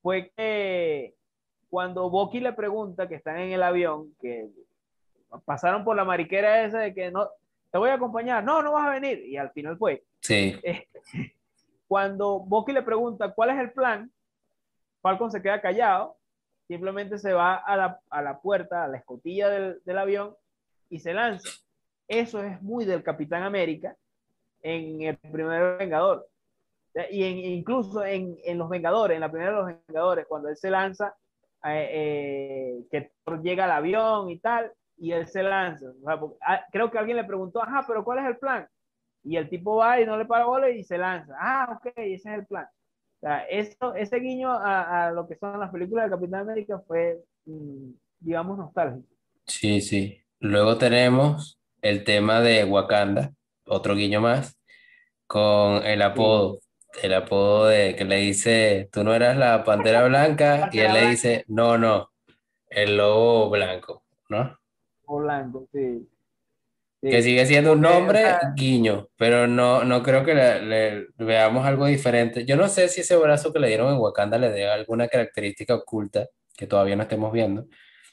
fue 0.01 0.31
que 0.37 1.15
cuando 1.69 2.11
Boki 2.11 2.41
le 2.41 2.53
pregunta 2.53 3.09
que 3.09 3.17
están 3.17 3.39
en 3.39 3.53
el 3.53 3.63
avión, 3.63 4.15
que 4.21 4.49
pasaron 5.45 5.85
por 5.85 5.97
la 5.97 6.05
mariquera 6.05 6.65
esa 6.65 6.79
de 6.79 6.95
que 6.95 7.11
no, 7.11 7.29
te 7.71 7.79
voy 7.79 7.91
a 7.91 7.95
acompañar, 7.95 8.45
no, 8.45 8.63
no 8.63 8.73
vas 8.73 8.87
a 8.87 8.91
venir, 8.91 9.25
y 9.27 9.37
al 9.37 9.51
final 9.51 9.77
fue. 9.79 10.05
Sí. 10.21 10.55
Cuando 11.93 12.41
Boki 12.41 12.73
le 12.73 12.81
pregunta 12.81 13.35
cuál 13.35 13.51
es 13.51 13.59
el 13.59 13.71
plan, 13.71 14.11
Falcon 15.03 15.31
se 15.31 15.43
queda 15.43 15.61
callado, 15.61 16.17
simplemente 16.67 17.19
se 17.19 17.35
va 17.35 17.57
a 17.57 17.77
la, 17.77 18.01
a 18.09 18.23
la 18.23 18.41
puerta, 18.41 18.83
a 18.83 18.89
la 18.89 18.97
escotilla 18.97 19.51
del, 19.51 19.79
del 19.85 19.99
avión 19.99 20.35
y 20.89 21.01
se 21.01 21.13
lanza. 21.13 21.51
Eso 22.09 22.43
es 22.43 22.63
muy 22.63 22.87
del 22.87 23.03
Capitán 23.03 23.43
América 23.43 23.95
en 24.63 25.03
el 25.03 25.19
primer 25.19 25.77
Vengador. 25.77 26.27
Y 27.11 27.25
en, 27.25 27.39
incluso 27.59 28.03
en, 28.03 28.39
en, 28.43 28.57
Los 28.57 28.71
Vengadores, 28.71 29.15
en 29.15 29.21
la 29.21 29.31
primera 29.31 29.51
de 29.51 29.57
Los 29.59 29.85
Vengadores, 29.87 30.25
cuando 30.27 30.49
él 30.49 30.57
se 30.57 30.71
lanza, 30.71 31.15
eh, 31.63 31.91
eh, 31.93 32.87
que 32.91 33.13
llega 33.43 33.65
al 33.65 33.73
avión 33.73 34.31
y 34.31 34.39
tal, 34.39 34.73
y 34.97 35.13
él 35.13 35.27
se 35.29 35.43
lanza. 35.43 35.93
Ah, 36.41 36.65
creo 36.73 36.91
que 36.91 36.97
alguien 36.97 37.19
le 37.19 37.25
preguntó, 37.25 37.63
ajá, 37.63 37.85
pero 37.87 38.03
¿cuál 38.03 38.21
es 38.21 38.25
el 38.25 38.39
plan? 38.39 38.67
Y 39.25 39.37
el 39.37 39.49
tipo 39.49 39.77
va 39.77 40.01
y 40.01 40.07
no 40.07 40.17
le 40.17 40.25
para 40.25 40.47
bola 40.47 40.71
y 40.71 40.83
se 40.85 40.99
lanza. 40.99 41.35
Ah, 41.39 41.79
ok, 41.79 41.93
ese 41.97 42.15
es 42.15 42.39
el 42.39 42.47
plan. 42.47 42.67
O 42.67 43.21
sea, 43.21 43.45
eso, 43.45 43.95
ese 43.95 44.17
guiño 44.19 44.51
a, 44.51 45.07
a 45.07 45.11
lo 45.13 45.29
que 45.29 45.37
son 45.37 45.61
las 45.61 45.71
películas 45.71 46.07
de 46.07 46.17
Capitán 46.17 46.41
América 46.41 46.83
fue, 46.87 47.23
mm, 47.47 47.91
digamos, 48.19 48.59
nostálgico. 48.59 49.07
Sí, 49.47 49.81
sí. 49.81 50.19
Luego 50.41 50.77
tenemos 50.77 51.61
el 51.83 52.05
tema 52.05 52.41
de 52.41 52.65
Wakanda, 52.65 53.33
otro 53.67 53.95
guiño 53.95 54.21
más, 54.21 54.59
con 55.27 55.85
el 55.85 56.03
apodo, 56.03 56.59
el 57.03 57.15
apodo 57.15 57.67
de 57.67 57.95
que 57.97 58.05
le 58.05 58.17
dice, 58.17 58.89
tú 58.93 59.05
no 59.05 59.15
eras 59.15 59.37
la 59.37 59.65
pantera 59.65 60.05
blanca, 60.09 60.69
y 60.73 60.81
él 60.81 60.93
le 60.93 61.07
dice, 61.09 61.45
no, 61.49 61.79
no, 61.79 62.11
el 62.69 62.97
lobo 62.97 63.51
blanco, 63.51 64.05
¿no? 64.29 64.59
O 65.07 65.19
blanco, 65.19 65.69
sí. 65.73 66.09
Sí. 67.03 67.11
Que 67.11 67.21
sigue 67.23 67.45
siendo 67.47 67.73
un 67.73 67.81
nombre, 67.81 68.25
guiño, 68.55 69.09
pero 69.17 69.49
no, 69.49 69.83
no 69.83 70.05
creo 70.05 70.25
que 70.25 70.35
le, 70.35 70.63
le 70.63 71.07
veamos 71.19 71.67
algo 71.67 71.87
diferente. 71.87 72.45
Yo 72.45 72.55
no 72.57 72.69
sé 72.69 72.89
si 72.89 73.01
ese 73.01 73.17
brazo 73.17 73.53
que 73.53 73.59
le 73.59 73.67
dieron 73.67 73.93
en 73.93 73.99
Wakanda 73.99 74.39
le 74.39 74.51
dé 74.51 74.69
alguna 74.69 75.09
característica 75.09 75.75
oculta 75.75 76.29
que 76.57 76.69
todavía 76.69 76.95
no 76.95 77.03
estemos 77.03 77.33
viendo. 77.33 77.67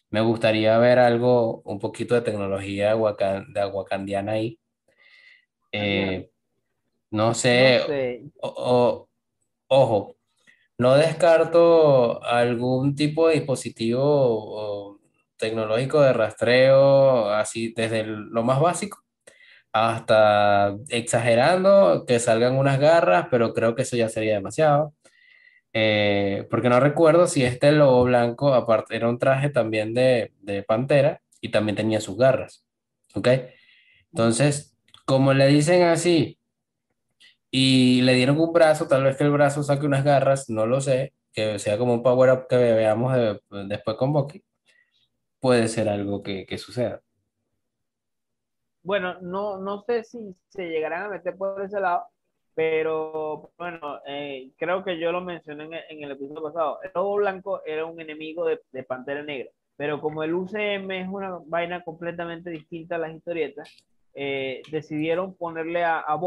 Me 0.10 0.22
gustaría 0.22 0.76
ver 0.80 0.98
algo, 0.98 1.62
un 1.66 1.78
poquito 1.78 2.16
de 2.16 2.22
tecnología 2.22 2.96
wakan- 2.98 3.54
de 3.54 3.64
wakandiana 3.68 4.32
ahí. 4.32 4.60
Eh, 5.72 6.30
no 7.12 7.34
sé. 7.36 7.82
o- 8.42 8.48
o- 8.58 9.10
ojo, 9.68 10.16
no 10.80 10.96
descarto 10.96 12.24
algún 12.24 12.96
tipo 12.96 13.28
de 13.28 13.36
dispositivo 13.36 14.02
o, 14.04 14.99
tecnológico 15.40 16.02
de 16.02 16.14
rastreo, 16.14 17.30
así 17.32 17.74
desde 17.76 18.04
lo 18.06 18.44
más 18.44 18.60
básico 18.60 19.00
hasta 19.74 20.76
exagerando 20.90 22.06
que 22.08 22.20
salgan 22.20 22.58
unas 22.58 22.80
garras, 22.80 23.28
pero 23.32 23.54
creo 23.54 23.76
que 23.76 23.84
eso 23.84 23.96
ya 23.98 24.10
sería 24.10 24.36
demasiado. 24.36 24.94
Eh, 25.74 26.48
porque 26.50 26.70
no 26.70 26.80
recuerdo 26.80 27.28
si 27.28 27.44
este 27.44 27.72
lobo 27.72 28.04
blanco, 28.06 28.54
aparte, 28.54 28.96
era 28.96 29.10
un 29.10 29.20
traje 29.20 29.50
también 29.50 29.94
de, 29.94 30.34
de 30.42 30.64
pantera 30.64 31.22
y 31.42 31.50
también 31.52 31.76
tenía 31.76 32.02
sus 32.02 32.18
garras. 32.18 32.66
¿Ok? 33.16 33.28
Entonces, 34.12 34.76
como 35.06 35.34
le 35.34 35.48
dicen 35.48 35.84
así 35.84 36.40
y 37.52 38.02
le 38.02 38.14
dieron 38.14 38.40
un 38.40 38.54
brazo, 38.54 38.88
tal 38.88 39.04
vez 39.04 39.18
que 39.18 39.24
el 39.24 39.32
brazo 39.32 39.64
saque 39.64 39.86
unas 39.86 40.04
garras, 40.04 40.50
no 40.50 40.66
lo 40.66 40.82
sé, 40.82 41.14
que 41.34 41.60
sea 41.60 41.78
como 41.78 41.94
un 41.94 42.04
power 42.04 42.32
up 42.32 42.48
que 42.50 42.56
veamos 42.58 43.14
de- 43.16 43.40
después 43.68 43.98
con 43.98 44.14
Bucky, 44.14 44.44
puede 45.40 45.68
ser 45.68 45.90
algo 45.90 46.24
que, 46.24 46.46
que 46.46 46.58
suceda. 46.58 47.02
Bueno, 48.82 49.20
no, 49.22 49.58
no 49.58 49.82
sé 49.84 50.04
si 50.04 50.36
se 50.50 50.68
llegarán 50.70 51.04
a 51.04 51.10
meter 51.10 51.36
por 51.36 51.62
ese 51.62 51.80
lado, 51.80 52.06
pero 52.56 53.52
bueno, 53.58 54.00
eh, 54.06 54.52
creo 54.58 54.84
que 54.84 55.00
yo 55.00 55.12
lo 55.12 55.22
mencioné 55.22 55.66
en 55.90 56.04
el, 56.04 56.12
episodio 56.12 56.44
pasado. 56.44 56.80
El 56.84 56.92
Lobo 56.96 57.16
Blanco 57.16 57.62
era 57.66 57.86
un 57.86 58.00
enemigo 58.00 58.46
de, 58.46 58.62
de 58.72 58.84
Pantera 58.84 59.22
Negra, 59.24 59.50
pero 59.76 60.02
como 60.02 60.24
el 60.24 60.34
UCM 60.34 60.92
es 60.92 61.08
una 61.08 61.40
vaina 61.46 61.84
completamente 61.84 62.50
distinta 62.50 62.96
a 62.96 63.00
las 63.00 63.14
historietas, 63.14 63.70
eh, 64.14 64.62
decidieron 64.72 65.36
ponerle 65.36 65.84
a, 65.84 66.00
a 66.00 66.20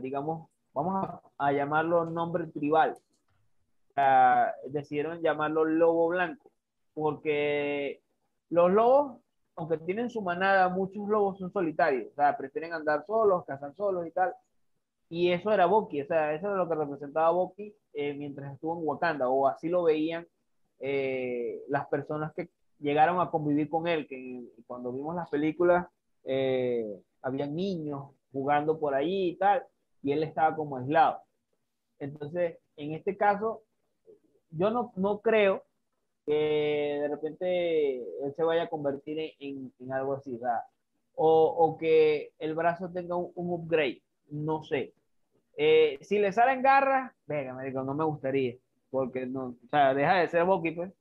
digamos, 0.00 0.48
vamos 0.72 1.20
a, 1.38 1.52
llamarlo 1.52 2.04
nombre 2.04 2.46
tribal. 2.48 2.96
Decidieron 4.66 5.22
llamarlo 5.22 5.64
Lobo 5.64 6.08
Blanco, 6.08 6.50
porque 6.94 8.00
los 8.48 8.70
lobos 8.70 9.18
aunque 9.56 9.78
tienen 9.78 10.10
su 10.10 10.20
manada, 10.20 10.68
muchos 10.68 11.06
lobos 11.08 11.38
son 11.38 11.52
solitarios, 11.52 12.08
o 12.12 12.14
sea, 12.14 12.36
prefieren 12.36 12.72
andar 12.72 13.04
solos, 13.06 13.44
cazar 13.44 13.74
solos 13.74 14.06
y 14.06 14.10
tal. 14.10 14.34
Y 15.08 15.30
eso 15.30 15.52
era 15.52 15.66
Bucky, 15.66 16.02
o 16.02 16.06
sea, 16.06 16.34
eso 16.34 16.48
era 16.48 16.56
lo 16.56 16.68
que 16.68 16.74
representaba 16.74 17.30
Bucky 17.30 17.74
eh, 17.92 18.14
mientras 18.14 18.52
estuvo 18.52 18.78
en 18.78 18.86
Wakanda, 18.86 19.28
o 19.28 19.46
así 19.46 19.68
lo 19.68 19.84
veían 19.84 20.26
eh, 20.80 21.62
las 21.68 21.86
personas 21.86 22.32
que 22.34 22.50
llegaron 22.80 23.20
a 23.20 23.30
convivir 23.30 23.68
con 23.68 23.86
él, 23.86 24.08
que 24.08 24.42
cuando 24.66 24.92
vimos 24.92 25.14
las 25.14 25.30
películas, 25.30 25.86
eh, 26.24 27.00
habían 27.22 27.54
niños 27.54 28.10
jugando 28.32 28.78
por 28.80 28.94
ahí 28.94 29.28
y 29.30 29.36
tal, 29.36 29.64
y 30.02 30.12
él 30.12 30.22
estaba 30.24 30.56
como 30.56 30.78
aislado. 30.78 31.20
Entonces, 32.00 32.58
en 32.76 32.92
este 32.92 33.16
caso, 33.16 33.62
yo 34.50 34.70
no, 34.70 34.92
no 34.96 35.20
creo 35.20 35.62
que 36.26 36.98
de 37.02 37.08
repente 37.08 37.96
él 38.24 38.34
se 38.34 38.42
vaya 38.42 38.64
a 38.64 38.68
convertir 38.68 39.18
en, 39.18 39.30
en, 39.38 39.72
en 39.78 39.92
algo 39.92 40.14
así, 40.14 40.38
sea, 40.38 40.64
o, 41.16 41.44
o, 41.46 41.76
que 41.76 42.32
el 42.38 42.54
brazo 42.54 42.90
tenga 42.90 43.16
un, 43.16 43.30
un 43.34 43.52
upgrade, 43.52 44.02
no 44.30 44.62
sé. 44.64 44.92
Eh, 45.56 45.98
si 46.00 46.18
le 46.18 46.32
salen 46.32 46.62
garras, 46.62 47.12
venga, 47.26 47.54
me 47.54 47.66
digo, 47.66 47.82
no 47.84 47.94
me 47.94 48.04
gustaría, 48.04 48.56
porque 48.90 49.26
no, 49.26 49.56
o 49.64 49.68
sea, 49.70 49.94
deja 49.94 50.16
de 50.16 50.28
ser 50.28 50.44
Bucky, 50.44 50.72
pues. 50.72 50.92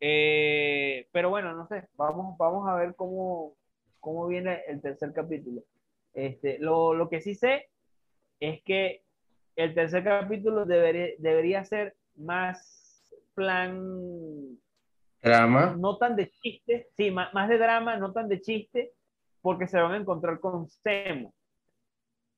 Eh, 0.00 1.06
pero 1.12 1.30
bueno, 1.30 1.54
no 1.54 1.66
sé, 1.68 1.88
vamos, 1.96 2.36
vamos 2.36 2.68
a 2.68 2.74
ver 2.74 2.94
cómo, 2.94 3.54
cómo 4.00 4.26
viene 4.26 4.62
el 4.66 4.80
tercer 4.80 5.12
capítulo. 5.12 5.62
Este, 6.14 6.58
lo, 6.58 6.94
lo 6.94 7.08
que 7.08 7.20
sí 7.20 7.34
sé 7.34 7.68
es 8.40 8.62
que 8.62 9.02
el 9.56 9.74
tercer 9.74 10.04
capítulo 10.04 10.64
debería, 10.64 11.14
debería 11.18 11.64
ser 11.64 11.96
más 12.16 12.83
plan 13.34 14.58
Drama. 15.22 15.74
no 15.78 15.96
tan 15.96 16.16
de 16.16 16.30
chiste, 16.30 16.88
sí, 16.96 17.10
más, 17.10 17.32
más, 17.32 17.48
de 17.48 17.58
drama, 17.58 17.96
no 17.96 18.12
tan 18.12 18.28
de 18.28 18.40
chiste, 18.40 18.92
porque 19.40 19.66
se 19.66 19.80
van 19.80 19.92
a 19.92 19.96
encontrar 19.96 20.38
con 20.38 20.68
Semo. 20.68 21.34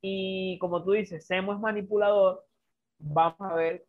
Y 0.01 0.59
como 0.59 0.85
tú 0.85 0.93
dices, 0.93 1.27
Semo 1.27 1.53
es 1.53 1.59
manipulador, 1.59 2.45
vamos 2.99 3.41
a 3.41 3.55
ver 3.55 3.85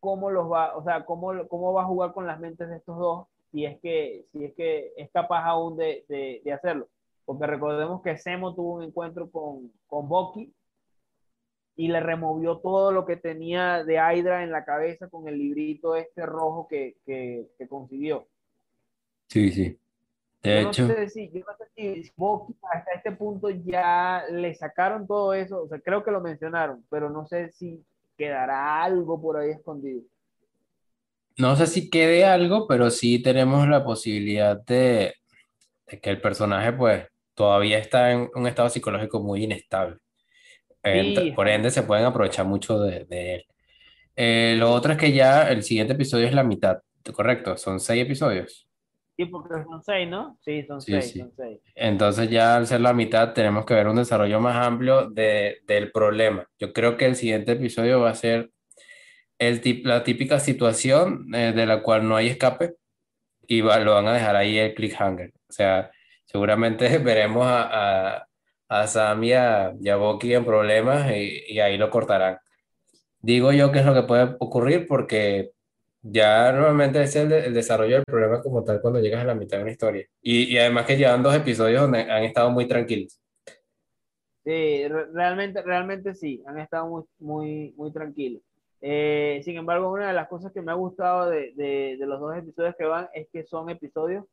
cómo 0.00 0.30
los 0.30 0.50
va, 0.50 0.76
o 0.76 0.84
sea, 0.84 1.04
cómo, 1.04 1.32
cómo 1.48 1.72
va 1.72 1.82
a 1.82 1.86
jugar 1.86 2.12
con 2.12 2.26
las 2.26 2.40
mentes 2.40 2.68
de 2.68 2.76
estos 2.76 2.98
dos, 2.98 3.26
si 3.50 3.64
es 3.64 3.80
que, 3.80 4.26
si 4.32 4.44
es, 4.44 4.54
que 4.54 4.92
es 4.96 5.10
capaz 5.12 5.44
aún 5.44 5.76
de, 5.76 6.04
de, 6.08 6.42
de 6.44 6.52
hacerlo. 6.52 6.88
Porque 7.24 7.46
recordemos 7.46 8.02
que 8.02 8.18
Semo 8.18 8.54
tuvo 8.54 8.74
un 8.74 8.82
encuentro 8.82 9.30
con, 9.30 9.72
con 9.86 10.08
Bucky 10.08 10.52
y 11.76 11.88
le 11.88 12.00
removió 12.00 12.58
todo 12.58 12.92
lo 12.92 13.06
que 13.06 13.16
tenía 13.16 13.84
de 13.84 13.94
Hydra 13.94 14.42
en 14.44 14.52
la 14.52 14.64
cabeza 14.64 15.08
con 15.08 15.28
el 15.28 15.38
librito 15.38 15.96
este 15.96 16.26
rojo 16.26 16.66
que, 16.68 16.96
que, 17.06 17.48
que 17.58 17.68
consiguió. 17.68 18.26
Sí, 19.28 19.50
sí. 19.50 19.78
De 20.42 20.62
yo 20.62 20.68
hecho. 20.68 20.88
No 20.88 20.94
sé 20.94 21.08
si, 21.08 21.30
yo 21.30 21.40
no 21.40 21.56
sé 21.56 22.02
si 22.02 22.12
Bucky 22.16 22.54
hasta 22.70 22.92
este 22.92 23.12
punto 23.12 23.48
ya 23.48 24.24
le 24.30 24.54
sacaron 24.54 25.06
todo 25.06 25.32
eso, 25.34 25.62
o 25.62 25.68
sea, 25.68 25.80
creo 25.80 26.02
que 26.02 26.10
lo 26.10 26.20
mencionaron, 26.20 26.84
pero 26.90 27.08
no 27.08 27.26
sé 27.26 27.50
si 27.52 27.82
quedará 28.16 28.82
algo 28.82 29.20
por 29.20 29.36
ahí 29.36 29.50
escondido. 29.50 30.02
No 31.38 31.56
sé 31.56 31.66
si 31.66 31.88
quede 31.88 32.24
algo, 32.24 32.66
pero 32.66 32.90
sí 32.90 33.22
tenemos 33.22 33.66
la 33.66 33.84
posibilidad 33.84 34.60
de, 34.60 35.14
de 35.86 36.00
que 36.00 36.10
el 36.10 36.20
personaje 36.20 36.72
pues 36.72 37.06
todavía 37.34 37.78
está 37.78 38.12
en 38.12 38.28
un 38.34 38.46
estado 38.46 38.68
psicológico 38.68 39.20
muy 39.20 39.44
inestable. 39.44 40.01
Por 41.34 41.48
ende, 41.48 41.70
se 41.70 41.82
pueden 41.82 42.04
aprovechar 42.04 42.46
mucho 42.46 42.80
de, 42.80 43.04
de 43.04 43.34
él. 43.36 43.46
Eh, 44.16 44.56
lo 44.58 44.72
otro 44.72 44.92
es 44.92 44.98
que 44.98 45.12
ya 45.12 45.48
el 45.48 45.62
siguiente 45.62 45.94
episodio 45.94 46.26
es 46.26 46.34
la 46.34 46.44
mitad, 46.44 46.78
¿correcto? 47.14 47.56
Son 47.56 47.80
seis 47.80 48.02
episodios. 48.04 48.68
Sí, 49.16 49.26
porque 49.26 49.62
son 49.64 49.82
seis, 49.82 50.08
¿no? 50.08 50.38
Sí, 50.40 50.64
son 50.64 50.80
Sí, 50.80 50.92
seis, 50.92 51.10
sí. 51.12 51.18
son 51.20 51.32
seis. 51.36 51.60
Entonces 51.74 52.30
ya 52.30 52.56
al 52.56 52.66
ser 52.66 52.80
la 52.80 52.92
mitad 52.94 53.32
tenemos 53.34 53.64
que 53.66 53.74
ver 53.74 53.86
un 53.86 53.96
desarrollo 53.96 54.40
más 54.40 54.56
amplio 54.66 55.08
de, 55.10 55.58
del 55.66 55.92
problema. 55.92 56.46
Yo 56.58 56.72
creo 56.72 56.96
que 56.96 57.06
el 57.06 57.16
siguiente 57.16 57.52
episodio 57.52 58.00
va 58.00 58.10
a 58.10 58.14
ser 58.14 58.50
el 59.38 59.60
la 59.84 60.04
típica 60.04 60.40
situación 60.40 61.26
eh, 61.34 61.52
de 61.54 61.66
la 61.66 61.82
cual 61.82 62.08
no 62.08 62.16
hay 62.16 62.28
escape 62.28 62.74
y 63.46 63.60
va, 63.60 63.78
lo 63.80 63.94
van 63.94 64.06
a 64.06 64.14
dejar 64.14 64.36
ahí 64.36 64.58
el 64.58 64.74
cliffhanger. 64.74 65.32
O 65.48 65.52
sea, 65.52 65.90
seguramente 66.24 66.98
veremos 66.98 67.46
a, 67.46 68.16
a, 68.16 68.28
a 68.72 68.86
Sam 68.86 69.22
y 69.24 69.32
a, 69.34 69.74
y 69.78 69.88
a 69.90 69.96
Bucky 69.96 70.32
en 70.34 70.44
problemas 70.44 71.10
y, 71.12 71.44
y 71.46 71.60
ahí 71.60 71.76
lo 71.76 71.90
cortarán. 71.90 72.38
Digo 73.20 73.52
yo 73.52 73.70
que 73.70 73.80
es 73.80 73.86
lo 73.86 73.92
que 73.94 74.04
puede 74.04 74.34
ocurrir 74.40 74.86
porque 74.88 75.52
ya 76.00 76.50
normalmente 76.52 77.02
es 77.02 77.14
el, 77.16 77.28
de, 77.28 77.46
el, 77.46 77.54
desarrollo 77.54 77.96
del 77.96 78.04
problema 78.04 78.40
como 78.40 78.64
tal 78.64 78.80
cuando 78.80 79.00
llegas 79.00 79.20
a 79.20 79.26
la 79.26 79.34
mitad 79.34 79.58
de 79.58 79.64
una 79.64 79.72
historia. 79.72 80.06
Y, 80.22 80.44
y 80.44 80.58
además 80.58 80.86
que 80.86 80.96
llevan 80.96 81.22
dos 81.22 81.36
episodios 81.36 81.82
donde 81.82 82.00
han 82.00 82.24
estado 82.24 82.50
muy 82.50 82.66
tranquilos. 82.66 83.20
Sí, 84.42 84.88
realmente, 84.88 85.62
realmente 85.62 86.14
sí, 86.14 86.42
han 86.46 86.58
estado 86.58 86.88
muy, 86.88 87.04
muy, 87.18 87.74
muy 87.76 87.92
tranquilos. 87.92 88.42
Eh, 88.80 89.40
sin 89.44 89.56
embargo, 89.56 89.92
una 89.92 90.08
de 90.08 90.14
las 90.14 90.28
cosas 90.28 90.50
que 90.50 90.62
me 90.62 90.72
ha 90.72 90.76
gustado 90.76 91.28
de, 91.28 91.52
de, 91.54 91.96
de 92.00 92.06
los 92.06 92.18
dos 92.18 92.36
episodios 92.36 92.74
que 92.76 92.84
van 92.84 93.08
es 93.12 93.28
que 93.30 93.44
son 93.44 93.68
episodios 93.70 94.24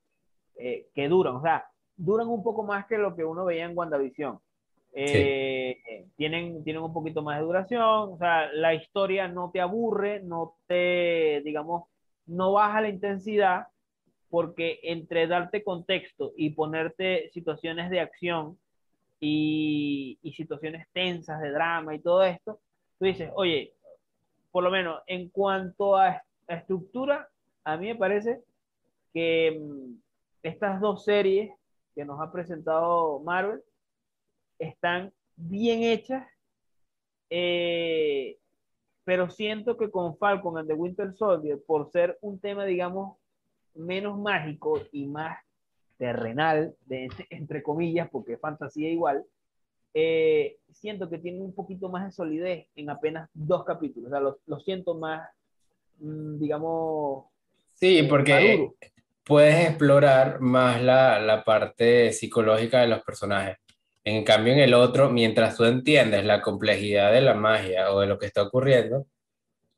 eh, 0.55 0.87
que 0.95 1.07
duran, 1.09 1.35
o 1.35 1.41
sea, 1.41 1.65
duran 1.99 2.27
un 2.27 2.43
poco 2.43 2.63
más 2.63 2.85
que 2.87 2.97
lo 2.97 3.15
que 3.15 3.23
uno 3.23 3.45
veía 3.45 3.65
en 3.65 3.77
WandaVision. 3.77 4.39
Eh, 4.91 5.77
sí. 5.85 6.11
tienen, 6.17 6.63
tienen 6.63 6.81
un 6.81 6.91
poquito 6.91 7.21
más 7.21 7.37
de 7.37 7.45
duración, 7.45 8.13
o 8.13 8.17
sea, 8.17 8.51
la 8.53 8.73
historia 8.73 9.27
no 9.27 9.51
te 9.51 9.61
aburre, 9.61 10.19
no 10.23 10.55
te, 10.65 11.43
digamos, 11.45 11.83
no 12.25 12.53
baja 12.53 12.81
la 12.81 12.89
intensidad, 12.89 13.67
porque 14.31 14.79
entre 14.81 15.27
darte 15.27 15.63
contexto 15.63 16.33
y 16.35 16.51
ponerte 16.51 17.29
situaciones 17.33 17.91
de 17.91 17.99
acción, 17.99 18.57
y, 19.19 20.17
y 20.21 20.33
situaciones 20.33 20.87
tensas 20.93 21.41
de 21.41 21.51
drama 21.51 21.95
y 21.95 21.99
todo 21.99 22.23
esto, 22.23 22.59
tú 22.97 23.05
dices, 23.05 23.29
oye, 23.35 23.73
por 24.51 24.63
lo 24.63 24.71
menos 24.71 25.01
en 25.07 25.29
cuanto 25.29 25.97
a, 25.97 26.23
estructura, 26.47 27.29
a 27.63 27.77
mí 27.77 27.87
me 27.87 27.95
parece 27.95 28.41
que 29.13 29.59
mm, 29.61 29.93
estas 30.41 30.81
dos 30.81 31.05
series 31.05 31.51
que 31.99 32.05
nos 32.05 32.21
ha 32.21 32.31
presentado 32.31 33.19
Marvel 33.19 33.61
están 34.57 35.11
bien 35.35 35.83
hechas, 35.83 36.25
eh, 37.29 38.37
pero 39.03 39.29
siento 39.29 39.75
que 39.75 39.91
con 39.91 40.17
Falcon 40.17 40.57
and 40.57 40.69
the 40.69 40.75
Winter 40.75 41.13
Soldier, 41.13 41.61
por 41.67 41.91
ser 41.91 42.17
un 42.21 42.39
tema, 42.39 42.63
digamos, 42.63 43.17
menos 43.75 44.17
mágico 44.17 44.81
y 44.93 45.07
más 45.07 45.39
terrenal, 45.97 46.73
de, 46.85 47.09
entre 47.31 47.61
comillas, 47.61 48.09
porque 48.09 48.37
fantasía 48.37 48.89
igual, 48.89 49.25
eh, 49.93 50.57
siento 50.71 51.09
que 51.09 51.17
tiene 51.17 51.41
un 51.41 51.53
poquito 51.53 51.89
más 51.89 52.05
de 52.05 52.11
solidez 52.13 52.67
en 52.77 52.89
apenas 52.89 53.29
dos 53.33 53.65
capítulos. 53.65 54.07
O 54.07 54.11
sea, 54.11 54.21
lo, 54.45 54.59
siento 54.61 54.95
más, 54.95 55.29
mm, 55.97 56.39
digamos... 56.39 57.25
Sí, 57.73 58.03
porque 58.03 58.69
puedes 59.29 59.67
explorar 59.69 60.41
más 60.41 60.81
la, 60.81 61.19
la 61.19 61.43
parte 61.43 62.11
psicológica 62.13 62.81
de 62.81 62.87
los 62.87 63.03
personajes. 63.03 63.57
En 64.03 64.23
cambio, 64.23 64.53
en 64.53 64.59
el 64.59 64.73
otro, 64.73 65.11
mientras 65.11 65.55
tú 65.55 65.65
entiendes 65.65 66.25
la 66.25 66.41
complejidad 66.41 67.13
de 67.13 67.21
la 67.21 67.35
magia 67.35 67.93
o 67.93 67.99
de 68.01 68.07
lo 68.07 68.17
que 68.17 68.25
está 68.25 68.41
ocurriendo, 68.41 69.05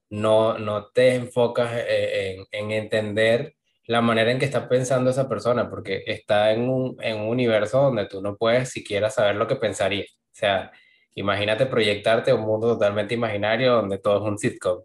no, 0.09 0.57
no 0.57 0.87
te 0.87 1.15
enfocas 1.15 1.71
eh, 1.75 2.37
en, 2.37 2.45
en 2.51 2.71
entender 2.71 3.55
la 3.87 4.01
manera 4.01 4.31
en 4.31 4.39
que 4.39 4.45
está 4.45 4.69
pensando 4.69 5.09
esa 5.09 5.27
persona, 5.27 5.69
porque 5.69 6.03
está 6.07 6.53
en 6.53 6.69
un, 6.69 6.95
en 7.01 7.19
un 7.19 7.27
universo 7.27 7.81
donde 7.81 8.05
tú 8.05 8.21
no 8.21 8.37
puedes 8.37 8.69
siquiera 8.69 9.09
saber 9.09 9.35
lo 9.35 9.47
que 9.47 9.57
pensaría. 9.57 10.05
O 10.05 10.33
sea, 10.33 10.71
imagínate 11.15 11.65
proyectarte 11.65 12.31
a 12.31 12.35
un 12.35 12.41
mundo 12.43 12.67
totalmente 12.69 13.15
imaginario 13.15 13.73
donde 13.73 13.97
todo 13.97 14.17
es 14.17 14.31
un 14.31 14.37
sitcom. 14.37 14.81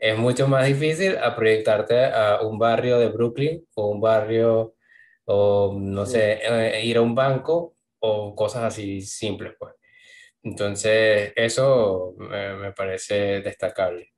Es 0.00 0.18
mucho 0.18 0.48
más 0.48 0.66
difícil 0.66 1.18
a 1.18 1.36
proyectarte 1.36 2.06
a 2.06 2.40
un 2.40 2.58
barrio 2.58 2.98
de 2.98 3.08
Brooklyn 3.10 3.66
o 3.74 3.88
un 3.88 4.00
barrio, 4.00 4.74
o 5.26 5.76
no 5.78 6.06
sé, 6.06 6.40
eh, 6.42 6.82
ir 6.86 6.96
a 6.96 7.02
un 7.02 7.14
banco 7.14 7.74
o 7.98 8.34
cosas 8.34 8.64
así 8.64 9.02
simples, 9.02 9.54
pues. 9.58 9.74
Entonces, 10.42 11.34
eso 11.36 12.14
me, 12.16 12.54
me 12.56 12.72
parece 12.72 13.42
destacable. 13.42 14.14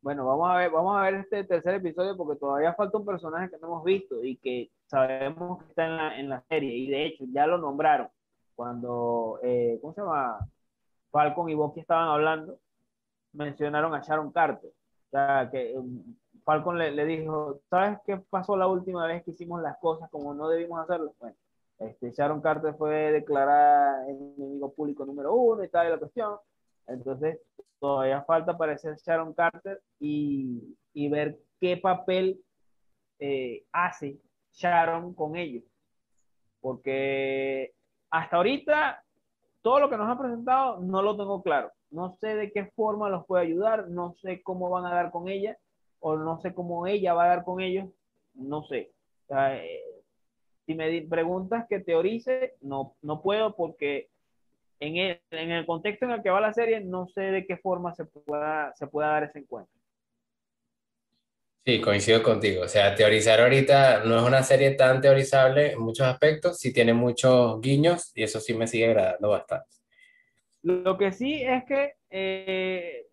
Bueno, 0.00 0.26
vamos 0.26 0.50
a 0.50 0.56
ver, 0.56 0.70
vamos 0.70 0.96
a 0.96 1.02
ver 1.02 1.14
este 1.16 1.44
tercer 1.44 1.74
episodio 1.74 2.16
porque 2.16 2.38
todavía 2.40 2.72
falta 2.74 2.96
un 2.96 3.06
personaje 3.06 3.50
que 3.50 3.58
no 3.58 3.66
hemos 3.66 3.84
visto 3.84 4.24
y 4.24 4.36
que 4.36 4.70
sabemos 4.86 5.62
que 5.62 5.68
está 5.70 5.84
en 5.86 5.96
la, 5.96 6.20
en 6.20 6.28
la 6.30 6.44
serie 6.48 6.74
y 6.74 6.90
de 6.90 7.06
hecho 7.06 7.24
ya 7.32 7.46
lo 7.46 7.58
nombraron 7.58 8.08
cuando, 8.54 9.40
eh, 9.42 9.78
¿cómo 9.80 9.92
se 9.94 10.00
llama? 10.00 10.38
Falcon 11.10 11.48
y 11.48 11.54
Bucky 11.54 11.80
estaban 11.80 12.08
hablando, 12.08 12.58
mencionaron 13.34 13.94
a 13.94 14.00
Sharon 14.00 14.32
Carter. 14.32 14.70
O 14.70 15.10
sea, 15.10 15.48
que 15.50 15.76
um, 15.76 16.02
Falcon 16.44 16.78
le, 16.78 17.04
dijo, 17.04 17.60
¿sabes 17.68 17.98
qué 18.06 18.16
pasó 18.16 18.56
la 18.56 18.66
última 18.66 19.06
vez 19.06 19.22
que 19.24 19.32
hicimos 19.32 19.62
las 19.62 19.78
cosas 19.78 20.10
como 20.10 20.34
no 20.34 20.48
debimos 20.48 20.80
hacerlo? 20.80 21.14
Bueno, 21.20 21.36
este, 21.78 22.12
Sharon 22.12 22.40
Carter 22.40 22.74
fue 22.74 23.12
declarada 23.12 24.08
enemigo 24.08 24.72
público 24.72 25.04
número 25.04 25.34
uno 25.34 25.64
y 25.64 25.68
tal, 25.68 25.86
y 25.86 25.90
la 25.90 25.98
cuestión. 25.98 26.36
Entonces, 26.86 27.40
todavía 27.78 28.22
falta 28.22 28.52
aparecer 28.52 28.96
Sharon 28.96 29.32
Carter 29.34 29.80
y, 29.98 30.76
ver 31.08 31.38
qué 31.60 31.76
papel 31.76 32.40
eh, 33.18 33.64
hace 33.72 34.18
Sharon 34.52 35.14
con 35.14 35.36
ellos. 35.36 35.64
Porque 36.60 37.74
hasta 38.10 38.36
ahorita, 38.36 39.02
todo 39.62 39.80
lo 39.80 39.90
que 39.90 39.96
nos 39.96 40.08
ha 40.08 40.18
presentado 40.18 40.80
no 40.80 41.02
lo 41.02 41.16
tengo 41.16 41.42
claro. 41.42 41.72
No 41.94 42.16
sé 42.20 42.34
de 42.34 42.50
qué 42.50 42.66
forma 42.74 43.08
los 43.08 43.24
puede 43.24 43.44
ayudar, 43.44 43.88
no 43.88 44.16
sé 44.20 44.42
cómo 44.42 44.68
van 44.68 44.84
a 44.84 44.92
dar 44.92 45.12
con 45.12 45.28
ella, 45.28 45.56
o 46.00 46.16
no 46.16 46.40
sé 46.40 46.52
cómo 46.52 46.88
ella 46.88 47.14
va 47.14 47.24
a 47.24 47.28
dar 47.28 47.44
con 47.44 47.60
ellos, 47.60 47.88
no 48.34 48.64
sé. 48.64 48.90
Eh, 49.28 49.80
si 50.66 50.74
me 50.74 51.02
preguntas 51.02 51.66
que 51.68 51.78
teorice, 51.78 52.56
no, 52.60 52.96
no 53.00 53.22
puedo 53.22 53.54
porque 53.54 54.08
en 54.80 55.20
el, 55.30 55.66
contexto 55.66 56.06
en 56.06 56.10
el 56.10 56.22
que 56.24 56.30
va 56.30 56.40
la 56.40 56.52
serie, 56.52 56.80
no 56.80 57.06
sé 57.06 57.20
de 57.20 57.46
qué 57.46 57.58
forma 57.58 57.94
se 57.94 58.06
pueda, 58.06 58.74
se 58.74 58.88
pueda 58.88 59.10
dar 59.10 59.22
ese 59.22 59.38
encuentro. 59.38 59.72
Sí, 61.64 61.80
coincido 61.80 62.24
contigo. 62.24 62.64
O 62.64 62.68
sea, 62.68 62.96
teorizar 62.96 63.40
ahorita 63.40 64.04
no 64.04 64.16
es 64.18 64.22
una 64.24 64.42
serie 64.42 64.72
tan 64.72 65.00
teorizable 65.00 65.74
en 65.74 65.80
muchos 65.80 66.08
aspectos, 66.08 66.58
sí 66.58 66.72
tiene 66.72 66.92
muchos 66.92 67.60
guiños 67.60 68.10
y 68.16 68.24
eso 68.24 68.40
sí 68.40 68.52
me 68.52 68.66
sigue 68.66 68.86
agradando 68.86 69.30
bastante. 69.30 69.83
Lo 70.64 70.96
que 70.96 71.12
sí 71.12 71.42
es 71.42 71.62
que, 71.66 71.92
eh, 72.08 73.06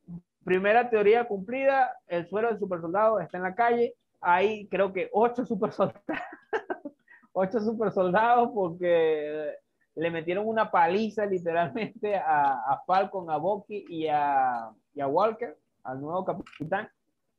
primera 0.45 0.89
teoría 0.89 1.27
cumplida, 1.27 1.91
el 2.07 2.25
suero 2.29 2.47
del 2.47 2.57
super 2.57 2.79
soldado 2.79 3.19
está 3.19 3.37
en 3.37 3.43
la 3.43 3.55
calle. 3.55 3.93
Hay 4.21 4.67
creo 4.69 4.93
que 4.93 5.09
ocho 5.11 5.45
super 5.45 5.73
soldados, 5.73 6.01
ocho 7.33 7.59
super 7.59 7.91
soldados 7.91 8.51
porque 8.53 9.53
le 9.95 10.11
metieron 10.11 10.47
una 10.47 10.71
paliza 10.71 11.25
literalmente 11.25 12.15
a, 12.15 12.53
a 12.53 12.83
Falcon, 12.87 13.29
a 13.29 13.35
Bucky 13.35 13.85
y 13.89 14.07
a, 14.07 14.69
y 14.93 15.01
a, 15.01 15.07
Walker, 15.07 15.57
al 15.83 15.99
nuevo 15.99 16.23
capitán, 16.23 16.87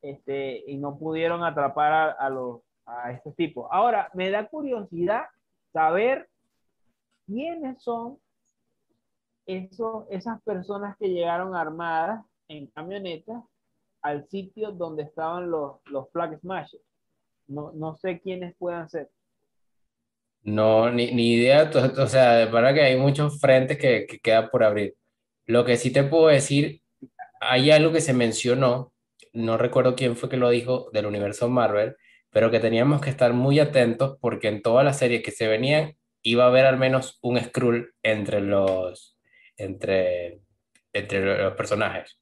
este, 0.02 0.62
y 0.66 0.76
no 0.76 0.98
pudieron 0.98 1.42
atrapar 1.42 1.90
a, 1.90 2.10
a, 2.10 2.28
los, 2.28 2.60
a 2.84 3.12
estos 3.12 3.34
tipos. 3.34 3.66
Ahora, 3.70 4.10
me 4.12 4.30
da 4.30 4.46
curiosidad 4.46 5.24
saber 5.72 6.28
quiénes 7.24 7.82
son 7.82 8.18
esos, 9.47 10.05
esas 10.11 10.43
personas 10.43 10.97
que 10.99 11.09
llegaron 11.09 11.55
armadas 11.55 12.24
en 12.49 12.66
camionetas 12.68 13.43
al 14.03 14.28
sitio 14.28 14.72
donde 14.72 15.05
estaban 15.05 15.51
los, 15.51 15.76
los 15.86 16.11
Flag. 16.11 16.38
No, 17.47 17.72
no 17.72 17.97
sé 17.97 18.20
quiénes 18.20 18.55
puedan 18.57 18.88
ser. 18.88 19.11
No, 20.43 20.90
ni, 20.90 21.12
ni 21.12 21.34
idea, 21.34 21.70
o 21.99 22.07
sea, 22.07 22.32
de 22.32 22.47
verdad 22.47 22.74
que 22.74 22.82
hay 22.82 22.97
muchos 22.97 23.40
frentes 23.40 23.78
que, 23.78 24.07
que 24.07 24.18
quedan 24.18 24.51
por 24.51 24.64
abrir. 24.64 24.97
Lo 25.47 25.64
que 25.64 25.76
sí 25.76 25.93
te 25.93 26.03
puedo 26.03 26.26
decir, 26.26 26.82
hay 27.40 27.70
algo 27.70 27.93
que 27.93 28.01
se 28.01 28.12
mencionó, 28.12 28.93
no 29.32 29.57
recuerdo 29.57 29.95
quién 29.95 30.16
fue 30.16 30.28
que 30.28 30.36
lo 30.36 30.51
dijo 30.51 30.90
del 30.93 31.07
universo 31.07 31.49
Marvel, 31.49 31.97
pero 32.30 32.51
que 32.51 32.61
teníamos 32.61 33.01
que 33.01 33.11
estar 33.11 33.32
muy 33.32 33.61
atentos 33.61 34.18
porque 34.20 34.49
en 34.49 34.62
todas 34.62 34.84
las 34.84 34.99
series 34.99 35.22
que 35.22 35.30
se 35.30 35.47
venían 35.47 35.97
iba 36.22 36.45
a 36.45 36.49
haber 36.49 36.66
al 36.66 36.78
menos 36.78 37.18
un 37.20 37.38
Skrull 37.38 37.95
entre 38.03 38.40
los, 38.40 39.16
entre, 39.57 40.40
entre 40.92 41.44
los 41.44 41.55
personajes. 41.55 42.18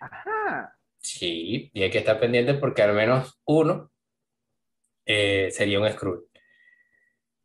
Ajá. 0.00 0.76
Sí, 0.98 1.70
y 1.72 1.82
hay 1.82 1.90
que 1.90 1.98
estar 1.98 2.20
pendiente 2.20 2.54
porque 2.54 2.82
al 2.82 2.94
menos 2.94 3.40
uno 3.44 3.90
eh, 5.04 5.50
sería 5.50 5.80
un 5.80 5.90
Skrull. 5.90 6.26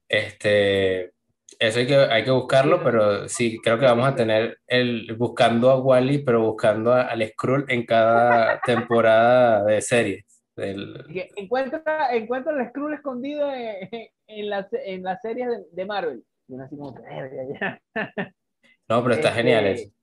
Este, 0.07 1.11
eso 1.59 1.79
hay 1.79 1.87
que, 1.87 1.95
hay 1.95 2.23
que 2.23 2.31
buscarlo, 2.31 2.83
pero 2.83 3.27
sí, 3.27 3.59
creo 3.63 3.79
que 3.79 3.85
vamos 3.85 4.07
a 4.07 4.15
tener 4.15 4.59
el 4.67 5.15
buscando 5.17 5.71
a 5.71 5.81
Wally, 5.81 6.19
pero 6.19 6.41
buscando 6.41 6.93
al 6.93 7.27
Skrull 7.29 7.65
en 7.67 7.85
cada 7.85 8.61
temporada 8.65 9.65
de 9.65 9.81
series. 9.81 10.23
Del... 10.55 11.03
Encuentra, 11.35 12.15
encuentra 12.15 12.53
el 12.53 12.69
Skrull 12.69 12.93
escondido 12.93 13.51
en, 13.53 13.89
en, 14.27 14.49
la, 14.49 14.67
en 14.71 15.03
las 15.03 15.21
series 15.21 15.49
de, 15.49 15.65
de 15.71 15.85
Marvel. 15.85 16.23
no, 18.89 19.03
pero 19.03 19.15
está 19.15 19.31
genial 19.31 19.65
este, 19.67 19.83
eso. 19.83 19.93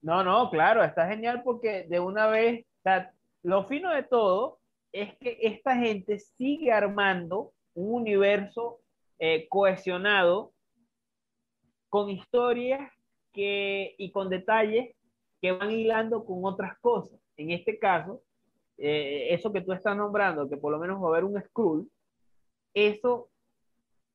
No, 0.00 0.22
no, 0.22 0.50
claro, 0.50 0.82
está 0.84 1.08
genial 1.08 1.42
porque 1.42 1.86
de 1.88 2.00
una 2.00 2.26
vez, 2.28 2.64
o 2.78 2.82
sea, 2.82 3.12
lo 3.42 3.66
fino 3.66 3.92
de 3.92 4.02
todo 4.02 4.58
es 4.92 5.16
que 5.18 5.38
esta 5.42 5.76
gente 5.76 6.18
sigue 6.18 6.72
armando 6.72 7.52
un 7.74 7.94
universo 8.02 8.80
eh, 9.18 9.48
cohesionado 9.48 10.52
con 11.88 12.10
historias 12.10 12.90
que, 13.32 13.94
y 13.98 14.10
con 14.10 14.28
detalles 14.28 14.94
que 15.40 15.52
van 15.52 15.70
hilando 15.70 16.24
con 16.24 16.44
otras 16.44 16.78
cosas. 16.80 17.18
En 17.36 17.50
este 17.50 17.78
caso, 17.78 18.22
eh, 18.76 19.28
eso 19.30 19.52
que 19.52 19.60
tú 19.60 19.72
estás 19.72 19.96
nombrando, 19.96 20.48
que 20.48 20.56
por 20.56 20.72
lo 20.72 20.78
menos 20.78 21.02
va 21.02 21.06
a 21.06 21.10
haber 21.10 21.24
un 21.24 21.40
Skrull, 21.40 21.90
eso 22.74 23.28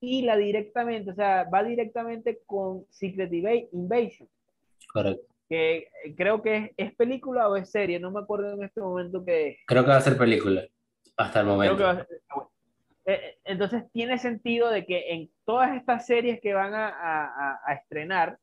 hila 0.03 0.35
directamente, 0.35 1.11
o 1.11 1.15
sea, 1.15 1.47
va 1.53 1.63
directamente 1.63 2.41
con 2.45 2.85
Secret 2.89 3.31
Invasion. 3.71 4.27
Correcto. 4.91 5.25
Que 5.49 5.87
creo 6.17 6.41
que 6.41 6.57
es, 6.57 6.71
es, 6.77 6.95
película 6.95 7.47
o 7.47 7.55
es 7.55 7.69
serie, 7.69 7.99
no 7.99 8.11
me 8.11 8.19
acuerdo 8.19 8.53
en 8.53 8.63
este 8.63 8.81
momento 8.81 9.23
que 9.23 9.57
Creo 9.67 9.83
que 9.83 9.91
va 9.91 9.97
a 9.97 10.01
ser 10.01 10.17
película, 10.17 10.63
hasta 11.17 11.41
el 11.41 11.45
momento. 11.45 11.75
Creo 11.75 11.77
que 11.77 11.95
va 11.95 12.01
a 12.01 12.05
ser, 12.05 12.21
eh, 13.05 13.37
entonces 13.43 13.83
tiene 13.91 14.17
sentido 14.17 14.69
de 14.69 14.85
que 14.85 15.13
en 15.13 15.29
todas 15.45 15.75
estas 15.75 16.05
series 16.05 16.39
que 16.39 16.53
van 16.53 16.73
a, 16.73 16.87
a, 16.87 17.59
a 17.65 17.73
estrenar, 17.73 18.37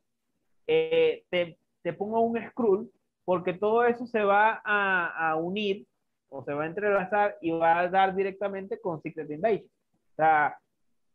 eh, 0.67 1.25
te, 1.31 1.59
te 1.83 1.93
pongo 1.93 2.21
un 2.21 2.39
Skrull, 2.49 2.91
porque 3.25 3.55
todo 3.55 3.85
eso 3.85 4.07
se 4.07 4.23
va 4.23 4.61
a, 4.65 5.31
a, 5.31 5.37
unir 5.37 5.87
o 6.29 6.45
se 6.45 6.53
va 6.53 6.65
a 6.65 6.67
entrelazar 6.67 7.37
y 7.41 7.51
va 7.51 7.81
a 7.81 7.89
dar 7.89 8.15
directamente 8.15 8.81
con 8.81 9.01
Secret 9.01 9.31
Invasion. 9.31 9.71
O 10.13 10.15
sea, 10.17 10.59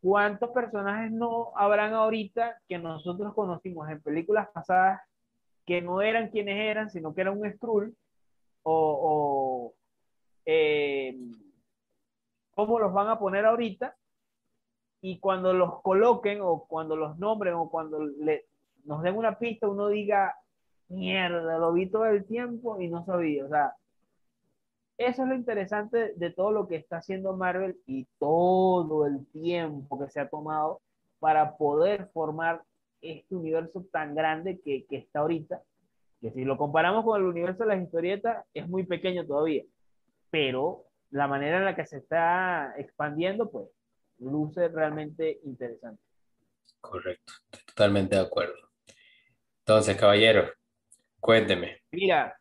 ¿cuántos 0.01 0.51
personajes 0.51 1.11
no 1.11 1.51
habrán 1.55 1.93
ahorita 1.93 2.61
que 2.67 2.77
nosotros 2.77 3.33
conocimos 3.33 3.89
en 3.89 4.01
películas 4.01 4.49
pasadas 4.53 5.01
que 5.65 5.81
no 5.81 6.01
eran 6.01 6.29
quienes 6.29 6.57
eran, 6.59 6.89
sino 6.89 7.13
que 7.13 7.21
eran 7.21 7.39
un 7.39 7.51
Skrull? 7.53 7.95
O, 8.63 9.73
eh, 10.45 11.17
cómo 12.55 12.79
los 12.79 12.93
van 12.93 13.09
a 13.09 13.19
poner 13.19 13.45
ahorita 13.45 13.95
y 15.01 15.19
cuando 15.19 15.53
los 15.53 15.81
coloquen 15.81 16.39
o 16.41 16.65
cuando 16.65 16.95
los 16.95 17.19
nombren 17.19 17.53
o 17.53 17.69
cuando 17.69 18.03
le, 18.03 18.45
nos 18.85 19.03
den 19.03 19.15
una 19.15 19.37
pista, 19.37 19.67
uno 19.67 19.87
diga, 19.87 20.35
mierda, 20.87 21.57
lo 21.57 21.73
vi 21.73 21.87
todo 21.87 22.05
el 22.05 22.25
tiempo 22.25 22.79
y 22.79 22.87
no 22.87 23.05
sabía. 23.05 23.45
O 23.45 23.49
sea, 23.49 23.75
eso 24.97 25.23
es 25.23 25.29
lo 25.29 25.35
interesante 25.35 26.13
de 26.15 26.31
todo 26.31 26.51
lo 26.51 26.67
que 26.67 26.75
está 26.75 26.97
haciendo 26.97 27.35
Marvel 27.35 27.77
y 27.85 28.07
todo 28.17 29.05
el 29.05 29.25
tiempo 29.27 29.99
que 29.99 30.09
se 30.09 30.19
ha 30.19 30.29
tomado 30.29 30.81
para 31.19 31.57
poder 31.57 32.09
formar 32.13 32.63
este 33.01 33.35
universo 33.35 33.85
tan 33.91 34.15
grande 34.15 34.59
que, 34.63 34.85
que 34.85 34.97
está 34.97 35.19
ahorita, 35.19 35.61
que 36.21 36.31
si 36.31 36.45
lo 36.45 36.57
comparamos 36.57 37.03
con 37.03 37.19
el 37.19 37.27
universo 37.27 37.63
de 37.63 37.75
las 37.75 37.83
historietas, 37.83 38.45
es 38.53 38.67
muy 38.67 38.85
pequeño 38.85 39.25
todavía, 39.25 39.63
pero 40.31 40.85
la 41.11 41.27
manera 41.27 41.57
en 41.57 41.65
la 41.65 41.75
que 41.75 41.85
se 41.85 41.97
está 41.97 42.73
expandiendo, 42.77 43.49
pues, 43.49 43.67
luce 44.19 44.67
realmente 44.69 45.39
interesante. 45.43 46.01
Correcto, 46.81 47.33
totalmente 47.65 48.15
de 48.15 48.21
acuerdo. 48.21 48.55
Entonces, 49.59 49.97
caballero, 49.97 50.45
cuénteme. 51.19 51.81
Mira, 51.91 52.37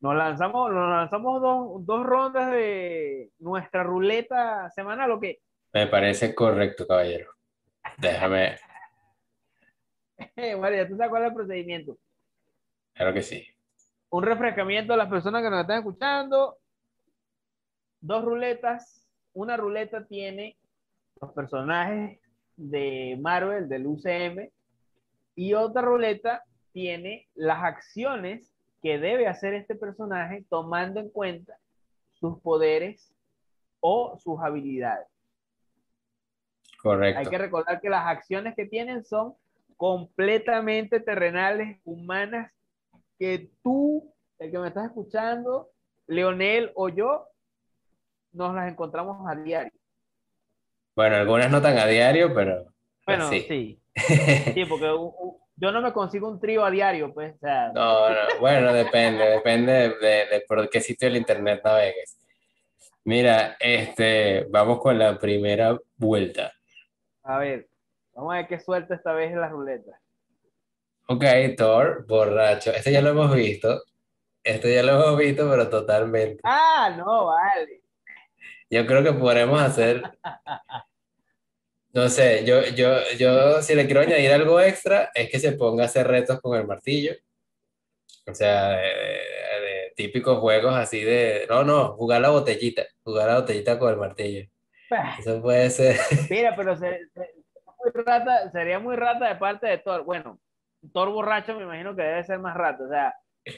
nos 0.00 0.14
lanzamos, 0.14 0.72
nos 0.72 0.88
lanzamos 0.88 1.42
dos, 1.42 1.86
dos 1.86 2.06
rondas 2.06 2.50
de 2.52 3.30
nuestra 3.38 3.82
ruleta 3.82 4.70
semanal, 4.70 5.10
¿o 5.10 5.20
qué? 5.20 5.40
Me 5.72 5.86
parece 5.86 6.34
correcto, 6.34 6.86
caballero. 6.86 7.30
Déjame. 7.98 8.56
María, 10.58 10.88
¿tú 10.88 10.96
sabes 10.96 11.10
cuál 11.10 11.22
es 11.22 11.28
el 11.28 11.34
procedimiento? 11.34 11.98
Claro 12.94 13.12
que 13.12 13.22
sí. 13.22 13.46
Un 14.10 14.24
refrescamiento 14.24 14.94
a 14.94 14.96
las 14.96 15.08
personas 15.08 15.42
que 15.42 15.50
nos 15.50 15.60
están 15.60 15.78
escuchando. 15.78 16.56
Dos 18.00 18.24
ruletas. 18.24 19.06
Una 19.32 19.56
ruleta 19.56 20.04
tiene 20.06 20.56
los 21.20 21.32
personajes 21.32 22.18
de 22.56 23.16
Marvel, 23.20 23.68
del 23.68 23.86
UCM, 23.86 24.50
y 25.36 25.54
otra 25.54 25.82
ruleta 25.82 26.42
tiene 26.72 27.28
las 27.34 27.62
acciones 27.62 28.52
que 28.82 28.98
debe 28.98 29.26
hacer 29.26 29.54
este 29.54 29.74
personaje 29.74 30.44
tomando 30.48 31.00
en 31.00 31.10
cuenta 31.10 31.56
sus 32.12 32.40
poderes 32.40 33.12
o 33.80 34.18
sus 34.18 34.40
habilidades. 34.40 35.06
Correcto. 36.82 37.20
Hay 37.20 37.26
que 37.26 37.38
recordar 37.38 37.80
que 37.80 37.90
las 37.90 38.06
acciones 38.06 38.54
que 38.54 38.66
tienen 38.66 39.04
son 39.04 39.34
completamente 39.76 41.00
terrenales, 41.00 41.78
humanas, 41.84 42.52
que 43.18 43.50
tú, 43.62 44.14
el 44.38 44.50
que 44.50 44.58
me 44.58 44.68
estás 44.68 44.86
escuchando, 44.86 45.70
Leonel 46.06 46.72
o 46.74 46.88
yo, 46.88 47.26
nos 48.32 48.54
las 48.54 48.70
encontramos 48.70 49.28
a 49.28 49.34
diario. 49.36 49.72
Bueno, 50.96 51.16
algunas 51.16 51.50
no 51.50 51.60
tan 51.62 51.78
a 51.78 51.86
diario, 51.86 52.34
pero. 52.34 52.66
Bueno, 53.06 53.28
sí. 53.28 53.40
Sí, 53.48 53.82
sí 54.54 54.64
porque 54.66 54.90
yo 55.60 55.70
no 55.72 55.82
me 55.82 55.92
consigo 55.92 56.28
un 56.28 56.40
trío 56.40 56.64
a 56.64 56.70
diario, 56.70 57.12
pues. 57.12 57.34
O 57.34 57.38
sea... 57.38 57.70
No, 57.74 58.08
no, 58.08 58.16
bueno, 58.40 58.72
depende, 58.72 59.24
depende 59.24 59.72
de, 59.72 60.26
de, 60.26 60.44
por 60.48 60.68
qué 60.70 60.80
sitio 60.80 61.08
del 61.08 61.18
internet 61.18 61.60
navegues. 61.62 62.18
Mira, 63.04 63.56
este, 63.60 64.46
vamos 64.50 64.80
con 64.80 64.98
la 64.98 65.18
primera 65.18 65.78
vuelta. 65.96 66.52
A 67.22 67.38
ver, 67.38 67.68
vamos 68.14 68.32
a 68.32 68.36
ver 68.38 68.48
qué 68.48 68.58
suerte 68.58 68.94
esta 68.94 69.12
vez 69.12 69.32
en 69.32 69.40
la 69.40 69.48
ruleta. 69.48 70.00
Ok, 71.08 71.24
Thor, 71.56 72.06
borracho. 72.06 72.70
Este 72.70 72.92
ya 72.92 73.02
lo 73.02 73.10
hemos 73.10 73.34
visto. 73.34 73.82
Este 74.42 74.74
ya 74.74 74.82
lo 74.82 74.92
hemos 74.92 75.18
visto, 75.18 75.50
pero 75.50 75.68
totalmente. 75.68 76.40
Ah, 76.44 76.94
no, 76.96 77.26
vale. 77.26 77.82
Yo 78.70 78.86
creo 78.86 79.02
que 79.02 79.12
podremos 79.12 79.60
hacer 79.60 80.02
no 81.92 82.08
sé, 82.08 82.44
yo, 82.44 82.62
yo, 82.76 82.98
yo 83.18 83.62
si 83.62 83.74
le 83.74 83.86
quiero 83.86 84.00
añadir 84.00 84.30
algo 84.32 84.60
extra 84.60 85.10
es 85.14 85.28
que 85.28 85.40
se 85.40 85.52
ponga 85.52 85.82
a 85.82 85.86
hacer 85.86 86.06
retos 86.06 86.40
con 86.40 86.56
el 86.56 86.66
martillo. 86.66 87.12
O 88.26 88.34
sea, 88.34 88.70
de, 88.70 89.92
típicos 89.96 90.38
juegos 90.38 90.74
así 90.74 91.02
de, 91.02 91.46
no, 91.48 91.64
no, 91.64 91.94
jugar 91.94 92.20
la 92.20 92.30
botellita, 92.30 92.82
jugar 93.02 93.28
la 93.28 93.40
botellita 93.40 93.78
con 93.78 93.90
el 93.90 93.96
martillo. 93.96 94.48
Eso 95.18 95.42
puede 95.42 95.68
ser. 95.70 95.96
Mira, 96.30 96.54
pero 96.56 96.76
sería 96.76 96.98
muy 97.78 98.04
rata, 98.04 98.50
sería 98.50 98.78
muy 98.78 98.96
rata 98.96 99.28
de 99.28 99.36
parte 99.36 99.66
de 99.66 99.78
Thor. 99.78 100.04
Bueno, 100.04 100.38
Thor 100.92 101.10
borracho 101.10 101.54
me 101.56 101.64
imagino 101.64 101.94
que 101.96 102.02
debe 102.02 102.24
ser 102.24 102.38
más 102.38 102.56
rato. 102.56 102.84
O 102.84 102.88
sea, 102.88 103.14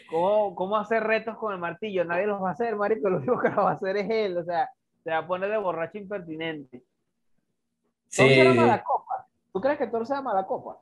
¿cómo, 0.09 0.55
cómo 0.55 0.77
hacer 0.79 1.03
retos 1.03 1.37
con 1.37 1.53
el 1.53 1.59
martillo? 1.59 2.05
Nadie 2.05 2.27
los 2.27 2.43
va 2.43 2.51
a 2.51 2.53
hacer, 2.53 2.77
marico, 2.77 3.11
lo 3.11 3.19
único 3.19 3.39
que 3.39 3.51
lo 3.51 3.65
va 3.65 3.73
a 3.73 3.75
hacer 3.75 3.97
es 3.99 4.11
él. 4.11 4.39
O 4.39 4.45
sea, 4.45 4.69
se 5.05 5.11
va 5.11 5.19
a 5.19 5.27
poner 5.27 5.51
de 5.51 5.59
borracho 5.59 5.99
impertinente. 5.99 6.83
Sí. 8.13 8.45
la 8.45 8.85
copa. 8.85 9.27
¿Tú 9.53 9.61
crees 9.61 9.79
que 9.79 9.87
Thor 9.87 10.07
se 10.07 10.15
llama 10.15 10.35
la 10.35 10.47
copa? 10.47 10.79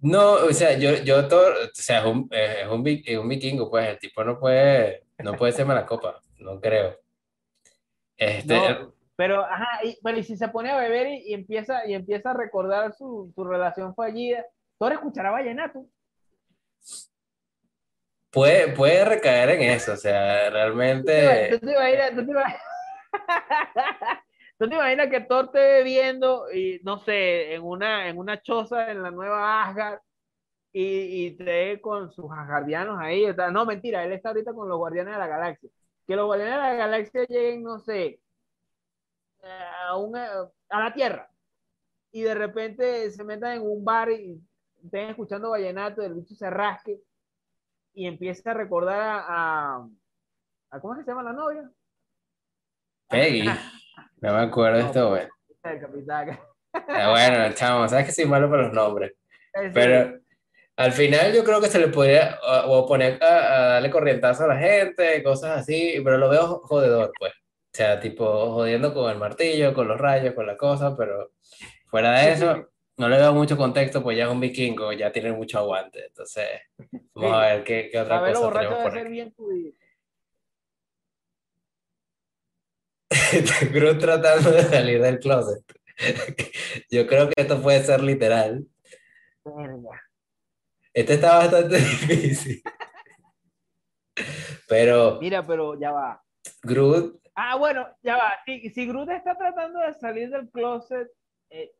No, 0.00 0.34
o 0.34 0.52
sea, 0.52 0.76
yo, 0.78 0.94
yo 1.04 1.28
Thor, 1.28 1.52
o 1.52 1.70
sea, 1.74 2.00
es 2.00 2.06
un, 2.06 2.28
es 2.30 2.66
un, 2.66 2.86
es 2.86 3.18
un 3.18 3.28
vikingo, 3.28 3.68
pues 3.68 3.88
el 3.88 3.98
tipo 3.98 4.24
no 4.24 4.38
puede, 4.38 5.04
no 5.18 5.34
puede 5.34 5.52
ser 5.52 5.66
mala 5.66 5.84
copa, 5.84 6.20
no 6.38 6.60
creo. 6.60 6.98
Este, 8.16 8.54
no, 8.54 8.94
pero, 9.16 9.44
ajá, 9.44 9.84
y, 9.84 9.98
pero 10.02 10.18
y 10.18 10.24
si 10.24 10.36
se 10.36 10.48
pone 10.48 10.70
a 10.70 10.78
beber 10.78 11.08
y, 11.08 11.30
y, 11.30 11.34
empieza, 11.34 11.86
y 11.86 11.92
empieza 11.94 12.30
a 12.30 12.34
recordar 12.34 12.94
su, 12.94 13.30
su 13.34 13.44
relación 13.44 13.94
fallida, 13.94 14.46
Thor 14.78 14.92
escuchará 14.92 15.30
vallenato. 15.30 15.84
Puede, 18.30 18.68
puede 18.68 19.04
recaer 19.04 19.50
en 19.50 19.62
eso, 19.62 19.92
o 19.92 19.96
sea, 19.96 20.48
realmente... 20.48 21.50
¿Tú 21.50 21.66
te 21.66 21.72
imaginas, 21.72 22.10
tú 22.10 22.24
te 22.24 22.30
imaginas, 22.30 22.62
¿Tú 23.12 23.18
te 23.18 24.27
imaginas 24.66 25.08
que 25.08 25.20
Thor 25.20 25.46
esté 25.46 25.82
viendo, 25.84 26.50
y 26.52 26.80
no 26.82 26.98
sé, 26.98 27.54
en 27.54 27.62
una, 27.62 28.08
en 28.08 28.18
una 28.18 28.40
choza 28.42 28.90
en 28.90 29.02
la 29.02 29.10
nueva 29.10 29.64
Asgard 29.64 30.00
y, 30.72 31.26
y 31.26 31.36
te 31.36 31.80
con 31.80 32.10
sus 32.12 32.30
asgardianos 32.30 32.98
ahí? 33.00 33.24
no, 33.52 33.64
mentira, 33.64 34.04
él 34.04 34.12
está 34.12 34.30
ahorita 34.30 34.52
con 34.52 34.68
los 34.68 34.78
guardianes 34.78 35.14
de 35.14 35.18
la 35.18 35.26
galaxia. 35.26 35.70
Que 36.06 36.16
los 36.16 36.26
guardianes 36.26 36.54
de 36.54 36.60
la 36.60 36.74
galaxia 36.74 37.24
lleguen, 37.28 37.62
no 37.62 37.78
sé, 37.78 38.20
a, 39.42 39.96
una, 39.96 40.28
a 40.68 40.80
la 40.80 40.92
Tierra 40.92 41.30
y 42.10 42.22
de 42.22 42.34
repente 42.34 43.10
se 43.10 43.24
metan 43.24 43.58
en 43.58 43.62
un 43.62 43.84
bar 43.84 44.10
y 44.10 44.40
estén 44.82 45.10
escuchando 45.10 45.50
vallenato, 45.50 46.02
el 46.02 46.14
bicho 46.14 46.34
se 46.34 46.48
rasque 46.50 47.00
y 47.94 48.06
empieza 48.06 48.50
a 48.50 48.54
recordar 48.54 49.00
a, 49.00 49.76
a, 49.76 49.88
a 50.70 50.80
¿cómo 50.80 50.96
se 50.96 51.04
llama 51.04 51.22
la 51.22 51.32
novia? 51.32 51.70
Peggy. 53.08 53.48
No 54.20 54.34
me 54.34 54.40
acuerdo 54.40 54.78
de 54.78 54.84
esto, 54.84 55.08
güey. 55.10 55.28
Ah, 56.72 57.10
bueno, 57.10 57.54
chamo, 57.54 57.88
sabes 57.88 58.06
que 58.06 58.12
soy 58.12 58.26
malo 58.26 58.50
para 58.50 58.64
los 58.64 58.72
nombres. 58.72 59.12
Pero 59.74 60.20
al 60.76 60.92
final 60.92 61.32
yo 61.32 61.42
creo 61.44 61.60
que 61.60 61.68
se 61.68 61.78
le 61.78 61.88
podría 61.88 62.38
o, 62.66 62.86
poner 62.86 63.22
a, 63.22 63.68
darle 63.72 63.90
corrientazo 63.90 64.44
a 64.44 64.48
la 64.48 64.58
gente, 64.58 65.22
cosas 65.22 65.58
así, 65.58 66.00
pero 66.04 66.18
lo 66.18 66.28
veo 66.28 66.60
jodedor, 66.64 67.10
pues. 67.18 67.32
O 67.32 67.76
sea, 67.78 67.98
tipo 67.98 68.52
jodiendo 68.52 68.94
con 68.94 69.10
el 69.10 69.18
martillo, 69.18 69.74
con 69.74 69.88
los 69.88 69.98
rayos, 69.98 70.34
con 70.34 70.46
la 70.46 70.56
cosa, 70.56 70.96
pero 70.96 71.32
fuera 71.86 72.20
de 72.20 72.32
eso, 72.32 72.68
no 72.96 73.08
le 73.08 73.16
veo 73.16 73.34
mucho 73.34 73.56
contexto, 73.56 74.02
pues 74.04 74.16
ya 74.16 74.24
es 74.24 74.30
un 74.30 74.38
vikingo, 74.38 74.92
ya 74.92 75.10
tiene 75.10 75.32
mucho 75.32 75.58
aguante. 75.58 76.06
Entonces, 76.06 76.46
vamos 77.12 77.34
a 77.34 77.40
ver 77.40 77.64
qué, 77.64 77.88
qué 77.90 77.98
otra 77.98 78.20
cosa 78.20 78.52
tenemos 78.52 78.82
por 78.82 78.98
aquí. 78.98 79.08
Bien 79.08 79.34
Groot 83.72 83.98
tratando 83.98 84.50
de 84.50 84.62
salir 84.62 85.02
del 85.02 85.18
closet. 85.18 85.62
Yo 86.90 87.06
creo 87.06 87.28
que 87.28 87.40
esto 87.42 87.60
puede 87.60 87.82
ser 87.82 88.02
literal. 88.02 88.66
Este 90.92 91.14
está 91.14 91.38
bastante 91.38 91.76
difícil. 91.78 92.62
Pero. 94.68 95.18
Mira, 95.20 95.46
pero 95.46 95.78
ya 95.78 95.92
va. 95.92 96.22
Groot. 96.62 97.20
Ah, 97.34 97.56
bueno, 97.56 97.86
ya 98.02 98.16
va. 98.16 98.32
Si, 98.44 98.70
si 98.70 98.86
Groot 98.86 99.10
está 99.10 99.36
tratando 99.36 99.80
de 99.80 99.94
salir 99.94 100.30
del 100.30 100.50
closet, 100.50 101.08
eh, 101.50 101.72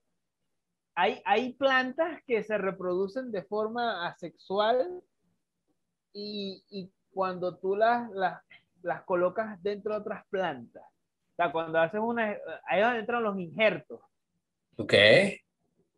hay, 0.94 1.20
hay 1.24 1.52
plantas 1.54 2.22
que 2.26 2.42
se 2.42 2.58
reproducen 2.58 3.30
de 3.30 3.42
forma 3.42 4.06
asexual 4.06 5.02
y, 6.12 6.64
y 6.70 6.92
cuando 7.10 7.58
tú 7.58 7.76
las, 7.76 8.10
las, 8.10 8.42
las 8.82 9.02
colocas 9.02 9.60
dentro 9.62 9.94
de 9.94 10.00
otras 10.00 10.24
plantas, 10.28 10.84
sea, 11.38 11.52
cuando 11.52 11.78
haces 11.78 12.00
una, 12.00 12.36
ahí 12.66 12.80
es 12.80 12.84
donde 12.84 13.00
entran 13.00 13.22
los 13.22 13.38
injertos. 13.38 14.00
Ok. 14.76 14.94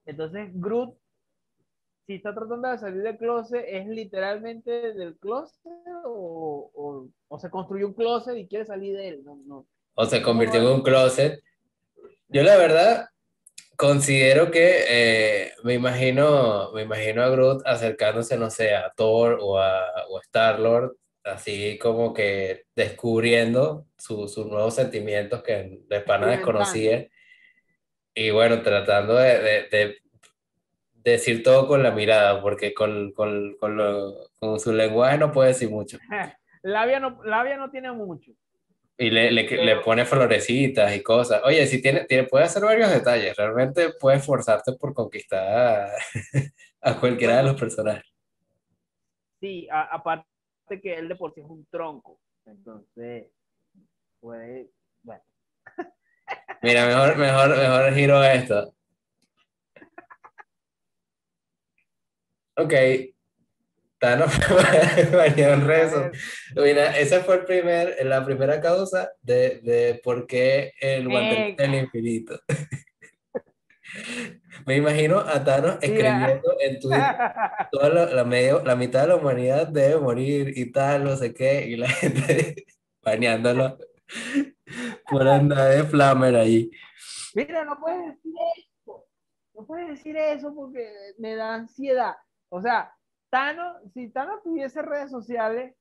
Entonces, 0.07 0.51
Groot, 0.55 0.97
si 2.07 2.15
está 2.15 2.35
tratando 2.35 2.69
de 2.69 2.79
salir 2.79 3.03
del 3.03 3.17
closet, 3.17 3.65
¿es 3.67 3.87
literalmente 3.87 4.93
del 4.93 5.17
closet 5.17 5.73
o, 6.05 6.71
o, 6.75 7.09
o 7.29 7.39
se 7.39 7.51
construyó 7.51 7.87
un 7.87 7.95
closet 7.95 8.37
y 8.37 8.49
quiere 8.49 8.65
salir 8.65 8.97
de 8.97 9.09
él? 9.09 9.25
No, 9.25 9.39
no. 9.47 9.67
O 9.95 10.07
se 10.07 10.23
convirtió 10.23 10.61
en 10.61 10.67
un 10.67 10.83
closet. 10.83 11.41
Yo 12.29 12.43
la 12.43 12.57
verdad, 12.57 13.09
considero 13.77 14.51
que 14.51 14.85
eh, 14.89 15.53
me 15.65 15.75
imagino, 15.75 16.71
me 16.73 16.83
imagino 16.83 17.23
a 17.23 17.29
Groot 17.31 17.63
acercándose, 17.65 18.37
no 18.37 18.51
sé, 18.51 18.75
a 18.75 18.91
Thor 18.97 19.39
o 19.41 19.59
a, 19.59 19.81
o 20.09 20.21
Star-Lord, 20.21 20.97
así 21.25 21.79
como 21.79 22.13
que 22.13 22.65
descubriendo 22.75 23.87
sus 23.97 24.37
nuevos 24.47 24.75
sentimientos 24.75 25.43
que 25.43 25.81
de 25.89 26.01
pana 26.01 26.29
desconocía. 26.29 27.09
Y 28.15 28.31
bueno, 28.31 28.63
tratando 28.63 29.15
de, 29.17 29.69
de, 29.71 29.97
decir 30.95 31.43
todo 31.43 31.67
con 31.67 31.83
la 31.83 31.91
mirada, 31.91 32.43
porque 32.43 32.75
con, 32.75 33.13
con, 33.13 33.57
con, 33.59 33.79
con 34.39 34.61
su 34.61 34.73
lenguaje 34.73 35.19
no 35.19 35.33
puede 35.33 35.49
decir 35.49 35.71
mucho. 35.71 35.99
Labia 36.63 37.01
no, 37.01 37.23
labia 37.25 37.57
no 37.57 37.71
tiene 37.71 37.91
mucho. 37.93 38.33
Y 38.99 39.11
le, 39.11 39.31
le, 39.31 39.45
le, 39.45 39.77
pone 39.77 40.05
florecitas 40.05 40.95
y 40.95 41.03
cosas. 41.03 41.41
Oye, 41.45 41.67
si 41.67 41.81
tiene, 41.81 42.05
tiene, 42.05 42.25
puede 42.25 42.45
hacer 42.45 42.63
varios 42.63 42.91
detalles. 42.91 43.35
Realmente 43.35 43.95
puede 43.99 44.19
esforzarte 44.19 44.73
por 44.75 44.93
conquistar 44.93 45.89
a, 46.83 47.01
cualquiera 47.01 47.39
de 47.39 47.45
los 47.45 47.59
personajes. 47.59 48.05
Sí, 49.41 49.67
aparte 49.71 50.30
que 50.79 50.95
él 50.95 51.09
de 51.09 51.17
por 51.17 51.33
sí 51.33 51.41
es 51.41 51.47
un 51.47 51.65
tronco. 51.71 52.21
Entonces, 52.45 53.29
puede. 54.21 54.69
Bueno. 55.03 55.23
Mira, 56.63 56.87
mejor, 56.87 57.17
mejor, 57.17 57.57
mejor 57.57 57.95
giro 57.95 58.23
esto. 58.23 58.75
Ok, 62.57 62.75
Thanos 63.99 64.33
en 65.37 65.67
redes 65.67 65.93
Mira, 66.55 66.99
esa 66.99 67.23
fue 67.23 67.37
el 67.37 67.45
primer, 67.45 67.97
la 68.05 68.25
primera 68.25 68.61
causa 68.61 69.13
de, 69.23 69.61
de 69.61 70.01
por 70.03 70.27
qué 70.27 70.73
el 70.81 71.09
guantelete 71.09 71.63
del 71.63 71.75
infinito. 71.75 72.41
Me 74.67 74.77
imagino 74.77 75.19
a 75.19 75.43
Thanos 75.43 75.79
escribiendo 75.81 76.55
en 76.61 76.81
Twitter 76.81 77.03
toda 77.73 77.89
la, 77.89 78.07
la, 78.07 78.25
medio, 78.25 78.63
la 78.65 78.77
mitad 78.77 79.03
de 79.03 79.09
la 79.09 79.17
humanidad 79.17 79.69
debe 79.69 80.01
morir 80.01 80.53
y 80.57 80.71
tal, 80.71 81.05
no 81.05 81.17
sé 81.17 81.33
qué, 81.33 81.67
y 81.67 81.77
la 81.77 81.89
gente 82.01 82.67
bañándolo 83.03 83.79
por 85.09 85.27
andar 85.27 85.71
de 85.71 85.85
flamer 85.85 86.37
ahí. 86.37 86.71
Mira, 87.35 87.65
no 87.65 87.79
puedes 87.81 88.07
decir 88.07 88.33
eso. 88.57 89.07
No 89.55 89.67
puedes 89.67 89.89
decir 89.89 90.17
eso 90.17 90.55
porque 90.55 91.15
me 91.19 91.35
da 91.35 91.55
ansiedad. 91.55 92.15
O 92.49 92.61
sea, 92.61 92.93
Tano, 93.31 93.75
si 93.95 94.09
Tano 94.11 94.41
tuviese 94.43 94.83
redes 94.83 95.11
sociales, 95.11 95.75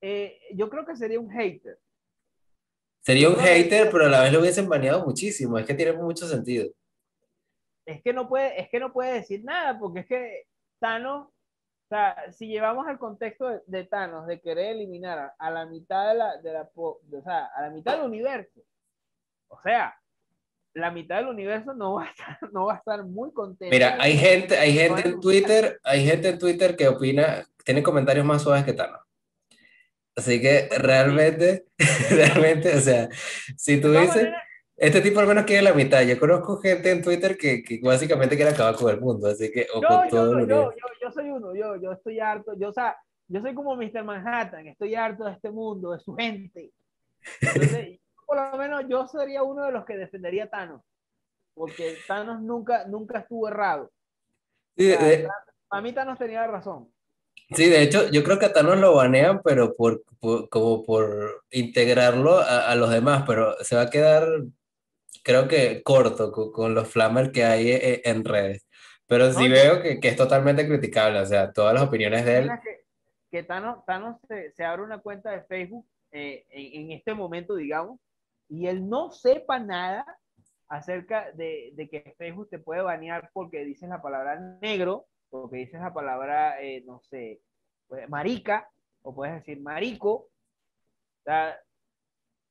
eh, 0.00 0.38
yo 0.54 0.68
creo 0.68 0.84
que 0.84 0.96
sería 0.96 1.20
un 1.20 1.30
hater. 1.30 1.78
Sería 3.00 3.28
un 3.28 3.36
hater, 3.36 3.90
pero 3.90 4.06
a 4.06 4.08
la 4.08 4.22
vez 4.22 4.32
lo 4.32 4.40
hubiesen 4.40 4.68
baneado 4.68 5.04
muchísimo. 5.04 5.58
Es 5.58 5.66
que 5.66 5.74
tiene 5.74 5.92
mucho 5.92 6.26
sentido. 6.26 6.68
Es 7.86 8.02
que 8.02 8.12
no 8.12 8.28
puede, 8.28 8.60
es 8.60 8.68
que 8.68 8.80
no 8.80 8.92
puede 8.92 9.14
decir 9.14 9.44
nada, 9.44 9.78
porque 9.78 10.00
es 10.00 10.06
que 10.06 10.46
Thanos, 10.80 11.28
o 11.28 11.88
sea, 11.88 12.16
si 12.32 12.46
llevamos 12.46 12.86
al 12.86 12.98
contexto 12.98 13.48
de, 13.48 13.60
de 13.66 13.84
Thanos, 13.84 14.26
de 14.26 14.40
querer 14.40 14.72
eliminar 14.72 15.34
a, 15.38 15.50
la 15.50 15.66
mitad 15.66 16.08
de 16.08 16.14
la, 16.14 16.36
de 16.38 16.52
la 16.52 16.70
o 16.74 17.00
sea, 17.24 17.46
a 17.46 17.62
la 17.62 17.70
mitad 17.70 17.96
del 17.96 18.06
universo, 18.06 18.60
o 19.48 19.60
sea, 19.62 19.94
la 20.74 20.90
mitad 20.90 21.16
del 21.16 21.28
universo 21.28 21.74
no 21.74 21.94
va 21.94 22.04
a 22.04 22.10
estar, 22.10 22.38
no 22.52 22.66
va 22.66 22.74
a 22.74 22.78
estar 22.78 23.04
muy 23.04 23.32
contento. 23.32 23.72
Mira, 23.72 23.96
hay 24.00 24.16
gente, 24.16 24.56
hay 24.56 24.72
gente 24.72 25.08
en 25.08 25.20
Twitter, 25.20 25.80
hay 25.82 26.04
gente 26.04 26.30
en 26.30 26.38
Twitter 26.38 26.76
que 26.76 26.88
opina, 26.88 27.46
tiene 27.64 27.82
comentarios 27.82 28.24
más 28.24 28.42
suaves 28.42 28.64
que 28.64 28.72
Thanos. 28.72 29.00
Así 30.14 30.40
que 30.40 30.68
realmente, 30.78 31.66
realmente, 32.10 32.76
o 32.76 32.80
sea, 32.80 33.08
si 33.56 33.80
tú 33.80 33.92
dices, 33.92 34.28
este 34.76 35.00
tipo 35.00 35.20
al 35.20 35.26
menos 35.26 35.44
quiere 35.44 35.62
la 35.62 35.74
mitad. 35.74 36.02
Yo 36.02 36.18
conozco 36.18 36.58
gente 36.58 36.90
en 36.90 37.02
Twitter 37.02 37.36
que, 37.36 37.62
que 37.62 37.80
básicamente 37.82 38.36
quiere 38.36 38.52
acabar 38.52 38.74
con 38.74 38.90
el 38.90 39.00
mundo, 39.00 39.28
así 39.28 39.50
que, 39.50 39.66
o 39.74 39.80
yo, 39.80 39.88
con 39.88 40.08
todo 40.08 40.40
yo, 40.40 40.46
yo, 40.46 40.72
yo, 41.00 41.10
soy 41.12 41.30
uno, 41.30 41.54
yo, 41.54 41.76
yo 41.76 41.92
estoy 41.92 42.20
harto, 42.20 42.54
yo, 42.58 42.70
o 42.70 42.72
sea, 42.72 42.96
yo 43.28 43.40
soy 43.40 43.54
como 43.54 43.76
Mr. 43.76 44.04
Manhattan, 44.04 44.66
estoy 44.66 44.94
harto 44.94 45.24
de 45.24 45.32
este 45.32 45.50
mundo, 45.50 45.92
de 45.92 46.00
su 46.00 46.14
gente. 46.14 46.70
Entonces, 47.40 48.00
por 48.26 48.36
lo 48.36 48.58
menos 48.58 48.84
yo 48.88 49.06
sería 49.06 49.42
uno 49.42 49.64
de 49.64 49.72
los 49.72 49.84
que 49.84 49.96
defendería 49.96 50.44
a 50.44 50.50
Thanos, 50.50 50.82
porque 51.54 51.96
Thanos 52.06 52.42
nunca, 52.42 52.86
nunca 52.86 53.20
estuvo 53.20 53.48
errado. 53.48 53.90
Sí, 54.76 54.94
para 55.68 55.82
mí 55.82 55.92
Thanos 55.92 56.18
tenía 56.18 56.46
razón. 56.46 56.92
Sí, 57.54 57.68
de 57.68 57.82
hecho, 57.82 58.08
yo 58.10 58.24
creo 58.24 58.38
que 58.38 58.46
a 58.46 58.52
Thanos 58.52 58.78
lo 58.78 58.94
banean, 58.94 59.42
pero 59.42 59.74
por, 59.74 60.02
como 60.48 60.82
por 60.84 61.44
integrarlo 61.50 62.38
a, 62.38 62.70
a, 62.70 62.74
los 62.76 62.90
demás, 62.90 63.24
pero 63.26 63.54
se 63.62 63.76
va 63.76 63.82
a 63.82 63.90
quedar, 63.90 64.26
creo 65.22 65.48
que 65.48 65.82
corto 65.82 66.32
con, 66.52 66.74
los 66.74 66.88
flammers 66.88 67.30
que 67.30 67.44
hay 67.44 67.70
e, 67.70 67.76
e, 67.76 68.02
en 68.04 68.24
redes. 68.24 68.66
Pero 69.06 69.32
sí 69.32 69.48
veo 69.48 69.82
que, 69.82 70.00
que, 70.00 70.08
es 70.08 70.16
totalmente 70.16 70.66
criticable, 70.66 71.20
o 71.20 71.26
sea, 71.26 71.52
todas 71.52 71.74
las 71.74 71.82
opiniones 71.82 72.24
de 72.24 72.38
él. 72.38 72.50
Que, 72.62 72.84
que 73.30 73.42
Thanos, 73.42 73.84
Thanos 73.84 74.16
se, 74.26 74.52
se, 74.52 74.64
abre 74.64 74.82
una 74.82 74.98
cuenta 74.98 75.30
de 75.30 75.42
Facebook 75.42 75.86
eh, 76.12 76.46
en, 76.50 76.82
en, 76.82 76.92
este 76.92 77.12
momento, 77.14 77.54
digamos, 77.54 78.00
y 78.48 78.66
él 78.66 78.88
no 78.88 79.10
sepa 79.10 79.58
nada 79.58 80.06
acerca 80.68 81.30
de, 81.32 81.72
de, 81.74 81.88
que 81.88 82.14
Facebook 82.16 82.48
te 82.48 82.58
puede 82.58 82.80
banear 82.80 83.30
porque 83.34 83.64
dices 83.64 83.88
la 83.88 84.00
palabra 84.00 84.38
negro, 84.62 85.06
porque 85.28 85.56
dices 85.56 85.80
la 85.80 85.92
palabra, 85.92 86.62
eh, 86.62 86.82
no 86.86 87.00
sé, 87.00 87.40
pues, 87.88 88.08
marica, 88.08 88.68
o 89.02 89.14
puedes 89.14 89.34
decir 89.34 89.60
marico. 89.60 90.12
O 90.12 91.22
sea, 91.24 91.58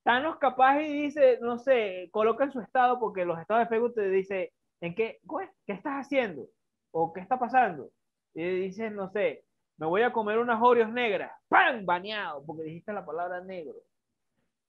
Thanos 0.03 0.37
capaz 0.39 0.81
y 0.81 1.03
dice, 1.03 1.37
no 1.41 1.59
sé, 1.59 2.09
coloca 2.11 2.43
en 2.43 2.51
su 2.51 2.59
estado, 2.59 2.99
porque 2.99 3.25
los 3.25 3.39
estados 3.39 3.63
de 3.63 3.69
Facebook 3.69 3.93
te 3.93 4.09
dice, 4.09 4.53
¿en 4.81 4.95
qué, 4.95 5.19
qué 5.65 5.73
estás 5.73 6.05
haciendo? 6.05 6.47
¿O 6.91 7.13
qué 7.13 7.21
está 7.21 7.37
pasando? 7.37 7.89
Y 8.33 8.43
dices, 8.43 8.91
no 8.91 9.09
sé, 9.11 9.45
me 9.77 9.85
voy 9.85 10.01
a 10.01 10.11
comer 10.11 10.39
unas 10.39 10.61
Oreos 10.61 10.91
negras, 10.91 11.31
¡pam! 11.47 11.85
Baneado, 11.85 12.43
porque 12.45 12.63
dijiste 12.63 12.93
la 12.93 13.05
palabra 13.05 13.41
negro. 13.41 13.75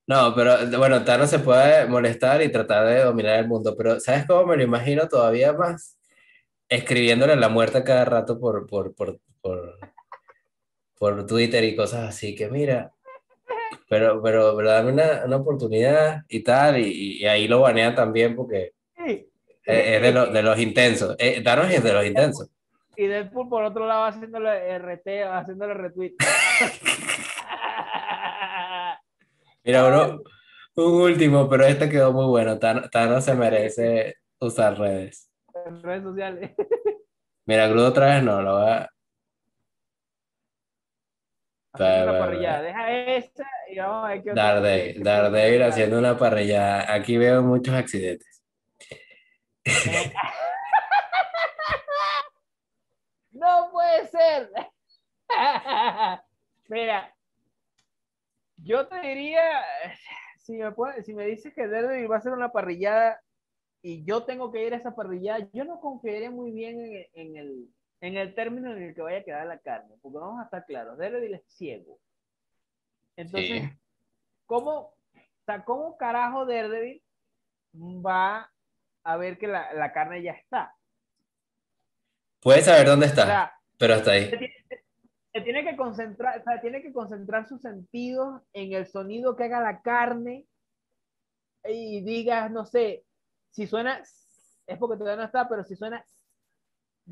No, 0.07 0.35
pero 0.35 0.55
bueno, 0.79 1.05
Thanos 1.05 1.31
se 1.31 1.39
puede 1.39 1.87
molestar 1.87 2.43
y 2.43 2.51
tratar 2.51 2.87
de 2.87 3.03
dominar 3.03 3.39
el 3.39 3.49
mundo, 3.49 3.75
pero 3.77 4.01
¿sabes 4.01 4.27
cómo 4.27 4.47
me 4.47 4.57
lo 4.57 4.63
imagino 4.65 5.09
todavía 5.09 5.53
más? 5.53 5.97
Escribiéndole 6.69 7.37
la 7.37 7.49
muerte 7.49 7.85
cada 7.85 8.05
rato 8.05 8.39
por, 8.39 8.67
por, 8.67 8.95
por, 8.95 9.19
por, 9.41 9.79
por 10.99 11.27
Twitter 11.27 11.65
y 11.65 11.77
cosas 11.77 12.09
así, 12.09 12.35
que 12.35 12.51
mira, 12.51 12.93
pero, 13.93 14.23
pero, 14.23 14.57
pero 14.57 14.71
dame 14.71 14.91
una, 14.91 15.23
una 15.27 15.37
oportunidad 15.37 16.23
y 16.27 16.43
tal, 16.43 16.79
y, 16.79 17.19
y, 17.21 17.27
ahí 17.27 17.47
lo 17.47 17.61
banean 17.61 17.95
también 17.95 18.35
porque 18.35 18.73
es, 18.97 19.27
es 19.67 20.01
de, 20.01 20.13
lo, 20.13 20.29
de, 20.29 20.43
los 20.43 20.59
intensos. 20.59 21.15
Eh, 21.19 21.43
Thanos 21.43 21.71
es 21.71 21.85
de 21.85 21.93
los 21.93 22.07
intensos. 22.07 22.49
Y 22.97 23.07
Deadpool 23.07 23.51
por 23.51 23.65
otro 23.65 23.87
lado 23.87 24.05
haciéndole 24.05 24.79
RT, 24.79 25.07
haciéndole 25.31 25.75
retweet. 25.75 26.15
Mira, 29.63 29.87
bro, 29.87 30.23
un 30.77 31.03
último, 31.03 31.47
pero 31.51 31.67
este 31.67 31.91
quedó 31.91 32.15
muy 32.15 32.29
bueno. 32.29 32.59
Thanos 32.59 33.23
se 33.23 33.35
merece 33.35 34.15
usar 34.41 34.79
redes. 34.79 35.31
Redes 35.83 36.03
sociales. 36.03 36.53
Mira, 37.45 37.69
Grudo 37.69 37.89
otra 37.89 38.15
vez 38.15 38.23
no, 38.23 38.41
lo 38.41 38.55
va 38.55 38.79
a... 38.79 38.89
Haciendo 41.73 42.11
una 42.11 42.19
parrillada. 42.19 42.63
Deja 42.63 42.93
esa 42.93 43.47
y 43.71 43.79
vamos 43.79 44.05
a 44.05 44.09
ver 44.09 44.23
qué 44.23 44.33
Daredevil, 44.35 45.03
Daredevil 45.03 45.63
haciendo 45.69 45.99
una 45.99 46.19
parrillada. 46.19 46.93
Aquí 46.93 47.17
veo 47.17 47.43
muchos 47.43 47.75
accidentes. 47.75 48.43
no 53.33 53.71
puede 53.73 54.07
ser. 54.09 54.51
Mira, 56.69 57.15
yo 58.57 58.87
te 58.87 59.01
diría, 59.01 59.63
si 60.39 60.57
me, 60.57 60.73
puede, 60.73 61.03
si 61.03 61.15
me 61.15 61.27
dices 61.27 61.53
que 61.55 61.69
Daredevil 61.69 62.11
va 62.11 62.19
a 62.19 62.23
ser 62.23 62.33
una 62.33 62.53
parrillada 62.53 63.21
y 63.83 64.05
yo 64.05 64.25
tengo 64.25 64.53
que 64.53 64.67
ir 64.67 64.75
a 64.75 64.77
esa 64.77 64.95
parrillada, 64.95 65.49
yo 65.53 65.65
no 65.65 65.81
confiaría 65.81 66.31
muy 66.31 66.53
bien 66.53 66.81
en, 66.81 67.07
en, 67.15 67.37
el, 67.37 67.69
en 68.03 68.17
el 68.17 68.35
término 68.35 68.73
en 68.73 68.83
el 68.83 68.95
que 68.95 69.01
vaya 69.01 69.19
a 69.19 69.25
quedar 69.25 69.47
la 69.47 69.59
carne, 69.59 69.95
porque 70.03 70.19
vamos 70.19 70.41
a 70.41 70.45
estar 70.45 70.67
claros, 70.67 70.99
Daredevil 70.99 71.35
es 71.35 71.45
ciego. 71.47 71.99
Entonces, 73.17 73.63
sí. 73.63 73.79
¿cómo, 74.45 74.73
o 74.73 75.45
sea, 75.47 75.65
¿cómo 75.65 75.97
carajo 75.97 76.45
Daredevil 76.45 77.01
va 77.75 78.51
a 79.05 79.17
ver 79.17 79.39
que 79.39 79.47
la, 79.47 79.73
la 79.73 79.93
carne 79.93 80.21
ya 80.21 80.33
está? 80.33 80.75
Puedes 82.41 82.65
saber 82.65 82.87
dónde 82.87 83.07
está, 83.07 83.23
o 83.23 83.27
sea, 83.27 83.61
pero 83.79 83.95
hasta 83.95 84.11
ahí 84.11 84.31
se 85.33 85.41
tiene 85.41 85.65
que 85.65 85.77
concentrar, 85.77 86.41
o 86.41 86.43
sea, 86.43 86.61
tiene 86.61 86.83
que 86.83 86.93
concentrar 86.93 87.49
sus 87.49 87.63
sentidos 87.63 88.43
en 88.53 88.73
el 88.73 88.87
sonido 88.87 89.35
que 89.35 89.45
haga 89.45 89.61
la 89.61 89.81
carne 89.81 90.47
y 91.65 92.03
digas, 92.03 92.51
no 92.51 92.67
sé, 92.67 93.05
si 93.51 93.67
suena, 93.67 94.03
es 94.67 94.79
porque 94.79 94.99
todavía 94.99 95.23
no 95.23 95.27
está, 95.27 95.49
pero 95.49 95.65
si 95.65 95.77
suena, 95.77 96.05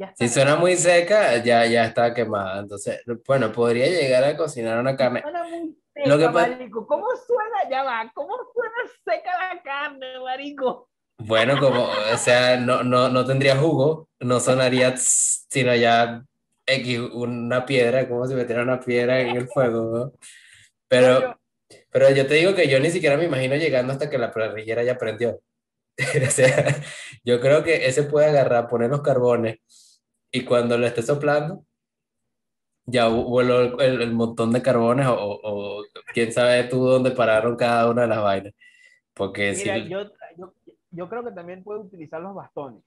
ya. 0.00 0.14
Si 0.16 0.28
suena 0.28 0.56
muy 0.56 0.76
seca, 0.76 1.36
ya, 1.42 1.66
ya 1.66 1.84
está 1.84 2.14
quemada. 2.14 2.60
Entonces, 2.60 3.02
bueno, 3.26 3.52
podría 3.52 3.86
llegar 3.86 4.24
a 4.24 4.36
cocinar 4.36 4.78
una 4.78 4.96
carne. 4.96 5.20
Suena 5.20 5.44
muy 5.44 5.76
seca, 5.94 6.08
Lo 6.08 6.18
que 6.18 6.28
marico. 6.28 6.86
¿Cómo 6.86 7.06
suena? 7.26 7.68
Ya 7.70 7.82
va, 7.82 8.10
¿cómo 8.14 8.34
suena 8.54 8.76
seca 9.04 9.30
la 9.38 9.62
carne, 9.62 10.18
marico? 10.20 10.88
Bueno, 11.18 11.58
como, 11.60 11.84
o 11.84 12.16
sea, 12.16 12.56
no, 12.56 12.82
no, 12.82 13.10
no 13.10 13.26
tendría 13.26 13.54
jugo, 13.56 14.08
no 14.20 14.40
sonaría, 14.40 14.94
tss, 14.94 15.46
sino 15.50 15.74
ya 15.74 16.24
X, 16.64 16.98
una 17.12 17.66
piedra, 17.66 18.08
como 18.08 18.26
si 18.26 18.34
metiera 18.34 18.62
una 18.62 18.80
piedra 18.80 19.20
en 19.20 19.36
el 19.36 19.46
fuego, 19.48 19.98
¿no? 19.98 20.12
Pero, 20.88 21.38
pero 21.90 22.10
yo 22.10 22.26
te 22.26 22.34
digo 22.34 22.54
que 22.54 22.68
yo 22.68 22.80
ni 22.80 22.90
siquiera 22.90 23.18
me 23.18 23.26
imagino 23.26 23.56
llegando 23.56 23.92
hasta 23.92 24.08
que 24.08 24.16
la 24.16 24.32
parrillera 24.32 24.82
ya 24.82 24.96
prendió. 24.96 25.40
O 26.26 26.30
sea, 26.30 26.74
yo 27.24 27.40
creo 27.40 27.62
que 27.62 27.86
ese 27.86 28.04
puede 28.04 28.26
agarrar, 28.26 28.68
poner 28.68 28.88
los 28.88 29.02
carbones 29.02 29.58
y 30.32 30.44
cuando 30.44 30.78
lo 30.78 30.86
esté 30.86 31.02
soplando, 31.02 31.64
ya 32.86 33.08
vuelo 33.08 33.80
el, 33.80 34.02
el- 34.02 34.12
montón 34.12 34.52
de 34.52 34.62
carbones 34.62 35.06
o, 35.06 35.14
o 35.42 35.84
quién 36.12 36.32
sabe 36.32 36.64
tú 36.64 36.84
dónde 36.84 37.10
pararon 37.12 37.56
cada 37.56 37.90
una 37.90 38.02
de 38.02 38.08
las 38.08 38.22
vainas. 38.22 38.52
Porque 39.14 39.54
Mira, 39.54 39.78
si, 39.84 39.88
yo, 39.88 40.04
yo, 40.36 40.54
yo 40.90 41.08
creo 41.08 41.24
que 41.24 41.32
también 41.32 41.64
puede 41.64 41.80
utilizar 41.80 42.20
los 42.20 42.34
bastones, 42.34 42.82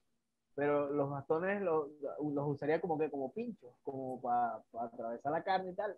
pero 0.55 0.91
los 0.91 1.09
bastones 1.09 1.61
los, 1.61 1.89
los 2.01 2.47
usaría 2.49 2.81
como 2.81 2.99
que 2.99 3.11
como 3.11 3.33
pinchos, 3.33 3.71
como 3.83 4.21
para 4.21 4.61
atravesar 4.85 5.31
la 5.33 5.43
carne 5.43 5.71
y 5.71 5.75
tal. 5.75 5.97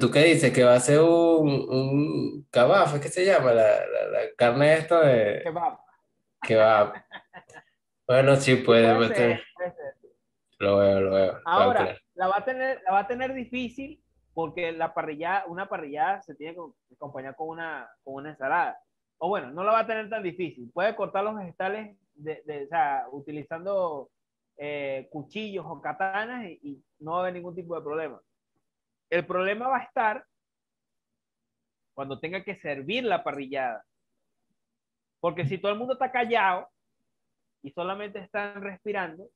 ¿tú 0.00 0.10
qué 0.10 0.24
dices? 0.24 0.52
¿Que 0.52 0.64
va 0.64 0.74
a 0.74 0.80
ser 0.80 1.00
un, 1.00 1.48
un 1.48 2.46
kebab? 2.50 2.94
¿Es 2.96 3.00
que 3.02 3.08
se 3.08 3.24
llama? 3.24 3.52
La, 3.52 3.62
la, 3.86 4.08
la 4.10 4.20
carne 4.36 4.74
esta 4.78 5.00
de 5.02 5.52
va, 5.58 5.68
kebab. 6.42 6.94
Bueno, 8.06 8.36
sí, 8.36 8.56
puede, 8.56 8.94
puede 8.94 9.14
ser. 9.14 9.40
puede 9.54 9.72
ser. 9.74 9.93
Lo 10.58 10.78
veo, 10.78 11.00
lo 11.00 11.10
veo. 11.14 11.40
Ahora, 11.44 11.96
la 12.14 12.28
va 12.28 12.36
a 12.38 12.44
tener, 12.44 12.80
la 12.86 12.92
va 12.92 12.98
a 13.00 13.06
tener 13.06 13.34
difícil 13.34 14.02
porque 14.32 14.72
la 14.72 14.94
parrilla, 14.94 15.44
una 15.46 15.68
parrillada 15.68 16.22
se 16.22 16.34
tiene 16.34 16.54
que 16.54 16.94
acompañar 16.94 17.36
con 17.36 17.48
una, 17.48 17.88
con 18.02 18.14
una 18.14 18.30
ensalada. 18.30 18.78
O 19.18 19.28
bueno, 19.28 19.50
no 19.50 19.62
la 19.64 19.72
va 19.72 19.80
a 19.80 19.86
tener 19.86 20.08
tan 20.10 20.22
difícil. 20.22 20.70
Puede 20.72 20.94
cortar 20.96 21.24
los 21.24 21.36
vegetales 21.36 21.96
de, 22.14 22.42
de- 22.44 22.64
o 22.64 22.68
sea, 22.68 23.06
utilizando 23.12 24.10
eh, 24.56 25.08
cuchillos 25.10 25.64
o 25.68 25.80
katanas 25.80 26.44
y, 26.46 26.58
y 26.62 26.84
no 27.00 27.12
va 27.12 27.16
a 27.18 27.20
haber 27.22 27.34
ningún 27.34 27.54
tipo 27.54 27.74
de 27.76 27.82
problema. 27.82 28.20
El 29.10 29.26
problema 29.26 29.68
va 29.68 29.78
a 29.78 29.82
estar 29.84 30.24
cuando 31.94 32.18
tenga 32.18 32.42
que 32.42 32.56
servir 32.56 33.04
la 33.04 33.22
parrillada. 33.22 33.84
Porque 35.20 35.46
si 35.46 35.58
todo 35.58 35.72
el 35.72 35.78
mundo 35.78 35.94
está 35.94 36.10
callado 36.10 36.68
y 37.62 37.70
solamente 37.70 38.18
están 38.18 38.60
respirando, 38.62 39.28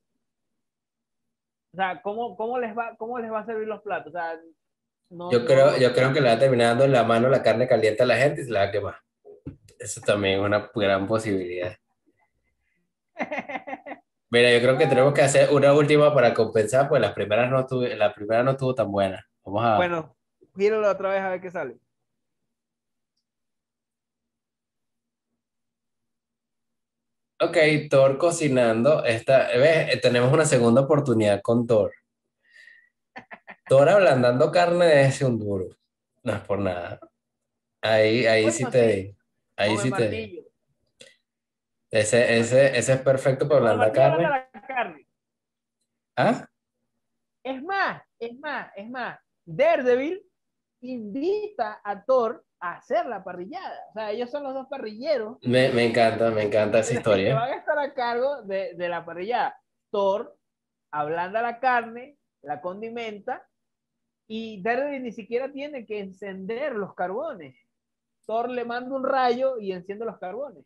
o 1.72 1.76
sea, 1.76 2.00
¿cómo, 2.02 2.36
cómo, 2.36 2.58
les, 2.58 2.76
va, 2.76 2.94
¿cómo 2.96 3.18
les 3.18 3.30
va 3.30 3.40
a 3.40 3.46
servir 3.46 3.66
los 3.68 3.82
platos? 3.82 4.08
O 4.14 4.16
sea, 4.18 4.38
no, 5.10 5.30
Yo 5.30 5.44
creo, 5.44 5.72
no- 5.72 5.78
yo 5.78 5.92
creo 5.92 6.12
que 6.12 6.20
le 6.20 6.28
va 6.28 6.34
a 6.34 6.38
terminar 6.38 6.68
dando 6.68 6.84
en 6.84 6.92
la 6.92 7.04
mano 7.04 7.28
la 7.28 7.42
carne 7.42 7.66
caliente 7.68 8.02
a 8.02 8.06
la 8.06 8.16
gente 8.16 8.42
y 8.42 8.44
se 8.44 8.50
la 8.50 8.60
va 8.60 8.66
a 8.66 8.70
quemar. 8.70 8.96
Eso 9.78 10.00
también 10.00 10.40
es 10.40 10.44
una 10.44 10.70
gran 10.74 11.06
posibilidad. 11.06 11.74
Mira, 14.30 14.52
yo 14.52 14.60
creo 14.60 14.76
que 14.76 14.86
tenemos 14.86 15.14
que 15.14 15.22
hacer 15.22 15.50
una 15.52 15.72
última 15.72 16.12
para 16.12 16.34
compensar, 16.34 16.88
pues 16.88 17.00
las 17.00 17.12
primeras 17.12 17.50
no 17.50 17.64
tuve, 17.66 17.96
la 17.96 18.12
primera 18.14 18.42
no 18.42 18.50
estuvo 18.52 18.74
tan 18.74 18.90
buena. 18.92 19.24
Vamos 19.44 19.64
a, 19.64 19.76
Bueno, 19.76 20.16
gíralo 20.56 20.90
otra 20.90 21.08
vez 21.10 21.20
a 21.22 21.30
ver 21.30 21.40
qué 21.40 21.50
sale. 21.50 21.78
Ok, 27.40 27.56
Thor 27.90 28.18
cocinando. 28.18 29.04
Esta, 29.04 29.48
¿ves? 29.48 29.94
Eh, 29.94 30.00
Tenemos 30.00 30.32
una 30.32 30.44
segunda 30.44 30.82
oportunidad 30.82 31.40
con 31.42 31.66
Thor. 31.66 31.92
Thor 33.68 33.88
ablandando 33.88 34.50
carne 34.50 34.86
de 34.86 35.04
ese 35.06 35.24
un 35.24 35.38
duro. 35.38 35.66
No 36.22 36.32
es 36.34 36.40
por 36.40 36.58
nada. 36.58 37.00
Ahí, 37.82 38.26
ahí 38.26 38.42
Bueno, 38.42 38.56
sí 38.56 38.64
te 38.66 38.94
sí. 39.02 39.16
Ahí 39.56 39.76
sí 39.76 39.90
te 39.90 39.90
martillo. 39.90 40.42
Ese, 41.90 42.38
ese, 42.38 42.78
ese 42.78 42.92
es 42.94 43.00
perfecto 43.00 43.48
para 43.48 43.60
ablandar 43.60 43.92
carne. 43.92 44.28
carne. 44.66 45.06
¿Ah? 46.16 46.48
Es 47.42 47.62
más, 47.62 48.02
es 48.18 48.38
más, 48.38 48.70
es 48.76 48.90
más. 48.90 49.18
Daredevil 49.44 50.22
invita 50.82 51.80
a 51.82 52.04
Thor 52.04 52.44
a 52.60 52.74
hacer 52.74 53.06
la 53.06 53.22
parrillada. 53.22 53.78
O 53.90 53.92
sea, 53.92 54.10
ellos 54.10 54.30
son 54.30 54.42
los 54.42 54.54
dos 54.54 54.66
parrilleros 54.68 55.38
Me, 55.42 55.70
me 55.70 55.84
encanta, 55.86 56.30
me 56.30 56.42
encanta 56.42 56.80
esa 56.80 56.92
que 56.92 56.98
historia. 56.98 57.34
van 57.34 57.52
a 57.52 57.56
estar 57.56 57.78
a 57.78 57.94
cargo 57.94 58.42
de, 58.42 58.74
de 58.74 58.88
la 58.88 59.04
parrillada. 59.04 59.60
Thor 59.90 60.36
ablanda 60.90 61.42
la 61.42 61.60
carne, 61.60 62.16
la 62.42 62.60
condimenta 62.60 63.46
y 64.26 64.62
Daredevil 64.62 65.02
ni 65.02 65.12
siquiera 65.12 65.50
tiene 65.50 65.86
que 65.86 66.00
encender 66.00 66.74
los 66.74 66.94
carbones. 66.94 67.56
Thor 68.26 68.50
le 68.50 68.64
manda 68.64 68.94
un 68.94 69.04
rayo 69.04 69.58
y 69.58 69.72
enciende 69.72 70.04
los 70.04 70.18
carbones. 70.18 70.64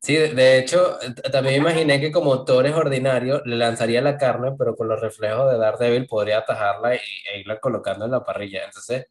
Sí, 0.00 0.16
de, 0.16 0.58
hecho, 0.58 0.98
también 1.32 1.62
imaginé 1.62 1.98
que 1.98 2.12
como 2.12 2.44
Thor 2.44 2.66
es 2.66 2.74
ordinario, 2.74 3.40
le 3.46 3.56
lanzaría 3.56 4.02
la 4.02 4.18
carne, 4.18 4.52
pero 4.58 4.76
con 4.76 4.86
los 4.86 5.00
reflejos 5.00 5.50
de 5.50 5.56
Daredevil 5.56 6.06
podría 6.06 6.38
atajarla 6.38 6.94
y, 6.94 6.98
e 7.32 7.40
irla 7.40 7.58
colocando 7.58 8.04
en 8.04 8.10
la 8.10 8.22
parrilla. 8.22 8.64
Entonces, 8.64 9.06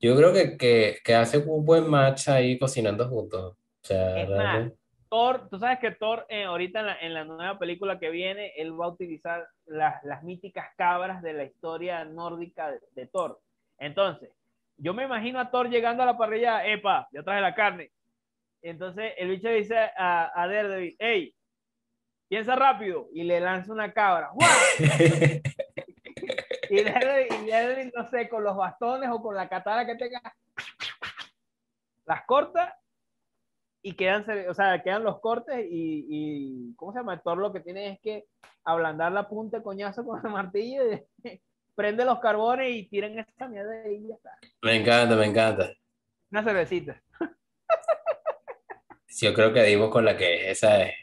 yo 0.00 0.16
creo 0.16 0.32
que, 0.32 0.56
que, 0.56 0.98
que 1.04 1.14
hace 1.14 1.38
un 1.38 1.64
buen 1.64 1.88
match 1.88 2.28
ahí 2.28 2.58
cocinando 2.58 3.08
juntos. 3.08 3.52
O 3.52 3.86
sea, 3.86 4.22
Es 4.22 4.28
más, 4.28 4.72
Thor, 5.08 5.48
tú 5.48 5.58
sabes 5.58 5.78
que 5.78 5.92
Thor 5.92 6.26
eh, 6.28 6.44
ahorita 6.44 6.80
en 6.80 6.86
la, 6.86 6.98
en 7.00 7.14
la 7.14 7.24
nueva 7.24 7.58
película 7.58 7.98
que 7.98 8.10
viene, 8.10 8.52
él 8.56 8.78
va 8.78 8.86
a 8.86 8.90
utilizar 8.90 9.46
las, 9.66 10.02
las 10.04 10.22
míticas 10.24 10.66
cabras 10.76 11.22
de 11.22 11.32
la 11.32 11.44
historia 11.44 12.04
nórdica 12.04 12.70
de, 12.70 12.80
de 12.94 13.06
Thor. 13.06 13.40
Entonces, 13.78 14.30
yo 14.78 14.94
me 14.94 15.04
imagino 15.04 15.38
a 15.40 15.50
Thor 15.50 15.70
llegando 15.70 16.02
a 16.02 16.06
la 16.06 16.18
parrilla, 16.18 16.66
epa, 16.66 17.08
ya 17.12 17.22
traje 17.22 17.40
la 17.40 17.54
carne. 17.54 17.90
Entonces 18.62 19.12
el 19.16 19.28
bicho 19.28 19.48
dice 19.48 19.76
a, 19.96 20.32
a 20.34 20.48
Daredevil, 20.48 20.96
hey, 20.98 21.34
piensa 22.28 22.56
rápido, 22.56 23.08
y 23.12 23.22
le 23.22 23.40
lanza 23.40 23.72
una 23.72 23.92
cabra. 23.92 24.30
¡Guau! 24.34 25.40
Y 26.70 26.82
Daredevil, 26.82 27.92
no 27.94 28.08
sé, 28.08 28.28
con 28.28 28.44
los 28.44 28.56
bastones 28.56 29.10
o 29.10 29.20
con 29.20 29.34
la 29.34 29.48
katana 29.48 29.86
que 29.86 29.96
tenga, 29.96 30.20
las 32.06 32.24
corta 32.24 32.78
y 33.82 33.92
quedan, 33.92 34.24
o 34.48 34.54
sea, 34.54 34.82
quedan 34.82 35.04
los 35.04 35.20
cortes 35.20 35.64
y, 35.70 36.06
y, 36.08 36.74
¿cómo 36.74 36.92
se 36.92 36.98
llama? 36.98 37.20
Thor 37.20 37.38
lo 37.38 37.52
que 37.52 37.60
tiene 37.60 37.92
es 37.92 38.00
que 38.00 38.26
ablandar 38.64 39.12
la 39.12 39.28
punta 39.28 39.58
de 39.58 39.62
coñazo 39.62 40.04
con 40.04 40.24
el 40.24 40.32
martillo 40.32 40.82
y 40.92 41.02
prende 41.74 42.04
los 42.04 42.18
carbones 42.18 42.74
y 42.74 42.88
tiran 42.88 43.18
esa 43.18 43.48
mierda 43.48 43.88
y 43.88 44.08
ya 44.08 44.14
está. 44.14 44.38
Me 44.62 44.76
encanta, 44.76 45.14
me 45.14 45.26
encanta. 45.26 45.70
Una 46.30 46.42
cervecita. 46.42 47.00
Yo 49.18 49.32
creo 49.32 49.52
que 49.52 49.62
dimos 49.62 49.90
con 49.90 50.04
la 50.04 50.16
que 50.16 50.50
es. 50.50 50.58
Esa 50.58 50.82
es 50.82 50.94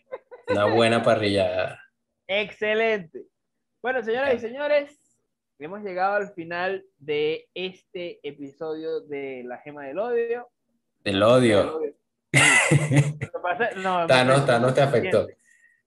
una 0.50 0.66
buena 0.66 1.02
parrilla. 1.02 1.80
Excelente. 2.28 3.28
Bueno, 3.82 4.04
señoras 4.04 4.36
y 4.36 4.40
señores, 4.40 5.03
hemos 5.60 5.82
llegado 5.82 6.16
al 6.16 6.34
final 6.34 6.86
de 6.98 7.48
este 7.54 8.20
episodio 8.28 9.02
de 9.02 9.44
La 9.46 9.58
Gema 9.60 9.86
del 9.86 10.00
Odio. 10.00 10.50
Del 11.04 11.22
odio. 11.22 11.80
No, 13.84 14.08
Thanos, 14.08 14.46
Thanos 14.46 14.74
te 14.74 14.82
afectó. 14.82 15.28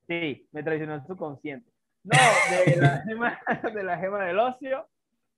Sí, 0.07 0.49
me 0.53 0.63
traicionó 0.63 0.95
el 0.95 1.07
subconsciente. 1.07 1.71
No, 2.05 2.19
de 2.51 2.77
la 2.77 3.03
gema, 3.07 3.41
de 3.75 3.83
la 3.83 3.99
gema 3.99 4.25
del 4.25 4.39
ocio. 4.39 4.89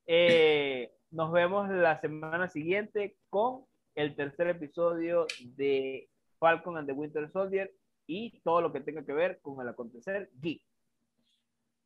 Eh, 0.06 0.92
nos 1.10 1.32
vemos 1.32 1.70
la 1.70 2.00
semana 2.00 2.48
siguiente 2.48 3.16
con 3.30 3.64
el 3.94 4.14
tercer 4.14 4.48
episodio 4.48 5.26
de 5.56 6.08
Falcon 6.38 6.76
and 6.76 6.86
the 6.86 6.92
Winter 6.92 7.30
Soldier 7.30 7.72
y 8.06 8.38
todo 8.40 8.60
lo 8.60 8.72
que 8.72 8.80
tenga 8.80 9.04
que 9.04 9.12
ver 9.12 9.40
con 9.40 9.60
el 9.60 9.68
acontecer 9.68 10.30
geek. 10.40 10.62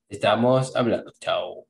Estamos 0.08 0.74
hablando. 0.76 1.12
Chao. 1.20 1.66